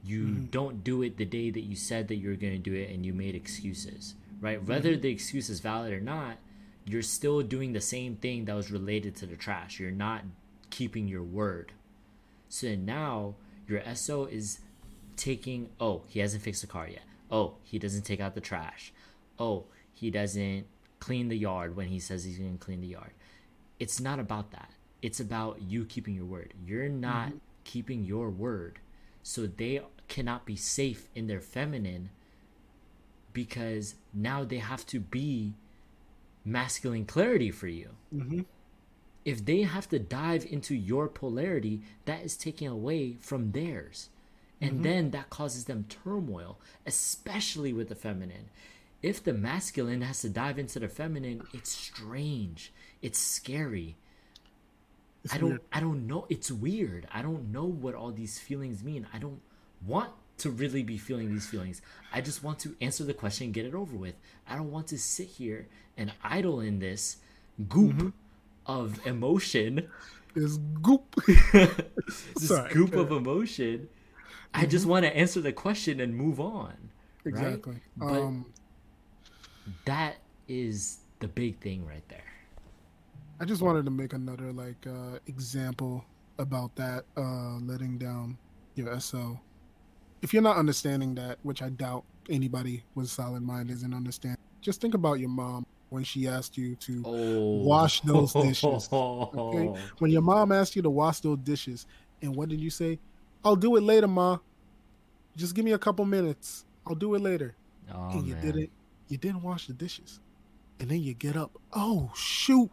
You 0.04 0.24
mm-hmm. 0.24 0.44
don't 0.46 0.84
do 0.84 1.02
it 1.02 1.16
the 1.16 1.24
day 1.24 1.50
that 1.50 1.62
you 1.62 1.74
said 1.74 2.08
that 2.08 2.16
you 2.16 2.28
were 2.28 2.36
going 2.36 2.52
to 2.52 2.58
do 2.58 2.74
it 2.74 2.90
and 2.90 3.04
you 3.04 3.12
made 3.12 3.34
excuses, 3.34 4.14
right? 4.40 4.58
Mm-hmm. 4.58 4.68
Whether 4.68 4.96
the 4.96 5.10
excuse 5.10 5.48
is 5.50 5.60
valid 5.60 5.92
or 5.92 6.00
not, 6.00 6.36
you're 6.84 7.02
still 7.02 7.42
doing 7.42 7.72
the 7.72 7.80
same 7.80 8.16
thing 8.16 8.44
that 8.44 8.54
was 8.54 8.70
related 8.70 9.16
to 9.16 9.26
the 9.26 9.36
trash. 9.36 9.80
You're 9.80 9.90
not 9.90 10.22
keeping 10.70 11.08
your 11.08 11.24
word. 11.24 11.72
So 12.48 12.74
now 12.76 13.34
your 13.66 13.82
SO 13.94 14.26
is 14.26 14.60
taking, 15.16 15.70
oh, 15.80 16.02
he 16.06 16.20
hasn't 16.20 16.42
fixed 16.42 16.60
the 16.60 16.68
car 16.68 16.88
yet. 16.88 17.02
Oh, 17.30 17.54
he 17.64 17.78
doesn't 17.78 18.02
take 18.02 18.20
out 18.20 18.34
the 18.34 18.40
trash. 18.40 18.92
Oh, 19.38 19.64
he 19.92 20.10
doesn't 20.10 20.66
clean 21.00 21.28
the 21.28 21.36
yard 21.36 21.76
when 21.76 21.88
he 21.88 21.98
says 21.98 22.24
he's 22.24 22.38
going 22.38 22.56
to 22.56 22.64
clean 22.64 22.80
the 22.80 22.86
yard. 22.86 23.10
It's 23.80 24.00
not 24.00 24.20
about 24.20 24.52
that. 24.52 24.70
It's 25.06 25.20
about 25.20 25.62
you 25.62 25.84
keeping 25.84 26.14
your 26.14 26.24
word. 26.24 26.52
You're 26.66 26.88
not 26.88 27.32
keeping 27.64 28.04
your 28.04 28.28
word. 28.30 28.74
So 29.22 29.46
they 29.46 29.80
cannot 30.08 30.44
be 30.44 30.56
safe 30.56 31.08
in 31.14 31.26
their 31.28 31.40
feminine 31.40 32.10
because 33.32 33.94
now 34.12 34.44
they 34.44 34.58
have 34.58 34.84
to 34.86 34.98
be 35.00 35.54
masculine 36.44 37.04
clarity 37.04 37.50
for 37.50 37.68
you 37.68 37.90
Mm-hmm. 38.14 38.40
if 39.24 39.44
they 39.44 39.62
have 39.62 39.88
to 39.90 39.98
dive 39.98 40.46
into 40.48 40.74
your 40.74 41.08
polarity, 41.08 41.82
that 42.04 42.24
is 42.24 42.36
taking 42.36 42.68
away 42.68 43.16
from 43.20 43.52
theirs. 43.52 44.08
And 44.60 44.82
then 44.84 45.10
that 45.10 45.28
causes 45.28 45.64
them 45.66 45.84
turmoil, 45.88 46.58
especially 46.86 47.72
with 47.74 47.88
the 47.90 47.94
feminine. 47.94 48.46
If 49.02 49.22
the 49.22 49.34
masculine 49.34 50.00
has 50.02 50.20
to 50.22 50.30
dive 50.30 50.58
into 50.58 50.78
the 50.80 50.88
feminine, 50.88 51.42
it's 51.52 51.70
strange. 51.72 52.72
It's 53.02 53.18
scary. 53.18 53.96
It's 55.26 55.34
I 55.34 55.38
don't 55.38 55.48
weird. 55.50 55.60
I 55.72 55.80
don't 55.80 56.06
know. 56.06 56.26
It's 56.28 56.50
weird. 56.50 57.06
I 57.12 57.20
don't 57.22 57.52
know 57.52 57.64
what 57.64 57.94
all 57.94 58.10
these 58.12 58.38
feelings 58.38 58.82
mean. 58.82 59.06
I 59.12 59.18
don't 59.18 59.40
want 59.84 60.10
to 60.38 60.50
really 60.50 60.82
be 60.82 60.98
feeling 60.98 61.32
these 61.32 61.46
feelings. 61.46 61.82
I 62.12 62.20
just 62.20 62.42
want 62.42 62.58
to 62.60 62.74
answer 62.80 63.04
the 63.04 63.14
question 63.14 63.46
and 63.46 63.54
get 63.54 63.64
it 63.66 63.74
over 63.74 63.96
with. 63.96 64.14
I 64.48 64.56
don't 64.56 64.70
want 64.70 64.86
to 64.88 64.98
sit 64.98 65.28
here 65.28 65.66
and 65.96 66.12
idle 66.22 66.60
in 66.60 66.78
this 66.78 67.16
goop 67.68 67.92
Mm-hmm. 67.96 68.08
of 68.66 69.06
emotion, 69.06 69.88
It's 70.34 70.56
goop. 70.82 71.14
this 71.52 72.24
Sorry, 72.36 72.72
goop 72.72 72.92
go 72.92 73.00
of 73.00 73.10
emotion. 73.12 73.88
I 74.52 74.66
just 74.66 74.86
want 74.86 75.04
to 75.06 75.16
answer 75.16 75.40
the 75.40 75.52
question 75.52 76.00
and 76.00 76.14
move 76.14 76.38
on. 76.40 76.74
right? 77.24 77.32
exactly. 77.34 77.76
But 77.96 78.20
Um, 78.22 78.46
that 79.84 80.16
is 80.48 80.98
the 81.20 81.28
big 81.28 81.58
thing 81.60 81.86
right 81.86 82.06
there. 82.08 82.20
I 83.38 83.44
just 83.44 83.62
wanted 83.62 83.84
to 83.84 83.90
make 83.90 84.12
another 84.12 84.52
like 84.52 84.86
uh, 84.86 85.18
example 85.26 86.04
about 86.38 86.74
that 86.76 87.04
uh, 87.16 87.58
letting 87.58 87.98
down 87.98 88.38
your 88.74 88.98
SO. 89.00 89.38
If 90.22 90.32
you're 90.32 90.42
not 90.42 90.56
understanding 90.56 91.14
that, 91.16 91.38
which 91.42 91.62
I 91.62 91.68
doubt 91.68 92.04
anybody 92.30 92.82
with 92.94 93.08
solid 93.08 93.42
mind 93.42 93.70
isn't 93.70 93.94
understanding, 93.94 94.40
just 94.60 94.80
think 94.80 94.94
about 94.94 95.20
your 95.20 95.28
mom 95.28 95.66
when 95.90 96.02
she 96.02 96.26
asked 96.26 96.56
you 96.56 96.74
to 96.76 97.02
Oh, 97.04 97.56
wash 97.62 98.00
those 98.00 98.32
dishes. 98.32 98.88
Okay? 98.92 99.80
When 99.98 100.10
your 100.10 100.22
mom 100.22 100.50
asked 100.52 100.74
you 100.74 100.82
to 100.82 100.90
wash 100.90 101.20
those 101.20 101.38
dishes, 101.38 101.86
and 102.22 102.34
what 102.34 102.48
did 102.48 102.60
you 102.60 102.70
say? 102.70 102.98
I'll 103.44 103.56
do 103.56 103.76
it 103.76 103.82
later, 103.82 104.08
ma. 104.08 104.38
Just 105.36 105.54
give 105.54 105.64
me 105.64 105.72
a 105.72 105.78
couple 105.78 106.04
minutes. 106.04 106.64
I'll 106.86 106.94
do 106.96 107.14
it 107.14 107.20
later. 107.20 107.54
Oh, 107.94 108.10
and 108.10 108.26
you 108.26 108.34
man. 108.34 108.44
didn't. 108.44 108.70
You 109.08 109.18
didn't 109.18 109.42
wash 109.42 109.66
the 109.68 109.72
dishes, 109.72 110.20
and 110.80 110.90
then 110.90 111.00
you 111.02 111.14
get 111.14 111.36
up. 111.36 111.52
Oh 111.72 112.10
shoot, 112.16 112.70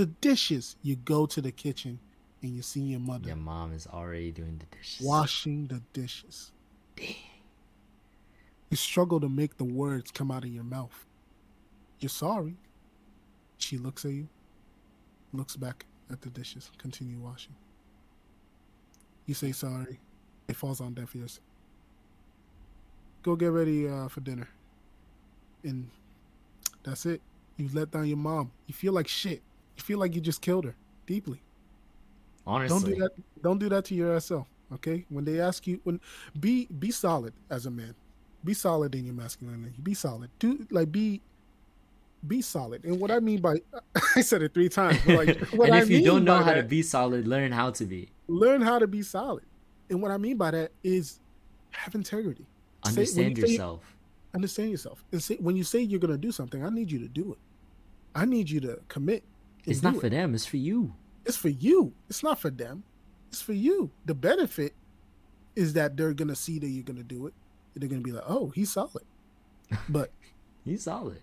the 0.00 0.06
dishes. 0.06 0.76
You 0.82 0.96
go 0.96 1.26
to 1.26 1.42
the 1.42 1.52
kitchen, 1.52 1.98
and 2.42 2.56
you 2.56 2.62
see 2.62 2.80
your 2.80 3.00
mother 3.00 3.28
Your 3.28 3.36
mom 3.36 3.74
is 3.74 3.86
already 3.86 4.32
doing 4.32 4.58
the 4.58 4.76
dishes. 4.76 5.06
washing 5.06 5.66
the 5.66 5.82
dishes. 5.92 6.52
You 6.96 8.76
struggle 8.76 9.20
to 9.20 9.28
make 9.28 9.58
the 9.58 9.64
words 9.64 10.10
come 10.10 10.30
out 10.30 10.44
of 10.44 10.50
your 10.50 10.64
mouth. 10.64 11.04
You're 11.98 12.08
sorry. 12.08 12.56
She 13.58 13.76
looks 13.76 14.06
at 14.06 14.12
you, 14.12 14.28
looks 15.34 15.54
back 15.56 15.84
at 16.10 16.22
the 16.22 16.30
dishes, 16.30 16.70
continue 16.78 17.18
washing. 17.18 17.54
You 19.26 19.34
say 19.34 19.52
sorry. 19.52 20.00
It 20.48 20.56
falls 20.56 20.80
on 20.80 20.94
deaf 20.94 21.14
ears. 21.14 21.40
Go 23.22 23.36
get 23.36 23.48
ready 23.52 23.86
uh, 23.86 24.08
for 24.08 24.20
dinner. 24.20 24.48
And 25.62 25.90
that's 26.82 27.04
it. 27.04 27.20
You 27.58 27.68
let 27.74 27.90
down 27.90 28.06
your 28.06 28.16
mom. 28.16 28.50
You 28.66 28.72
feel 28.72 28.94
like 28.94 29.06
shit. 29.06 29.42
You 29.80 29.84
feel 29.84 29.98
like 29.98 30.14
you 30.14 30.20
just 30.20 30.42
killed 30.42 30.66
her 30.66 30.74
deeply. 31.06 31.40
Honestly, 32.46 32.68
Don't 32.78 32.84
do 32.90 33.00
that. 33.00 33.10
Don't 33.42 33.58
do 33.58 33.68
that 33.70 33.84
to 33.86 33.94
yourself. 33.94 34.46
Okay. 34.74 35.06
When 35.08 35.24
they 35.24 35.40
ask 35.40 35.66
you, 35.66 35.80
when 35.84 36.00
be 36.38 36.66
be 36.66 36.90
solid 36.90 37.32
as 37.48 37.64
a 37.64 37.70
man. 37.70 37.94
Be 38.44 38.52
solid 38.52 38.94
in 38.94 39.06
your 39.06 39.14
masculinity. 39.14 39.74
Be 39.82 39.94
solid. 39.94 40.28
Do 40.38 40.66
like 40.70 40.92
be 40.92 41.22
be 42.28 42.42
solid. 42.42 42.84
And 42.84 43.00
what 43.00 43.10
I 43.10 43.20
mean 43.20 43.40
by 43.40 43.56
I 44.16 44.20
said 44.20 44.42
it 44.42 44.52
three 44.52 44.68
times. 44.68 45.04
Like 45.06 45.38
what 45.52 45.68
and 45.68 45.76
I 45.76 45.80
if 45.80 45.88
you 45.88 45.96
mean 45.98 46.06
don't 46.06 46.24
know 46.24 46.42
how 46.42 46.52
to 46.52 46.62
be 46.62 46.82
solid, 46.82 47.26
learn 47.26 47.52
how 47.52 47.70
to 47.70 47.84
be. 47.86 48.10
learn 48.28 48.60
how 48.60 48.78
to 48.78 48.86
be 48.86 49.02
solid. 49.02 49.44
And 49.88 50.02
what 50.02 50.10
I 50.10 50.18
mean 50.18 50.36
by 50.36 50.50
that 50.50 50.72
is 50.84 51.20
have 51.70 51.94
integrity. 51.94 52.44
Say- 52.84 52.90
Understand 52.90 53.36
say- 53.38 53.42
yourself. 53.48 53.96
Understand 54.34 54.70
yourself. 54.70 55.02
And 55.10 55.22
say 55.22 55.36
when 55.36 55.56
you 55.56 55.64
say 55.64 55.80
you're 55.80 56.00
gonna 56.00 56.18
do 56.18 56.32
something, 56.32 56.62
I 56.62 56.68
need 56.68 56.90
you 56.92 56.98
to 56.98 57.08
do 57.08 57.32
it. 57.32 57.38
I 58.14 58.26
need 58.26 58.50
you 58.50 58.60
to 58.60 58.78
commit. 58.88 59.24
It's 59.66 59.82
not 59.82 59.96
it. 59.96 60.00
for 60.00 60.08
them. 60.08 60.34
It's 60.34 60.46
for 60.46 60.56
you. 60.56 60.94
It's 61.26 61.36
for 61.36 61.48
you. 61.48 61.92
It's 62.08 62.22
not 62.22 62.38
for 62.40 62.50
them. 62.50 62.82
It's 63.28 63.42
for 63.42 63.52
you. 63.52 63.90
The 64.06 64.14
benefit 64.14 64.74
is 65.56 65.74
that 65.74 65.96
they're 65.96 66.14
gonna 66.14 66.34
see 66.36 66.58
that 66.58 66.68
you're 66.68 66.82
gonna 66.84 67.02
do 67.02 67.26
it. 67.26 67.34
They're 67.76 67.88
gonna 67.88 68.00
be 68.02 68.12
like, 68.12 68.24
"Oh, 68.26 68.48
he's 68.50 68.72
solid." 68.72 69.04
But 69.88 70.10
He's 70.64 70.82
solid. 70.84 71.20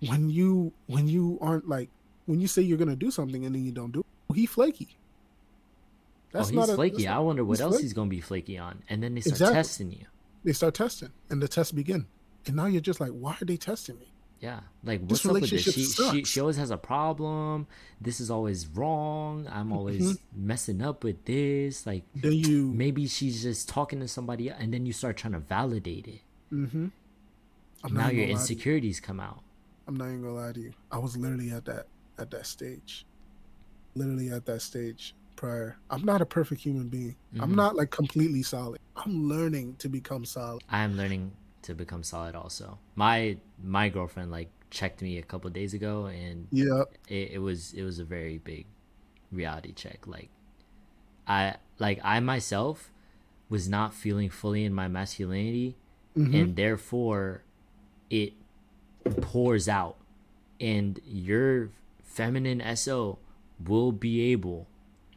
when 0.00 0.30
you 0.30 0.72
when 0.86 1.08
you 1.08 1.38
aren't 1.40 1.68
like 1.68 1.88
when 2.26 2.40
you 2.40 2.46
say 2.48 2.62
you're 2.62 2.78
gonna 2.78 2.94
do 2.96 3.10
something 3.10 3.44
and 3.46 3.54
then 3.54 3.64
you 3.64 3.72
don't 3.72 3.92
do 3.92 4.00
it, 4.00 4.06
oh, 4.30 4.34
he 4.34 4.46
flaky. 4.46 4.96
oh, 6.34 6.38
he's 6.44 6.50
flaky. 6.50 6.96
that's 7.04 7.06
I 7.08 7.18
wonder 7.18 7.44
what 7.44 7.56
he's 7.56 7.60
else 7.62 7.74
flaky. 7.74 7.82
he's 7.84 7.92
gonna 7.94 8.10
be 8.10 8.20
flaky 8.20 8.58
on, 8.58 8.82
and 8.88 9.02
then 9.02 9.14
they 9.14 9.20
start 9.22 9.34
Exactly. 9.34 9.54
testing 9.56 9.90
you. 9.92 10.06
They 10.44 10.52
start 10.52 10.74
testing, 10.74 11.10
and 11.30 11.42
the 11.42 11.48
tests 11.48 11.72
begin, 11.72 12.06
and 12.46 12.56
now 12.56 12.66
you're 12.66 12.80
just 12.80 13.00
like, 13.00 13.10
"Why 13.10 13.36
are 13.40 13.44
they 13.44 13.56
testing 13.56 13.98
me?" 13.98 14.12
Yeah, 14.40 14.60
like 14.84 15.00
what's 15.00 15.26
up 15.26 15.32
with 15.32 15.50
this? 15.50 15.64
She, 15.64 15.82
she 15.82 16.22
she 16.24 16.40
always 16.40 16.56
has 16.58 16.70
a 16.70 16.76
problem. 16.76 17.66
This 18.00 18.20
is 18.20 18.30
always 18.30 18.68
wrong. 18.68 19.48
I'm 19.50 19.72
always 19.72 20.00
Mm-hmm. 20.00 20.46
messing 20.46 20.80
up 20.80 21.02
with 21.02 21.24
this. 21.24 21.86
Like 21.86 22.04
Then 22.14 22.34
you, 22.34 22.66
maybe 22.72 23.08
she's 23.08 23.42
just 23.42 23.68
talking 23.68 23.98
to 23.98 24.06
somebody, 24.06 24.48
and 24.48 24.72
then 24.72 24.86
you 24.86 24.92
start 24.92 25.16
trying 25.16 25.32
to 25.32 25.40
validate 25.40 26.06
it. 26.06 26.20
mm-hmm. 26.52 26.86
I'm 27.84 27.94
now 27.94 28.08
your 28.08 28.10
even 28.10 28.16
gonna 28.28 28.40
lie 28.40 28.46
to 28.46 28.52
you. 28.54 28.56
insecurities 28.56 29.00
come 29.00 29.18
out. 29.18 29.40
I'm 29.88 29.96
not 29.96 30.06
even 30.06 30.22
gonna 30.22 30.34
lie 30.34 30.52
to 30.52 30.60
you. 30.60 30.72
I 30.92 30.98
was 30.98 31.16
literally 31.16 31.50
at 31.50 31.64
that 31.64 31.86
at 32.18 32.30
that 32.30 32.46
stage. 32.46 33.06
Literally 33.96 34.30
at 34.30 34.46
that 34.46 34.62
stage 34.62 35.14
prior. 35.34 35.78
I'm 35.90 36.04
not 36.04 36.20
a 36.20 36.26
perfect 36.26 36.60
human 36.60 36.88
being. 36.88 37.16
I'm 37.40 37.52
Mhm. 37.52 37.56
not 37.56 37.74
like 37.76 37.90
completely 37.90 38.42
solid. 38.44 38.78
I'm 38.96 39.28
learning 39.28 39.76
to 39.78 39.88
become 39.88 40.24
solid. 40.24 40.62
I 40.68 40.82
am 40.82 40.96
learning 40.96 41.32
to 41.68 41.74
become 41.74 42.02
solid 42.02 42.34
also. 42.34 42.78
My 42.96 43.36
my 43.62 43.88
girlfriend 43.88 44.30
like 44.32 44.48
checked 44.70 45.00
me 45.02 45.18
a 45.18 45.22
couple 45.22 45.48
days 45.50 45.72
ago 45.74 46.06
and 46.06 46.48
Yeah. 46.50 46.84
it, 47.08 47.32
it 47.36 47.38
was 47.44 47.72
it 47.72 47.84
was 47.84 47.98
a 48.00 48.04
very 48.04 48.38
big 48.38 48.66
reality 49.30 49.72
check. 49.72 50.06
Like 50.06 50.30
I 51.26 51.56
like 51.78 52.00
I 52.02 52.20
myself 52.20 52.90
was 53.48 53.68
not 53.68 53.94
feeling 53.94 54.30
fully 54.30 54.64
in 54.64 54.74
my 54.74 54.88
masculinity 54.88 55.76
Mm-hmm. 56.16 56.34
and 56.34 56.56
therefore 56.56 57.44
it 58.10 58.32
pours 59.20 59.68
out 59.68 59.96
and 60.60 60.98
your 61.06 61.70
feminine 62.02 62.60
SO 62.74 63.18
will 63.64 63.92
be 63.92 64.32
able 64.32 64.66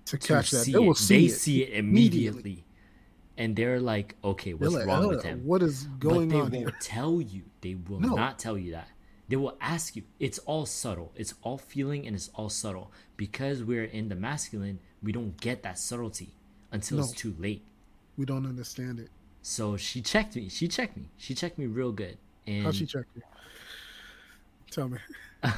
To 0.05 0.17
to 0.17 0.27
catch 0.27 0.51
that, 0.51 0.65
see 0.65 0.73
they 0.73 0.79
will 0.79 0.93
see 0.93 1.27
they 1.27 1.33
it. 1.33 1.37
see 1.37 1.63
it 1.63 1.73
immediately. 1.73 2.65
And 3.37 3.55
they're 3.55 3.79
like, 3.79 4.15
okay, 4.23 4.53
what's 4.53 4.73
like, 4.73 4.85
wrong 4.85 5.05
"Uh, 5.05 5.09
with 5.09 5.23
him? 5.23 5.45
What 5.45 5.63
is 5.63 5.83
going 5.99 6.29
but 6.29 6.51
they 6.51 6.57
on 6.59 6.63
won't 6.65 6.81
tell 6.81 7.21
you. 7.21 7.43
They 7.61 7.75
will 7.75 7.99
No. 7.99 8.15
not 8.15 8.37
tell 8.39 8.57
you 8.57 8.71
that. 8.71 8.87
They 9.29 9.37
will 9.37 9.57
ask 9.61 9.95
you. 9.95 10.03
It's 10.19 10.37
all 10.39 10.65
subtle. 10.65 11.11
It's 11.15 11.33
all 11.41 11.57
feeling 11.57 12.05
and 12.05 12.15
it's 12.15 12.29
all 12.35 12.49
subtle. 12.49 12.91
Because 13.15 13.63
we're 13.63 13.85
in 13.85 14.09
the 14.09 14.15
masculine, 14.15 14.79
we 15.01 15.11
don't 15.11 15.39
get 15.39 15.63
that 15.63 15.79
subtlety 15.79 16.35
until 16.71 16.99
it's 16.99 17.13
too 17.13 17.33
late. 17.39 17.63
We 18.17 18.25
don't 18.25 18.45
understand 18.45 18.99
it. 18.99 19.09
So 19.41 19.77
she 19.77 20.01
checked 20.01 20.35
me. 20.35 20.49
She 20.49 20.67
checked 20.67 20.97
me. 20.97 21.05
She 21.17 21.33
checked 21.33 21.57
me 21.57 21.65
real 21.65 21.91
good. 21.93 22.17
And 22.45 22.65
How'd 22.65 22.75
she 22.75 22.85
check 22.85 23.05
you? 23.15 23.21
Tell 24.69 24.89
me. 24.89 24.97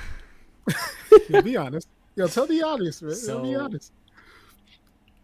Yeah, 1.29 1.41
be 1.41 1.55
honest. 1.57 1.87
Yo, 2.15 2.27
tell 2.27 2.47
the 2.47 2.61
audience, 2.63 3.01
man. 3.01 3.15
Yo, 3.27 3.43
be 3.43 3.55
honest. 3.55 3.91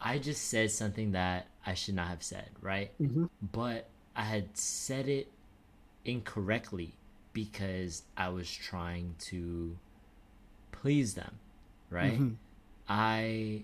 I 0.01 0.17
just 0.17 0.47
said 0.49 0.71
something 0.71 1.11
that 1.13 1.47
I 1.69 1.75
should 1.75 1.93
not 1.95 2.07
have 2.07 2.23
said, 2.23 2.49
right? 2.61 2.91
hmm 2.97 3.25
But 3.51 3.87
I 4.15 4.23
had 4.23 4.57
said 4.57 5.07
it 5.07 5.27
incorrectly 6.03 6.95
because 7.31 8.03
I 8.17 8.29
was 8.29 8.49
trying 8.51 9.13
to 9.29 9.77
please 10.71 11.13
them, 11.13 11.35
right? 11.91 12.19
Mhm. 12.19 12.35
I 12.87 13.63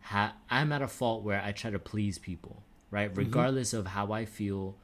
ha- 0.00 0.34
I'm 0.48 0.72
at 0.72 0.80
a 0.80 0.88
fault 0.88 1.22
where 1.24 1.42
I 1.42 1.52
try 1.52 1.70
to 1.70 1.78
please 1.78 2.18
people, 2.18 2.62
right? 2.90 3.14
Regardless 3.14 3.74
of 3.74 3.88
how 3.88 4.12
I 4.12 4.24
feel, 4.24 4.76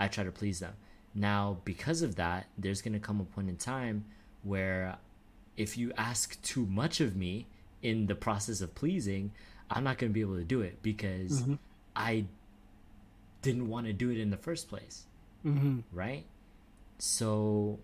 I 0.00 0.08
try 0.08 0.24
to 0.24 0.32
please 0.32 0.58
them. 0.58 0.74
Now, 1.14 1.60
because 1.64 2.02
of 2.02 2.16
that, 2.16 2.48
there's 2.58 2.82
going 2.82 2.92
to 2.94 2.98
come 3.00 3.20
a 3.20 3.24
point 3.24 3.48
in 3.48 3.56
time 3.56 4.04
where 4.42 4.98
if 5.56 5.78
you 5.78 5.92
ask 5.96 6.42
too 6.42 6.66
much 6.66 7.00
of 7.00 7.14
me 7.16 7.46
in 7.82 8.06
the 8.06 8.14
process 8.16 8.60
of 8.60 8.74
pleasing, 8.74 9.30
I'm 9.70 9.84
not 9.84 9.96
going 9.98 10.10
to 10.10 10.14
be 10.14 10.20
able 10.22 10.36
to 10.36 10.44
do 10.44 10.60
it 10.60 10.82
because 10.82 11.42
Mhm. 11.42 11.58
I 11.96 12.26
didn't 13.42 13.68
want 13.68 13.86
to 13.86 13.92
do 13.92 14.10
it 14.10 14.18
in 14.18 14.30
the 14.30 14.36
first 14.36 14.68
place 14.68 15.06
hmm 15.42 15.80
right? 15.92 16.24
So 16.98 17.78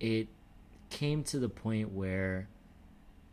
it 0.00 0.28
came 0.90 1.22
to 1.24 1.38
the 1.38 1.48
point 1.48 1.92
where 1.92 2.48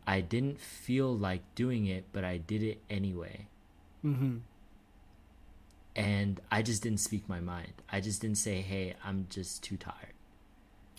I 0.06 0.20
didn't 0.20 0.60
feel 0.60 1.16
like 1.16 1.42
doing 1.54 1.86
it, 1.86 2.04
but 2.12 2.24
I 2.24 2.36
did 2.36 2.62
it 2.62 2.82
anyway. 2.90 3.46
hmm 4.02 4.38
And 5.94 6.40
I 6.52 6.62
just 6.62 6.82
didn't 6.82 7.00
speak 7.00 7.28
my 7.28 7.40
mind. 7.40 7.72
I 7.90 8.00
just 8.00 8.20
didn't 8.20 8.36
say, 8.38 8.60
hey, 8.60 8.94
I'm 9.04 9.26
just 9.30 9.62
too 9.62 9.76
tired. 9.78 10.12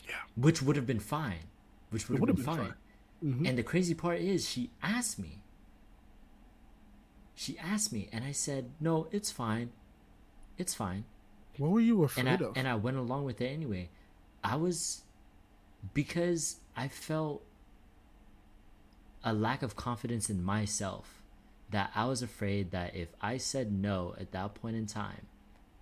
Yeah. 0.08 0.16
Which 0.36 0.62
would 0.62 0.76
have 0.76 0.88
been 0.88 1.00
fine. 1.00 1.46
Which 1.92 2.10
would 2.10 2.18
have 2.20 2.26
been, 2.28 2.36
been 2.38 2.46
fine. 2.46 2.58
fine. 2.58 2.74
hmm 3.22 3.46
And 3.46 3.58
the 3.58 3.64
crazy 3.64 3.94
part 3.94 4.20
is, 4.20 4.50
she 4.50 4.72
asked 4.82 5.20
me. 5.20 5.44
She 7.40 7.56
asked 7.60 7.94
me, 7.94 8.10
and 8.12 8.26
I 8.26 8.32
said, 8.32 8.72
no, 8.80 9.08
it's 9.12 9.30
fine. 9.30 9.70
It's 10.58 10.74
fine. 10.74 11.06
What 11.60 11.70
were 11.70 11.80
you 11.80 12.04
afraid 12.04 12.26
and 12.26 12.44
I 12.44 12.46
of? 12.48 12.58
and 12.58 12.68
I 12.68 12.74
went 12.74 12.98
along 12.98 13.26
with 13.26 13.40
it 13.42 13.46
anyway. 13.46 13.90
I 14.44 14.56
was 14.56 15.04
because 15.94 16.58
I 16.76 16.88
felt 16.88 17.44
a 19.24 19.34
lack 19.34 19.62
of 19.62 19.76
confidence 19.76 20.32
in 20.32 20.44
myself 20.44 21.22
that 21.70 21.92
I 21.94 22.06
was 22.06 22.24
afraid 22.24 22.72
that 22.72 22.96
if 22.96 23.10
I 23.22 23.38
said 23.38 23.72
no 23.72 24.16
at 24.20 24.32
that 24.32 24.56
point 24.56 24.76
in 24.76 24.88
time 24.88 25.28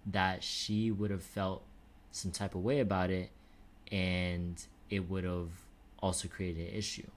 that 0.05 0.43
she 0.43 0.91
would 0.91 1.09
have 1.09 1.23
felt 1.23 1.63
some 2.11 2.31
type 2.31 2.53
of 2.53 2.65
way 2.65 2.81
about 2.81 3.11
it 3.11 3.31
and 3.93 4.61
it 4.89 5.09
would 5.09 5.23
have 5.23 5.51
also 5.99 6.27
created 6.27 6.67
an 6.67 6.75
issue. 6.75 7.07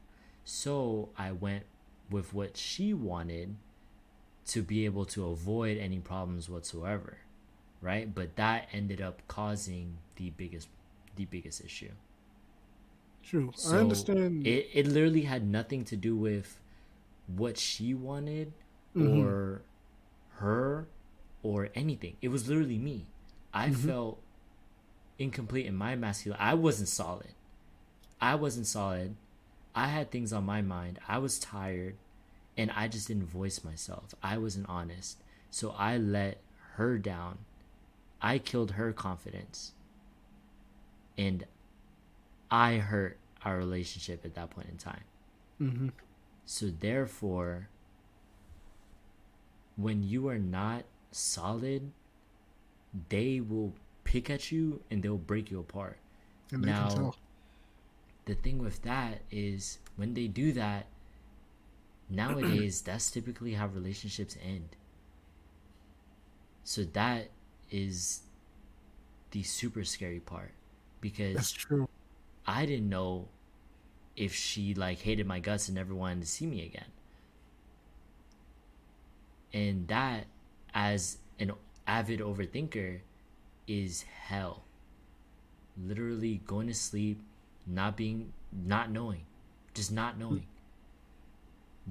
So 0.45 1.09
I 1.19 1.33
went 1.33 1.65
with 2.09 2.33
what 2.33 2.57
she 2.57 2.95
wanted 2.95 3.57
to 4.49 4.63
be 4.63 4.85
able 4.85 5.05
to 5.05 5.27
avoid 5.27 5.79
any 5.79 5.99
problems 5.99 6.49
whatsoever 6.49 7.19
right 7.81 8.15
but 8.15 8.37
that 8.37 8.69
ended 8.73 9.01
up 9.01 9.23
causing 9.29 9.99
the 10.17 10.31
biggest 10.31 10.69
the 11.17 11.25
biggest 11.27 11.65
issue 11.65 11.91
True. 13.23 13.53
so 13.55 13.77
I 13.77 13.81
understand. 13.81 14.47
it, 14.47 14.69
it 14.73 14.87
literally 14.87 15.23
had 15.23 15.47
nothing 15.47 15.85
to 15.87 15.97
do 15.97 16.17
with 16.17 16.59
what 17.27 17.59
she 17.59 17.93
wanted 17.95 18.53
Mhm. 18.97 19.19
or 19.19 19.63
her 20.37 20.89
or 21.43 21.69
anything 21.75 22.17
it 22.23 22.29
was 22.29 22.49
literally 22.49 22.79
me 22.79 23.07
i 23.53 23.69
Mm-hmm. 23.69 23.87
felt 23.89 24.23
incomplete 25.19 25.67
in 25.67 25.75
my 25.77 25.95
masculine 25.97 26.41
i 26.41 26.55
wasn't 26.55 26.89
solid 26.89 27.35
i 28.21 28.35
wasn't 28.35 28.67
solid 28.67 29.15
i 29.75 29.89
had 29.89 30.11
things 30.11 30.33
on 30.33 30.45
my 30.45 30.63
mind 30.63 30.99
i 31.09 31.19
was 31.19 31.39
tired 31.39 31.97
and 32.59 32.71
i 32.77 32.87
just 32.89 33.09
didn't 33.09 33.25
voice 33.27 33.65
myself. 33.65 34.15
I 34.23 34.37
wasn't 34.37 34.69
honest. 34.69 35.23
So 35.51 35.75
i 35.79 35.97
let 35.97 36.41
her 36.75 36.99
down. 36.99 37.39
I 38.21 38.39
killed 38.39 38.73
her 38.73 38.93
confidence. 38.93 39.73
And 41.17 41.47
i 42.51 42.75
hurt 42.77 43.17
our 43.45 43.57
relationship 43.57 44.27
at 44.27 44.35
that 44.35 44.51
point 44.51 44.69
in 44.69 44.77
time. 44.77 45.05
Hmm 45.59 45.89
so 46.49 46.71
therefore, 46.81 47.69
when 49.77 50.03
you 50.03 50.29
are 50.29 50.39
not 50.39 50.85
solid, 51.11 51.93
they 53.11 53.39
will 53.39 53.75
pick 54.05 54.31
at 54.31 54.51
you 54.51 54.81
and 54.91 55.03
they'll 55.03 55.19
break 55.19 55.51
you 55.51 55.61
apart. 55.61 55.99
And 56.51 56.65
they 56.65 56.71
now, 56.71 56.89
can 56.89 56.97
tell. 56.97 57.17
the 58.25 58.35
thing 58.35 58.57
with 58.57 58.81
that 58.81 59.21
is 59.31 59.79
when 59.97 60.15
they 60.15 60.27
do 60.27 60.53
that, 60.53 60.87
nowadays 62.11 62.83
that's 62.83 63.11
typically 63.11 63.55
how 63.55 63.67
relationships 63.67 64.37
end. 64.43 64.77
So 66.65 66.85
that 66.85 67.31
is 67.71 68.21
the 69.31 69.43
super 69.43 69.85
scary 69.85 70.21
part 70.21 70.53
because 71.01 71.35
That's 71.35 71.53
true. 71.53 71.89
I 72.47 72.67
didn't 72.67 72.89
know 72.89 73.29
if 74.17 74.35
she 74.35 74.75
like 74.75 75.01
hated 75.01 75.27
my 75.27 75.41
guts 75.41 75.69
and 75.69 75.77
never 75.77 75.95
wanted 75.95 76.23
to 76.23 76.27
see 76.27 76.47
me 76.47 76.65
again. 76.65 76.87
And 79.53 79.89
that 79.89 80.27
as 80.75 81.19
an 81.39 81.53
avid 81.87 82.21
overthinker 82.21 83.01
is 83.67 84.03
hell. 84.03 84.65
Literally 85.77 86.41
going 86.47 86.67
to 86.67 86.75
sleep, 86.75 87.21
not 87.67 87.97
being 87.97 88.33
not 88.53 88.91
knowing. 88.91 89.25
Just 89.75 89.93
not 89.93 90.19
knowing. 90.19 90.47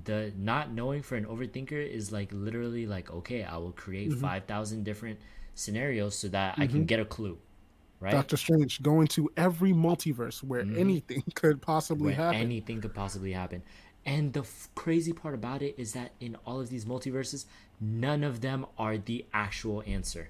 The 0.08 0.32
not 0.38 0.72
knowing 0.72 1.02
for 1.04 1.16
an 1.16 1.26
overthinker 1.26 1.86
is 1.86 2.12
like 2.12 2.30
literally 2.32 2.88
like 2.88 3.12
okay, 3.12 3.44
I 3.44 3.58
will 3.58 3.74
create 3.74 4.10
Mhm. 4.12 4.20
5,000 4.22 4.84
different 4.86 5.20
scenarios 5.54 6.16
so 6.18 6.28
that 6.30 6.56
I 6.58 6.66
can 6.68 6.84
Mhm. 6.84 6.88
get 6.88 7.00
a 7.00 7.06
clue. 7.06 7.38
Right? 8.00 8.12
Doctor 8.14 8.38
Strange 8.38 8.82
going 8.82 9.08
to 9.10 9.30
every 9.36 9.74
multiverse 9.74 10.42
where 10.44 10.64
Mhm. 10.64 10.78
anything 10.78 11.24
could 11.36 11.62
possibly 11.62 12.08
where 12.08 12.16
happen. 12.16 12.40
anything 12.42 12.80
could 12.82 12.94
possibly 12.94 13.34
happen. 13.34 13.64
And 14.06 14.32
the 14.34 14.42
f- 14.42 14.70
crazy 14.76 15.12
part 15.14 15.34
about 15.34 15.62
it 15.62 15.76
is 15.78 15.92
that 15.94 16.12
in 16.22 16.38
all 16.46 16.62
of 16.62 16.70
these 16.70 16.86
multiverses, 16.86 17.46
none 17.82 18.24
of 18.24 18.40
them 18.42 18.66
are 18.78 18.98
the 18.98 19.26
actual 19.34 19.84
answer. 19.86 20.30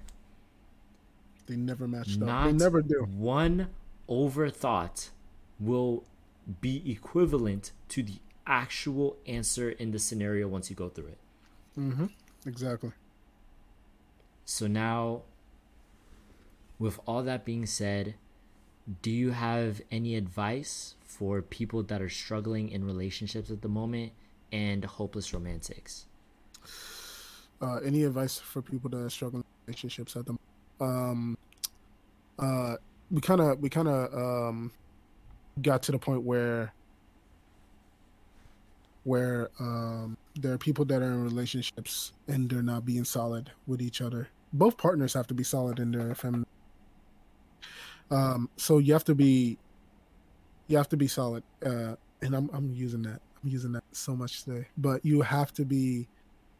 They 1.46 1.56
never 1.56 1.86
matched 1.86 2.18
Not 2.18 2.28
up. 2.48 2.52
They 2.52 2.64
never 2.64 2.82
do. 2.82 3.04
one 3.04 3.68
overthought 4.08 5.10
will 5.60 6.04
be 6.60 6.90
equivalent 6.90 7.72
to 7.90 8.02
the 8.02 8.14
actual 8.48 9.16
answer 9.26 9.70
in 9.70 9.92
the 9.92 9.98
scenario 9.98 10.48
once 10.48 10.70
you 10.70 10.76
go 10.76 10.88
through 10.88 11.08
it. 11.08 11.18
hmm 11.74 12.06
Exactly. 12.46 12.92
So 14.44 14.66
now, 14.66 15.22
with 16.78 16.98
all 17.06 17.22
that 17.24 17.44
being 17.44 17.66
said, 17.66 18.14
do 19.02 19.10
you 19.10 19.32
have 19.32 19.82
any 19.90 20.16
advice 20.16 20.94
for 21.04 21.42
people 21.42 21.82
that 21.82 22.00
are 22.00 22.08
struggling 22.08 22.70
in 22.70 22.84
relationships 22.84 23.50
at 23.50 23.60
the 23.60 23.68
moment 23.68 24.12
and 24.50 24.84
hopeless 24.84 25.34
romantics? 25.34 26.06
Uh, 27.60 27.76
any 27.84 28.04
advice 28.04 28.38
for 28.38 28.62
people 28.62 28.88
that 28.90 28.98
are 28.98 29.10
struggling 29.10 29.42
in 29.42 29.66
relationships 29.66 30.16
at 30.16 30.24
the 30.24 30.36
um 30.80 31.36
uh 32.38 32.76
we 33.10 33.20
kind 33.20 33.40
of 33.40 33.58
we 33.60 33.68
kind 33.68 33.88
of 33.88 34.14
um 34.14 34.70
got 35.60 35.82
to 35.82 35.90
the 35.90 35.98
point 35.98 36.22
where 36.22 36.72
where 39.08 39.48
um 39.60 40.16
there 40.42 40.52
are 40.54 40.58
people 40.58 40.84
that 40.90 41.00
are 41.02 41.12
in 41.16 41.22
relationships 41.24 42.12
and 42.28 42.48
they're 42.50 42.62
not 42.74 42.82
being 42.84 43.04
solid 43.04 43.44
with 43.66 43.80
each 43.88 44.00
other 44.06 44.28
both 44.52 44.76
partners 44.76 45.12
have 45.14 45.26
to 45.26 45.34
be 45.34 45.44
solid 45.54 45.78
in 45.84 45.90
their 45.96 46.14
feminine 46.14 46.46
Um, 48.10 48.48
so 48.56 48.78
you 48.78 48.92
have 48.94 49.04
to 49.04 49.14
be, 49.14 49.58
you 50.66 50.76
have 50.78 50.88
to 50.88 50.96
be 50.96 51.06
solid. 51.08 51.42
Uh, 51.64 51.94
and 52.22 52.34
I'm 52.34 52.48
I'm 52.54 52.72
using 52.72 53.02
that. 53.02 53.20
I'm 53.42 53.50
using 53.50 53.72
that 53.72 53.84
so 53.92 54.16
much 54.16 54.44
today. 54.44 54.66
But 54.78 55.04
you 55.04 55.20
have 55.22 55.52
to 55.54 55.64
be, 55.64 56.08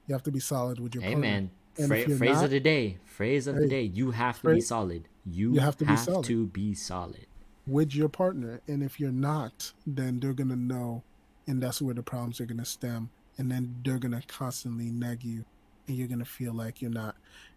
you 0.06 0.12
have 0.12 0.22
to 0.24 0.30
be 0.30 0.40
solid 0.40 0.78
with 0.78 0.94
your. 0.94 1.02
Hey 1.02 1.14
partner. 1.14 1.48
Fra- 1.86 2.16
phrase 2.18 2.34
not- 2.36 2.44
of 2.44 2.50
the 2.50 2.60
day. 2.60 2.98
Phrase 3.04 3.46
of 3.46 3.56
the 3.56 3.66
day. 3.68 3.82
You 3.82 4.10
have 4.10 4.42
to 4.42 4.54
be 4.54 4.60
solid. 4.60 5.08
You, 5.24 5.54
You 5.54 5.60
have 5.60 5.76
to 5.78 5.84
be 5.86 5.96
solid. 5.96 6.24
to 6.26 6.46
be 6.46 6.74
solid. 6.74 7.26
with 7.66 7.94
your 7.94 8.08
partner. 8.08 8.60
And 8.68 8.82
if 8.82 8.98
you're 9.00 9.10
not, 9.12 9.72
then 9.86 10.20
they're 10.20 10.32
gonna 10.42 10.56
know, 10.56 11.02
and 11.48 11.60
that's 11.60 11.82
where 11.82 11.94
the 11.94 12.02
problems 12.02 12.40
are 12.40 12.46
gonna 12.46 12.64
stem. 12.64 13.10
And 13.38 13.50
then 13.50 13.74
they're 13.84 13.98
gonna 13.98 14.22
constantly 14.28 14.90
nag 14.90 15.24
you, 15.24 15.44
and 15.86 15.96
you're 15.96 16.08
gonna 16.08 16.24
feel 16.24 16.52
like 16.52 16.80
you're 16.80 16.90
not, 16.90 17.16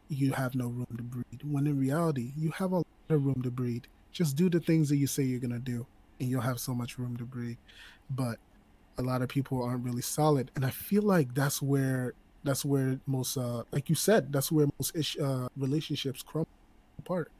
you 0.09 0.31
have 0.31 0.55
no 0.55 0.67
room 0.67 0.87
to 0.97 1.03
breathe. 1.03 1.41
When 1.43 1.67
in 1.67 1.77
reality, 1.77 2.31
you 2.35 2.51
have 2.51 2.71
a 2.71 2.77
lot 2.77 2.85
of 3.09 3.25
room 3.25 3.41
to 3.43 3.51
breathe. 3.51 3.83
Just 4.11 4.35
do 4.35 4.49
the 4.49 4.59
things 4.59 4.89
that 4.89 4.97
you 4.97 5.07
say 5.07 5.23
you're 5.23 5.39
gonna 5.39 5.59
do, 5.59 5.85
and 6.19 6.29
you'll 6.29 6.41
have 6.41 6.59
so 6.59 6.73
much 6.73 6.97
room 6.97 7.17
to 7.17 7.25
breathe. 7.25 7.57
But 8.09 8.39
a 8.97 9.01
lot 9.01 9.21
of 9.21 9.29
people 9.29 9.63
aren't 9.63 9.83
really 9.83 10.01
solid, 10.01 10.51
and 10.55 10.65
I 10.65 10.69
feel 10.69 11.03
like 11.03 11.33
that's 11.33 11.61
where 11.61 12.13
that's 12.43 12.65
where 12.65 12.99
most, 13.05 13.37
uh, 13.37 13.63
like 13.71 13.87
you 13.89 13.95
said, 13.95 14.33
that's 14.33 14.51
where 14.51 14.67
most 14.79 14.95
ish, 14.95 15.17
uh, 15.19 15.47
relationships 15.55 16.23
crumble 16.23 16.49
apart. 16.97 17.31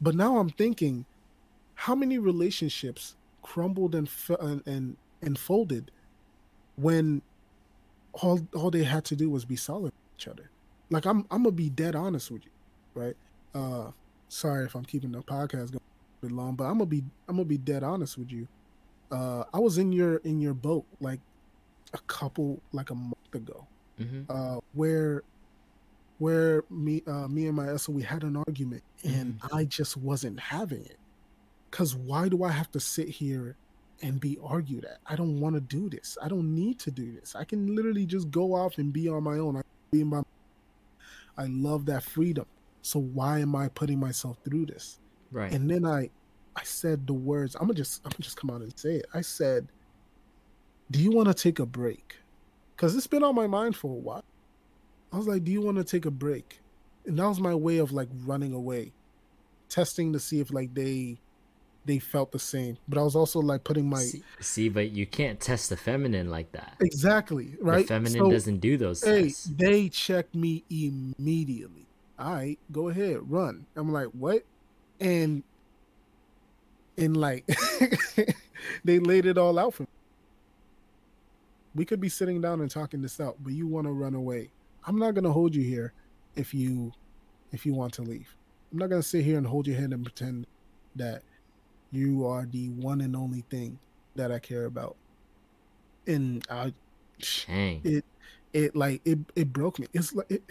But 0.00 0.14
now 0.14 0.38
I'm 0.38 0.50
thinking, 0.50 1.04
how 1.74 1.94
many 1.94 2.18
relationships 2.18 3.16
crumbled 3.42 3.94
and 3.94 4.08
and, 4.66 4.96
and 5.24 5.38
folded 5.38 5.90
when 6.76 7.22
all 8.14 8.40
all 8.54 8.70
they 8.70 8.84
had 8.84 9.04
to 9.06 9.16
do 9.16 9.30
was 9.30 9.44
be 9.44 9.56
solid 9.56 9.84
with 9.84 9.94
each 10.18 10.28
other? 10.28 10.50
Like 10.90 11.06
I'm 11.06 11.26
I'm 11.30 11.42
gonna 11.44 11.52
be 11.52 11.70
dead 11.70 11.96
honest 11.96 12.30
with 12.30 12.44
you, 12.44 12.52
right? 12.94 13.16
Uh, 13.54 13.90
sorry 14.28 14.64
if 14.64 14.74
I'm 14.74 14.84
keeping 14.84 15.12
the 15.12 15.22
podcast 15.22 15.72
going 15.72 15.80
a 16.22 16.26
bit 16.26 16.32
long, 16.32 16.54
but 16.56 16.64
I'm 16.64 16.74
gonna 16.74 16.86
be 16.86 17.04
I'm 17.28 17.36
gonna 17.36 17.44
be 17.44 17.58
dead 17.58 17.82
honest 17.82 18.18
with 18.18 18.30
you. 18.30 18.48
Uh, 19.10 19.44
I 19.52 19.58
was 19.58 19.78
in 19.78 19.92
your 19.92 20.16
in 20.18 20.40
your 20.40 20.54
boat 20.54 20.86
like 21.00 21.20
a 21.92 21.98
couple 22.06 22.62
like 22.72 22.90
a 22.90 22.94
month 22.94 23.34
ago, 23.34 23.66
hmm 23.98 24.22
uh, 24.28 24.58
where 24.72 25.22
where 26.18 26.64
me 26.70 27.02
uh, 27.06 27.28
me 27.28 27.46
and 27.46 27.56
my 27.56 27.74
SO 27.76 27.92
we 27.92 28.02
had 28.02 28.22
an 28.22 28.36
argument 28.36 28.82
and 29.04 29.40
I 29.52 29.64
just 29.64 29.96
wasn't 29.96 30.38
having 30.40 30.84
it. 30.84 30.98
Cause 31.70 31.94
why 31.94 32.28
do 32.28 32.44
I 32.44 32.52
have 32.52 32.70
to 32.72 32.80
sit 32.80 33.08
here 33.08 33.56
and 34.02 34.20
be 34.20 34.38
argued 34.42 34.84
at? 34.84 34.98
I 35.06 35.16
don't 35.16 35.40
want 35.40 35.54
to 35.54 35.60
do 35.60 35.88
this. 35.88 36.18
I 36.22 36.28
don't 36.28 36.54
need 36.54 36.78
to 36.80 36.90
do 36.90 37.12
this. 37.12 37.34
I 37.34 37.44
can 37.44 37.74
literally 37.74 38.06
just 38.06 38.30
go 38.30 38.54
off 38.54 38.78
and 38.78 38.92
be 38.92 39.08
on 39.08 39.22
my 39.22 39.38
own. 39.38 39.56
I 39.56 39.62
be 39.90 40.04
my 40.04 40.22
I 41.36 41.46
love 41.46 41.86
that 41.86 42.02
freedom. 42.02 42.46
So 42.82 43.00
why 43.00 43.40
am 43.40 43.56
I 43.56 43.68
putting 43.68 43.98
myself 43.98 44.38
through 44.44 44.66
this? 44.66 44.98
Right. 45.32 45.52
And 45.52 45.70
then 45.70 45.84
I 45.84 46.10
I 46.56 46.62
said 46.62 47.06
the 47.06 47.14
words, 47.14 47.54
I'm 47.56 47.62
gonna 47.62 47.74
just 47.74 48.02
I'm 48.04 48.10
gonna 48.10 48.22
just 48.22 48.36
come 48.36 48.50
out 48.50 48.60
and 48.60 48.78
say 48.78 48.96
it. 48.96 49.06
I 49.14 49.20
said, 49.20 49.68
Do 50.90 51.00
you 51.00 51.10
want 51.10 51.28
to 51.28 51.34
take 51.34 51.58
a 51.58 51.66
break? 51.66 52.16
Because 52.76 52.94
it's 52.96 53.06
been 53.06 53.22
on 53.22 53.34
my 53.34 53.46
mind 53.46 53.76
for 53.76 53.90
a 53.90 54.00
while. 54.00 54.24
I 55.12 55.16
was 55.16 55.26
like, 55.26 55.44
Do 55.44 55.52
you 55.52 55.60
want 55.60 55.78
to 55.78 55.84
take 55.84 56.04
a 56.04 56.10
break? 56.10 56.60
And 57.06 57.18
that 57.18 57.28
was 57.28 57.40
my 57.40 57.54
way 57.54 57.78
of 57.78 57.92
like 57.92 58.08
running 58.24 58.52
away. 58.52 58.92
Testing 59.68 60.12
to 60.12 60.20
see 60.20 60.40
if 60.40 60.52
like 60.52 60.74
they 60.74 61.18
they 61.86 61.98
felt 61.98 62.32
the 62.32 62.38
same. 62.38 62.78
But 62.88 62.98
I 62.98 63.02
was 63.02 63.14
also 63.14 63.40
like 63.40 63.64
putting 63.64 63.88
my 63.88 64.00
see, 64.00 64.22
see, 64.40 64.68
but 64.68 64.90
you 64.92 65.06
can't 65.06 65.38
test 65.40 65.68
the 65.70 65.76
feminine 65.76 66.30
like 66.30 66.52
that. 66.52 66.74
Exactly, 66.80 67.56
right? 67.60 67.82
The 67.86 67.88
feminine 67.94 68.12
So- 68.20 68.30
doesn't 68.30 68.58
do 68.58 68.76
those 68.76 69.02
Hey, 69.04 69.24
tests. 69.24 69.44
they 69.56 69.88
checked 69.88 70.34
me 70.34 70.64
immediately. 70.70 71.86
All 72.18 72.32
right, 72.34 72.58
go 72.72 72.88
ahead, 72.88 73.28
run. 73.30 73.66
I'm 73.76 73.92
like, 73.92 74.08
what? 74.08 74.44
And 75.00 75.42
and 76.96 77.16
like 77.16 77.44
they 78.84 78.98
laid 79.00 79.26
it 79.26 79.36
all 79.36 79.58
out 79.58 79.74
for 79.74 79.82
me. 79.82 79.88
We 81.74 81.84
could 81.84 82.00
be 82.00 82.08
sitting 82.08 82.40
down 82.40 82.60
and 82.60 82.70
talking 82.70 83.02
this 83.02 83.18
out, 83.20 83.36
but 83.40 83.52
you 83.52 83.66
want 83.66 83.86
to 83.88 83.92
run 83.92 84.14
away. 84.14 84.50
I'm 84.86 84.96
not 84.98 85.14
gonna 85.14 85.32
hold 85.32 85.54
you 85.54 85.62
here 85.64 85.92
if 86.36 86.54
you 86.54 86.92
if 87.52 87.66
you 87.66 87.74
want 87.74 87.92
to 87.94 88.02
leave. 88.02 88.36
I'm 88.72 88.78
not 88.78 88.90
gonna 88.90 89.02
sit 89.02 89.24
here 89.24 89.38
and 89.38 89.46
hold 89.46 89.66
your 89.66 89.76
hand 89.76 89.92
and 89.92 90.04
pretend 90.04 90.46
that 90.96 91.22
you 91.94 92.26
are 92.26 92.46
the 92.46 92.70
one 92.70 93.00
and 93.00 93.14
only 93.16 93.42
thing 93.50 93.78
that 94.16 94.32
I 94.32 94.38
care 94.38 94.64
about. 94.66 94.96
And 96.06 96.44
I 96.50 96.72
Dang. 97.46 97.80
it 97.84 98.04
it 98.52 98.76
like 98.76 99.00
it 99.04 99.18
it 99.36 99.52
broke 99.52 99.78
me. 99.78 99.86
It's 99.94 100.12
like 100.14 100.30
it, 100.30 100.42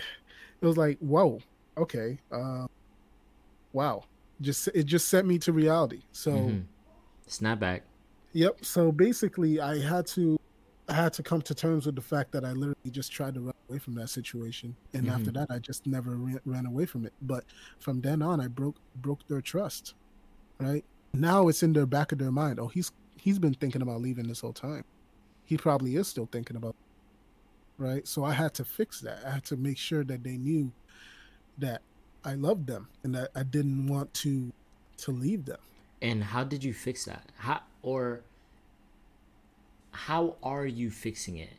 it 0.62 0.66
was 0.66 0.78
like 0.78 0.98
whoa, 1.00 1.40
okay, 1.78 2.20
uh, 2.32 2.66
wow. 3.74 4.04
Just 4.42 4.68
it 4.74 4.86
just 4.86 5.10
sent 5.10 5.28
me 5.28 5.38
to 5.40 5.54
reality. 5.54 6.02
So 6.12 6.32
Mhm. 6.32 6.66
Snap 7.28 7.60
back. 7.60 7.84
yep. 8.34 8.64
So 8.66 8.92
basically, 8.92 9.60
I 9.62 9.80
had 9.80 10.08
to 10.08 10.38
I 10.88 10.94
had 10.94 11.14
to 11.14 11.24
come 11.24 11.42
to 11.44 11.56
terms 11.56 11.86
with 11.86 11.96
the 11.96 12.02
fact 12.02 12.32
that 12.34 12.44
I 12.44 12.52
literally 12.52 12.92
just 12.92 13.12
tried 13.12 13.36
to 13.36 13.42
run 13.42 13.54
away 13.70 13.80
from 13.80 13.96
that 13.96 14.10
situation, 14.10 14.76
and 14.94 15.10
after 15.10 15.32
Mhm. 15.32 15.36
that, 15.36 15.48
I 15.52 15.60
just 15.60 15.86
never 15.88 16.18
ran, 16.18 16.40
ran 16.46 16.66
away 16.66 16.86
from 16.86 17.06
it. 17.06 17.14
But 17.22 17.46
from 17.80 18.02
then 18.02 18.22
on, 18.22 18.42
I 18.42 18.48
broke 18.48 18.78
broke 18.96 19.22
their 19.28 19.42
trust. 19.42 19.94
Right 20.60 20.86
now, 21.14 21.48
it's 21.48 21.62
in 21.62 21.74
their 21.74 21.86
back 21.86 22.12
of 22.12 22.18
their 22.18 22.32
mind. 22.32 22.60
Oh, 22.60 22.68
he's 22.68 22.92
he's 23.18 23.40
been 23.40 23.54
thinking 23.54 23.82
about 23.82 24.02
leaving 24.02 24.28
this 24.28 24.42
whole 24.42 24.54
time. 24.54 24.84
He 25.46 25.58
probably 25.58 25.96
is 25.96 26.08
still 26.08 26.28
thinking 26.32 26.56
about. 26.56 26.76
Right, 27.78 28.08
so 28.08 28.24
I 28.24 28.34
had 28.34 28.54
to 28.56 28.66
fix 28.66 29.02
that. 29.02 29.20
I 29.26 29.32
had 29.32 29.46
to 29.46 29.58
make 29.58 29.78
sure 29.78 30.04
that 30.04 30.24
they 30.24 30.38
knew 30.38 30.72
that 31.58 31.82
I 32.24 32.36
loved 32.36 32.68
them 32.68 32.88
and 33.04 33.16
that 33.16 33.32
I 33.36 33.44
didn't 33.44 33.88
want 33.88 34.14
to 34.16 34.52
to 34.98 35.12
leave 35.12 35.46
them. 35.46 35.60
And 36.02 36.24
how 36.24 36.44
did 36.44 36.64
you 36.64 36.74
fix 36.74 37.06
that? 37.06 37.32
How 37.38 37.62
or 37.82 38.22
how 39.92 40.36
are 40.42 40.66
you 40.66 40.90
fixing 40.90 41.38
it? 41.38 41.54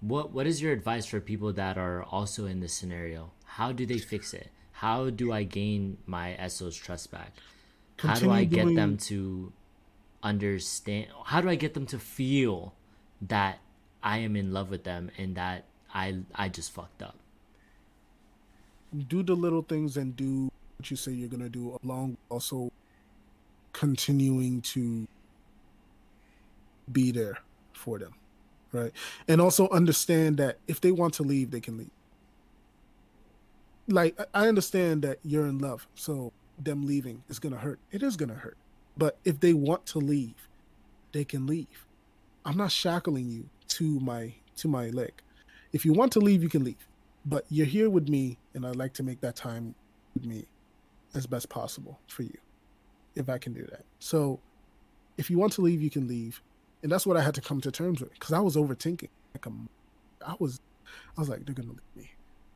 What 0.00 0.32
what 0.32 0.46
is 0.46 0.60
your 0.60 0.72
advice 0.72 1.06
for 1.06 1.20
people 1.20 1.52
that 1.52 1.78
are 1.78 2.02
also 2.04 2.46
in 2.46 2.60
this 2.60 2.72
scenario? 2.74 3.30
How 3.44 3.72
do 3.72 3.86
they 3.86 3.98
fix 3.98 4.34
it? 4.34 4.48
How 4.72 5.10
do 5.10 5.32
I 5.32 5.44
gain 5.44 5.98
my 6.06 6.36
SO's 6.48 6.76
trust 6.76 7.12
back? 7.12 7.32
How 8.02 8.14
do 8.18 8.30
I 8.30 8.44
get 8.44 8.62
doing- 8.64 8.74
them 8.74 8.96
to 8.98 9.52
understand 10.22 11.08
how 11.24 11.40
do 11.40 11.48
I 11.48 11.56
get 11.56 11.74
them 11.74 11.84
to 11.86 11.98
feel 11.98 12.74
that 13.22 13.58
I 14.04 14.18
am 14.18 14.36
in 14.36 14.52
love 14.52 14.70
with 14.70 14.84
them 14.84 15.10
and 15.18 15.34
that 15.36 15.64
I 15.92 16.18
I 16.34 16.48
just 16.48 16.70
fucked 16.72 17.02
up? 17.02 17.16
do 19.08 19.22
the 19.22 19.34
little 19.34 19.62
things 19.62 19.96
and 19.96 20.14
do 20.14 20.50
what 20.76 20.90
you 20.90 20.96
say 20.98 21.10
you're 21.12 21.28
gonna 21.28 21.48
do 21.48 21.78
along 21.82 22.18
also 22.28 22.70
continuing 23.72 24.60
to 24.60 25.08
be 26.92 27.10
there 27.10 27.38
for 27.72 27.98
them 27.98 28.12
right 28.70 28.92
and 29.28 29.40
also 29.40 29.66
understand 29.70 30.36
that 30.36 30.58
if 30.68 30.78
they 30.78 30.92
want 30.92 31.14
to 31.14 31.22
leave 31.22 31.50
they 31.50 31.60
can 31.60 31.78
leave 31.78 31.90
like 33.88 34.18
I- 34.20 34.44
i 34.44 34.48
understand 34.48 35.00
that 35.02 35.18
you're 35.24 35.46
in 35.46 35.58
love 35.58 35.86
so 35.94 36.30
them 36.58 36.86
leaving 36.86 37.22
is 37.28 37.38
gonna 37.38 37.58
hurt. 37.58 37.78
It 37.90 38.02
is 38.02 38.16
gonna 38.16 38.34
hurt. 38.34 38.56
But 38.96 39.18
if 39.24 39.40
they 39.40 39.54
want 39.54 39.86
to 39.86 39.98
leave 39.98 40.48
they 41.12 41.24
can 41.24 41.46
leave. 41.46 41.86
I'm 42.44 42.56
not 42.56 42.72
shackling 42.72 43.30
you 43.30 43.48
to 43.68 44.00
my 44.00 44.34
to 44.56 44.68
my 44.68 44.88
leg. 44.88 45.12
If 45.72 45.84
you 45.84 45.92
want 45.92 46.12
to 46.12 46.20
leave 46.20 46.42
you 46.42 46.48
can 46.48 46.64
leave. 46.64 46.88
But 47.24 47.44
you're 47.50 47.66
here 47.66 47.88
with 47.88 48.08
me 48.08 48.38
and 48.54 48.66
i'd 48.66 48.76
like 48.76 48.94
to 48.94 49.02
make 49.02 49.20
that 49.20 49.36
time 49.36 49.74
with 50.14 50.26
me 50.26 50.46
as 51.14 51.26
best 51.26 51.48
possible 51.48 52.00
for 52.08 52.22
you 52.22 52.36
if 53.14 53.28
i 53.28 53.38
can 53.38 53.52
do 53.52 53.64
that. 53.70 53.84
So 54.00 54.40
if 55.16 55.30
you 55.30 55.38
want 55.38 55.52
to 55.54 55.60
leave 55.60 55.80
you 55.80 55.90
can 55.90 56.08
leave. 56.08 56.42
And 56.82 56.90
that's 56.90 57.06
what 57.06 57.16
i 57.16 57.22
had 57.22 57.34
to 57.36 57.40
come 57.40 57.60
to 57.60 57.70
terms 57.70 58.00
with 58.00 58.12
because 58.12 58.32
i 58.32 58.40
was 58.40 58.56
overthinking. 58.56 59.10
Like 59.34 59.46
a, 59.46 59.52
i 60.26 60.34
was 60.38 60.60
i 61.16 61.20
was 61.20 61.28
like 61.28 61.44
they're 61.46 61.54
gonna 61.54 61.68
leave 61.68 61.96
me. 61.96 62.10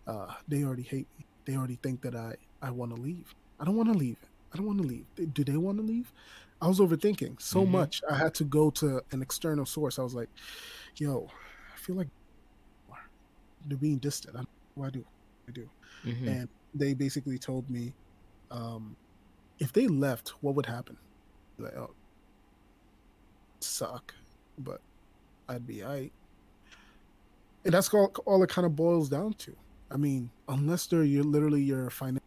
Uh, 0.07 0.35
they 0.49 0.65
already 0.65 0.83
hate 0.83 1.07
me. 1.19 1.27
They 1.45 1.57
already 1.57 1.79
think 1.83 2.03
that 2.03 2.17
i 2.17 2.35
i 2.61 2.71
want 2.71 2.95
to 2.95 3.01
leave 3.01 3.35
i 3.61 3.65
don't 3.65 3.77
want 3.77 3.91
to 3.93 3.99
leave 3.99 4.19
i 4.53 4.57
don't 4.57 4.67
want 4.67 4.81
to 4.81 4.87
leave 4.87 5.07
do 5.33 5.45
they 5.45 5.57
want 5.57 5.77
to 5.79 5.83
leave 5.85 6.13
i 6.61 6.67
was 6.69 6.79
overthinking 6.81 7.41
so 7.41 7.65
Mhm. 7.65 7.71
much 7.71 8.03
i 8.11 8.17
had 8.17 8.35
to 8.35 8.45
go 8.45 8.71
to 8.71 9.03
an 9.13 9.23
external 9.23 9.67
source 9.67 9.99
i 9.99 10.03
was 10.03 10.15
like 10.15 10.29
yo 10.97 11.29
i 11.75 11.77
feel 11.79 11.97
like 11.97 12.09
they're 13.67 13.79
being 13.79 13.99
distant 13.99 14.37
I, 14.37 14.45
what 14.75 14.93
do 14.93 15.05
i 15.49 15.53
do 15.53 15.69
Mhm. 16.05 16.27
and 16.29 16.49
they 16.75 16.95
basically 16.95 17.39
told 17.39 17.69
me 17.71 17.93
um, 18.51 18.95
if 19.59 19.73
they 19.73 19.89
left, 19.89 20.29
what 20.43 20.55
would 20.55 20.67
happen? 20.67 20.97
Like, 21.59 21.75
oh, 21.75 21.95
suck, 23.61 24.15
but 24.59 24.81
I'd 25.49 25.67
be 25.67 25.83
alright. 25.83 26.13
And 27.65 27.75
that's 27.75 27.93
all, 27.93 28.13
all 28.27 28.43
it 28.45 28.51
kind 28.51 28.67
of 28.67 28.77
boils 28.77 29.09
down 29.09 29.33
to. 29.35 29.57
I 29.91 29.97
mean, 29.97 30.31
unless 30.49 30.87
they're 30.87 31.03
you're 31.03 31.25
literally 31.25 31.63
your 31.63 31.91
financial. 31.91 32.26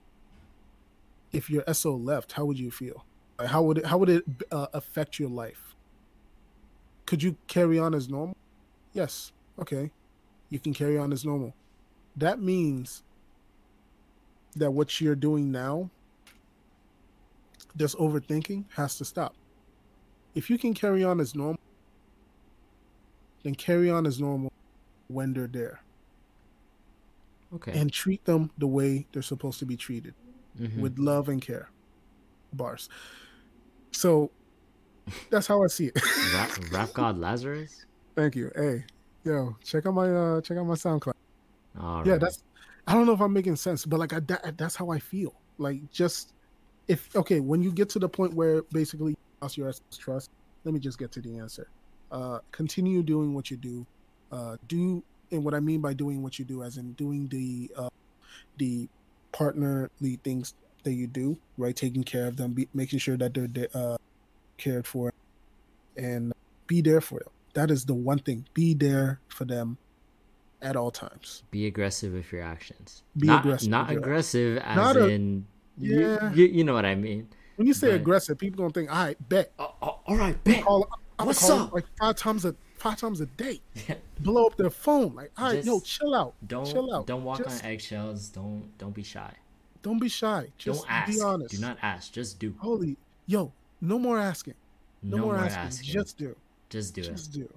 If 1.32 1.50
your 1.50 1.64
SO 1.74 1.96
left, 1.96 2.34
how 2.34 2.46
would 2.46 2.60
you 2.60 2.72
feel? 2.72 3.06
Like, 3.38 3.50
how 3.50 3.62
would 3.64 3.80
it 3.80 3.86
how 3.86 3.98
would 3.98 4.10
it 4.10 4.24
uh, 4.52 4.68
affect 4.74 5.20
your 5.20 5.30
life? 5.30 5.76
Could 7.06 7.24
you 7.24 7.38
carry 7.48 7.80
on 7.80 7.94
as 7.94 8.10
normal? 8.10 8.36
Yes. 8.94 9.32
Okay, 9.60 9.92
you 10.50 10.60
can 10.60 10.74
carry 10.74 10.98
on 10.98 11.12
as 11.14 11.26
normal. 11.26 11.54
That 12.16 12.42
means 12.42 13.04
that 14.56 14.72
what 14.72 15.00
you're 15.00 15.16
doing 15.16 15.52
now 15.52 15.90
this 17.76 17.96
overthinking 17.96 18.66
has 18.76 18.98
to 18.98 19.06
stop. 19.06 19.36
If 20.36 20.50
you 20.50 20.58
can 20.58 20.74
carry 20.74 21.04
on 21.04 21.20
as 21.20 21.36
normal, 21.36 21.60
then 23.44 23.56
carry 23.56 23.90
on 23.90 24.06
as 24.06 24.20
normal 24.20 24.52
when 25.08 25.34
they're 25.34 25.48
there. 25.48 25.82
Okay. 27.56 27.72
And 27.72 27.92
treat 27.92 28.26
them 28.26 28.52
the 28.58 28.68
way 28.68 29.08
they're 29.12 29.22
supposed 29.22 29.60
to 29.60 29.66
be 29.66 29.76
treated 29.76 30.14
Mhm. 30.60 30.80
with 30.82 31.00
love 31.00 31.30
and 31.30 31.42
care. 31.42 31.70
Bars. 32.54 32.90
So 33.92 34.32
that's 35.30 35.48
how 35.48 35.64
I 35.64 35.68
see 35.68 35.88
it. 35.88 36.00
rap, 36.34 36.50
rap 36.72 36.94
god 36.94 37.18
Lazarus. 37.18 37.86
Thank 38.16 38.36
you. 38.36 38.52
Hey, 38.56 38.86
yo, 39.24 39.56
check 39.64 39.86
out 39.86 39.94
my 39.94 40.10
uh 40.10 40.42
check 40.42 40.58
out 40.58 40.66
my 40.66 40.76
SoundCloud. 40.76 41.14
All 41.80 42.06
yeah, 42.06 42.14
right. 42.14 42.22
that's 42.22 42.44
I 42.88 42.94
don't 42.94 43.06
know 43.06 43.14
if 43.14 43.22
I'm 43.22 43.34
making 43.34 43.56
sense, 43.56 43.86
but 43.86 44.00
like 44.00 44.14
I, 44.14 44.20
that, 44.22 44.58
that's 44.58 44.76
how 44.76 44.90
I 44.90 45.00
feel. 45.00 45.34
Like 45.58 45.90
just 45.92 46.34
if 46.88 47.16
okay, 47.16 47.40
when 47.40 47.62
you 47.62 47.72
get 47.72 47.90
to 47.90 48.00
the 48.00 48.10
point 48.10 48.34
where 48.34 48.64
basically 48.72 49.12
you 49.12 49.18
lost 49.42 49.58
your 49.58 49.72
trust, 49.98 50.32
let 50.64 50.74
me 50.74 50.80
just 50.80 50.98
get 50.98 51.12
to 51.14 51.22
the 51.22 51.38
answer. 51.38 51.68
Uh, 52.12 52.40
continue 52.52 53.04
doing 53.04 53.34
what 53.34 53.52
you 53.52 53.58
do. 53.58 53.86
Uh, 54.32 54.58
do 54.68 55.04
and 55.32 55.44
what 55.44 55.54
I 55.54 55.60
mean 55.60 55.82
by 55.82 55.94
doing 55.94 56.24
what 56.24 56.40
you 56.40 56.46
do, 56.46 56.64
as 56.64 56.78
in 56.78 56.94
doing 56.94 57.28
the 57.28 57.72
uh, 57.76 57.90
the 58.58 58.90
partnerly 59.32 60.20
things 60.24 60.54
that 60.84 60.94
you 60.94 61.08
do, 61.08 61.38
right? 61.58 61.76
Taking 61.76 62.04
care 62.04 62.28
of 62.28 62.38
them, 62.38 62.54
be, 62.54 62.68
making 62.74 63.00
sure 63.00 63.18
that 63.18 63.34
they're 63.34 63.48
de- 63.48 63.78
uh, 63.78 63.98
cared 64.58 64.88
for, 64.88 65.12
and 65.98 66.34
be 66.68 66.82
there 66.82 67.02
for 67.02 67.20
them. 67.20 67.30
That 67.54 67.72
is 67.72 67.86
the 67.86 67.94
one 67.94 68.20
thing. 68.20 68.48
Be 68.54 68.74
there 68.74 69.20
for 69.28 69.46
them 69.46 69.78
at 70.62 70.76
all 70.76 70.92
times. 70.92 71.44
Be 71.52 71.68
aggressive 71.68 72.14
with 72.14 72.32
your 72.32 72.42
actions. 72.44 73.04
Be 73.18 73.28
not, 73.28 73.44
aggressive 73.46 73.70
Not 73.70 73.92
aggressive 73.92 74.58
as 74.58 74.76
Not 74.76 74.96
a- 74.98 75.08
in. 75.10 75.46
you- 75.78 76.00
Yeah. 76.00 76.34
You, 76.34 76.46
you 76.46 76.64
know 76.64 76.74
what 76.74 76.86
I 76.86 76.96
mean. 76.96 77.28
When 77.56 77.68
you 77.68 77.74
say 77.74 77.90
But- 77.90 77.96
aggressive, 78.02 78.38
people 78.38 78.58
gonna 78.60 78.72
think, 78.74 78.90
"All 78.90 79.04
right, 79.04 79.30
bet." 79.30 79.52
Oh, 79.60 79.74
oh, 79.82 80.00
all 80.06 80.16
right, 80.18 80.42
bet. 80.44 80.64
Call, 80.64 80.88
What's 81.18 81.50
up? 81.50 81.74
like 81.74 81.86
five 82.00 82.16
times 82.16 82.46
a 82.46 82.56
five 82.80 82.98
times 82.98 83.22
a 83.22 83.26
day. 83.26 83.62
Blow 84.20 84.46
up 84.48 84.58
their 84.58 84.70
phone. 84.70 85.14
Like, 85.16 85.32
all 85.38 85.52
right, 85.54 85.64
yo, 85.64 85.80
chill 85.80 86.16
out. 86.16 86.34
Don't 86.48 86.66
chill 86.66 86.94
out. 86.94 87.06
don't 87.08 87.24
walk 87.24 87.40
Just 87.44 87.64
on 87.64 87.70
eggshells. 87.70 88.30
Don't 88.30 88.66
don't 88.78 88.94
be 88.94 89.04
shy. 89.04 89.32
Don't 89.82 90.00
be 90.00 90.10
shy. 90.10 90.48
Just 90.58 90.82
don't 90.84 90.92
ask. 90.92 91.12
be 91.12 91.22
honest. 91.22 91.56
Do 91.56 91.62
not 91.62 91.78
ask. 91.82 92.12
Just 92.12 92.40
do. 92.40 92.54
Holy, 92.60 92.98
yo, 93.28 93.52
no 93.82 94.00
more 94.00 94.20
asking. 94.20 94.56
No, 95.02 95.18
No, 95.18 95.24
more, 95.26 95.36
more 95.36 95.46
asking. 95.46 95.62
asking. 95.62 95.94
Just 95.94 96.18
do. 96.18 96.36
Just 96.70 96.94
do 96.96 97.02
Just 97.02 97.10
it. 97.10 97.14
Just 97.14 97.34
do. 97.34 97.54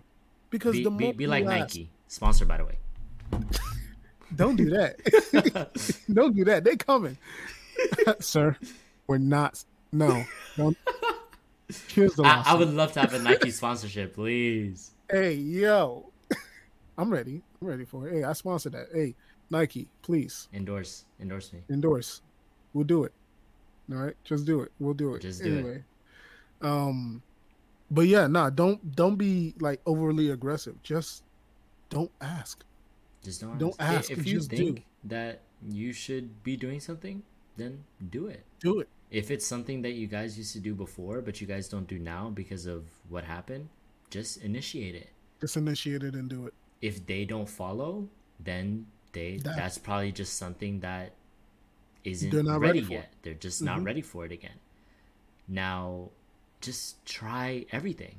Because 0.51 0.73
Be, 0.77 0.85
the 0.85 0.91
be, 0.91 1.05
more 1.05 1.14
be 1.14 1.27
like 1.27 1.45
ask- 1.45 1.59
Nike. 1.77 1.91
Sponsored 2.09 2.47
by 2.49 2.59
the 2.59 2.64
way. 2.64 2.79
Don't 4.37 4.57
do 4.57 4.70
that. 4.70 4.97
don't 6.12 6.35
do 6.35 6.45
that. 6.47 6.64
They 6.64 6.77
coming, 6.77 7.18
sir. 8.20 8.57
We're 9.07 9.18
not. 9.18 9.62
No. 9.93 10.25
Don't. 10.57 10.77
Here's 11.89 12.14
the 12.14 12.23
I. 12.23 12.43
I 12.47 12.55
would 12.55 12.73
love 12.73 12.93
to 12.93 13.01
have 13.01 13.12
a 13.12 13.18
Nike 13.18 13.51
sponsorship, 13.51 14.14
please. 14.14 14.93
Hey, 15.13 15.35
yo. 15.35 16.11
I'm 16.99 17.11
ready. 17.11 17.43
I'm 17.61 17.69
ready 17.69 17.85
for 17.85 18.09
it. 18.09 18.15
Hey, 18.15 18.25
I 18.25 18.33
sponsor 18.33 18.71
that. 18.71 18.87
Hey, 18.95 19.15
Nike, 19.51 19.87
please 20.01 20.49
Endorse 20.55 21.05
endorse 21.21 21.53
me. 21.53 21.61
endorse. 21.69 22.23
We'll 22.73 22.85
do 22.85 23.05
it. 23.05 23.13
All 23.93 23.99
right, 23.99 24.15
just 24.25 24.47
do 24.47 24.63
it. 24.63 24.73
We'll 24.81 24.95
do 24.95 25.15
it. 25.15 25.21
Just 25.21 25.43
do 25.43 25.53
it. 25.55 25.59
anyway. 25.59 25.85
Um, 26.63 27.21
but 27.91 28.07
yeah, 28.07 28.27
nah. 28.27 28.49
Don't 28.49 28.97
don't 28.97 29.17
be 29.17 29.55
like 29.61 29.81
overly 29.85 30.31
aggressive. 30.31 30.83
Just 30.83 31.25
don't 31.91 32.11
ask. 32.23 32.65
Just 33.23 33.43
don't 33.43 33.59
Don't 33.59 33.77
I- 33.79 33.95
ask, 33.97 34.11
If 34.11 34.27
you 34.27 34.33
you 34.33 34.39
just 34.39 34.51
do. 34.51 34.57
think 34.57 34.85
that 35.05 35.41
you 35.69 35.93
should 35.93 36.43
be 36.43 36.57
doing 36.57 36.81
something, 36.81 37.23
then 37.59 37.85
do 38.11 38.27
it. 38.29 38.45
Do 38.61 38.81
it. 38.81 38.89
If 39.11 39.31
it's 39.31 39.47
something 39.47 39.83
that 39.83 39.93
you 39.93 40.07
guys 40.07 40.39
used 40.39 40.55
to 40.55 40.61
do 40.61 40.75
before, 40.75 41.21
but 41.21 41.41
you 41.41 41.47
guys 41.47 41.69
don't 41.69 41.87
do 41.87 41.99
now 41.99 42.31
because 42.31 42.65
of 42.67 42.85
what 43.11 43.25
happened, 43.25 43.69
just 44.13 44.37
initiate 44.45 44.95
it. 44.95 45.09
Just 45.41 45.57
initiate 45.57 46.03
it 46.05 46.15
and 46.15 46.29
do 46.29 46.47
it. 46.47 46.55
If 46.81 47.07
they 47.07 47.25
don't 47.25 47.49
follow, 47.49 48.09
then 48.39 48.87
they 49.13 49.39
That- 49.39 49.57
that's 49.57 49.79
probably 49.79 50.13
just 50.13 50.37
something 50.37 50.81
that 50.81 51.15
isn't 52.05 52.31
They're 52.31 52.43
not 52.43 52.61
ready, 52.61 52.81
ready 52.81 52.87
for 52.87 52.93
it. 52.93 52.97
yet. 52.97 53.15
They're 53.23 53.35
just 53.49 53.63
not 53.63 53.81
Mhm. 53.81 53.87
ready 53.87 54.03
for 54.03 54.27
it 54.27 54.33
again. 54.33 54.59
Now, 55.49 56.11
just 56.61 57.05
try 57.07 57.67
everything. 57.71 58.17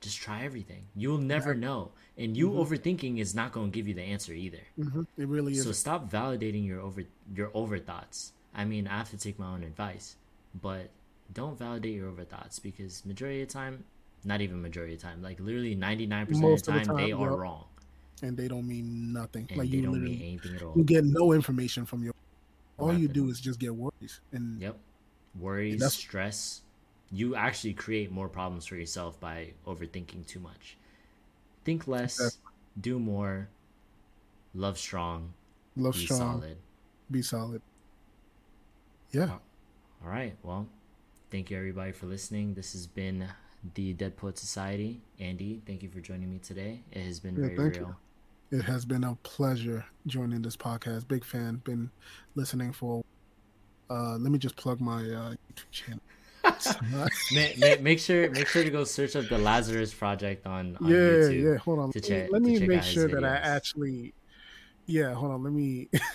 Just 0.00 0.18
try 0.18 0.44
everything. 0.44 0.84
You'll 0.96 1.18
never 1.18 1.54
know. 1.54 1.92
And 2.16 2.36
you 2.36 2.50
Mhm. 2.50 2.56
overthinking 2.66 3.18
is 3.18 3.34
not 3.34 3.52
going 3.52 3.70
to 3.70 3.74
give 3.74 3.86
you 3.86 3.94
the 3.94 4.02
answer 4.02 4.32
either. 4.32 4.62
hmm 4.76 5.02
It 5.16 5.28
really 5.28 5.52
is. 5.52 5.62
So 5.62 5.72
stop 5.72 6.10
validating 6.10 6.64
your 6.66 6.80
over 6.80 7.04
your 7.34 7.50
over 7.54 7.78
thoughts. 7.78 8.32
I 8.54 8.64
mean, 8.64 8.86
I 8.88 8.96
have 8.98 9.10
to 9.10 9.18
take 9.18 9.38
my 9.38 9.46
own 9.54 9.62
advice, 9.62 10.16
but 10.60 10.90
don't 11.32 11.58
validate 11.58 11.94
your 11.94 12.08
over 12.08 12.24
thoughts 12.24 12.58
because 12.58 13.04
majority 13.04 13.42
of 13.42 13.48
the 13.48 13.52
time, 13.52 13.84
not 14.24 14.40
even 14.40 14.60
majority 14.60 14.94
of 14.94 15.00
the 15.00 15.06
time, 15.06 15.22
like 15.22 15.40
literally 15.40 15.74
ninety 15.74 16.06
nine 16.06 16.26
percent 16.26 16.44
of 16.44 16.62
the 16.64 16.72
time, 16.72 16.96
they 16.96 17.10
time, 17.10 17.22
are 17.22 17.36
wrong 17.36 17.64
and 18.22 18.36
they 18.36 18.48
don't 18.48 18.66
mean 18.68 19.12
nothing. 19.12 19.46
and 19.48 19.58
like 19.58 19.70
they 19.70 19.78
you 19.78 19.82
don't 19.82 20.02
mean 20.02 20.20
anything 20.20 20.54
at 20.56 20.62
all. 20.62 20.74
you 20.76 20.84
get 20.84 21.04
no 21.04 21.32
information 21.32 21.86
from 21.86 22.02
your. 22.04 22.12
All 22.78 22.92
you 22.94 23.08
do 23.08 23.28
is 23.28 23.40
just 23.40 23.58
get 23.58 23.74
worries, 23.74 24.20
and 24.32 24.60
Yep, 24.60 24.78
worries, 25.38 25.74
That's- 25.80 25.94
stress. 25.94 26.62
You 27.12 27.34
actually 27.34 27.74
create 27.74 28.10
more 28.12 28.28
problems 28.28 28.66
for 28.66 28.76
yourself 28.76 29.18
by 29.18 29.52
overthinking 29.66 30.26
too 30.26 30.38
much. 30.38 30.76
Think 31.64 31.88
less, 31.88 32.18
Exactly. 32.20 32.40
do 32.80 32.98
more, 33.00 33.48
love 34.54 34.78
strong, 34.78 35.34
love 35.76 35.94
be 35.94 36.04
strong, 36.04 36.18
solid. 36.40 36.56
be 37.10 37.20
solid. 37.22 37.62
Yeah, 39.10 39.38
All 40.04 40.08
right. 40.08 40.36
Well, 40.42 40.68
thank 41.30 41.50
you 41.50 41.56
everybody 41.58 41.90
for 41.92 42.06
listening. 42.06 42.54
This 42.54 42.72
has 42.72 42.86
been 42.86 43.26
the 43.74 43.92
Dead 43.92 44.16
Poet 44.16 44.38
Society. 44.38 45.00
Andy, 45.18 45.60
thank 45.66 45.82
you 45.82 45.88
for 45.90 46.00
joining 46.00 46.30
me 46.30 46.38
today. 46.38 46.82
It 46.92 47.04
has 47.04 47.20
been 47.20 47.34
Yeah, 47.36 47.46
very 47.46 47.56
thank 47.56 47.76
you. 47.76 47.82
real. 48.50 48.60
it 48.60 48.64
has 48.64 48.84
been 48.84 49.04
a 49.04 49.14
pleasure 49.22 49.84
joining 50.06 50.42
this 50.42 50.56
podcast. 50.56 51.06
Big 51.08 51.24
fan, 51.24 51.56
been 51.64 51.90
listening 52.34 52.72
for. 52.72 53.02
Uh, 53.90 54.16
let 54.18 54.30
me 54.32 54.38
just 54.38 54.56
plug 54.56 54.80
my 54.80 55.00
uh, 55.02 55.34
YouTube 55.34 55.70
channel. 55.70 56.00
Ma- 56.92 57.06
ma- 57.58 57.82
make 57.82 57.98
sure 57.98 58.30
make 58.30 58.46
sure 58.48 58.64
to 58.64 58.70
go 58.70 58.82
search 58.84 59.14
up 59.14 59.28
the 59.28 59.36
Lazarus 59.36 59.92
Project 59.92 60.46
on, 60.46 60.76
on 60.80 60.88
yeah, 60.88 60.96
YouTube. 60.96 61.42
yeah. 61.52 61.56
Hold 61.58 61.78
on. 61.80 61.92
to 61.92 62.00
Let 62.00 62.10
me- 62.10 62.28
let 62.32 62.42
me 62.42 62.58
check 62.58 62.68
make 62.68 62.82
sure 62.82 63.08
that 63.08 63.24
I 63.24 63.36
actually. 63.36 64.14
Yeah, 64.86 65.12
hold 65.14 65.32
on. 65.32 65.42
Let 65.42 65.52
me 65.52 65.88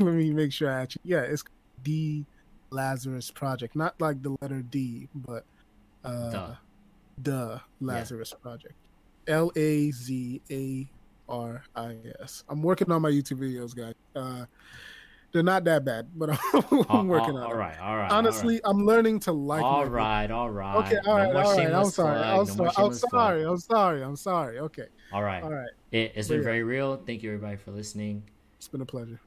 let 0.00 0.14
me 0.14 0.32
make 0.32 0.52
sure 0.52 0.70
I 0.70 0.80
actually. 0.82 1.02
Yeah, 1.04 1.20
it's 1.20 1.44
the 1.84 2.24
Lazarus 2.70 3.30
Project, 3.30 3.76
not 3.76 4.00
like 4.00 4.22
the 4.22 4.36
letter 4.40 4.62
D, 4.62 5.08
but 5.14 5.44
uh, 6.04 6.30
Duh. 6.30 6.54
The 7.22 7.60
Lazarus 7.80 8.34
Project. 8.40 8.74
L 9.26 9.50
A 9.56 9.90
Z 9.90 10.40
A 10.50 10.88
R 11.28 11.62
I 11.76 11.96
S. 12.22 12.44
I'm 12.48 12.62
working 12.62 12.90
on 12.90 13.02
my 13.02 13.10
YouTube 13.10 13.38
videos, 13.40 13.76
guys. 13.76 13.94
Uh, 14.16 14.46
they're 15.30 15.42
not 15.42 15.64
that 15.64 15.84
bad, 15.84 16.08
but 16.16 16.30
I'm, 16.54 16.62
All- 16.88 17.04
working 17.04 17.32
all- 17.32 17.38
on 17.38 17.42
all 17.44 17.52
it. 17.52 17.56
right, 17.56 17.78
all 17.78 17.96
right. 17.98 18.10
Honestly, 18.10 18.60
I'm 18.64 18.86
learning 18.86 19.20
to 19.20 19.32
like. 19.32 19.62
all 19.62 19.84
right, 19.84 20.30
all 20.30 20.48
right. 20.50 20.76
Okay, 20.86 20.96
all 21.06 21.16
right, 21.16 21.32
more 21.32 21.42
all 21.44 21.56
right. 21.56 21.72
I'm 21.74 21.84
sorry. 21.90 22.18
I'm, 22.18 22.36
no 22.38 22.44
so- 22.44 22.54
more 22.56 22.72
I'm 22.78 22.94
sorry. 22.94 23.42
I'm 23.44 23.58
sorry. 23.58 24.02
I'm 24.02 24.16
sorry. 24.16 24.58
Okay. 24.60 24.86
All 25.12 25.22
right. 25.22 25.42
All 25.42 25.52
right. 25.52 25.68
It, 25.92 26.12
it's 26.14 26.28
But 26.28 26.34
been 26.34 26.40
yeah. 26.40 26.44
very 26.44 26.62
real. 26.62 26.96
Thank 27.06 27.22
you 27.22 27.30
everybody 27.34 27.56
for 27.56 27.72
listening. 27.72 28.22
It's 28.56 28.68
been 28.68 28.80
a 28.80 28.86
pleasure. 28.86 29.20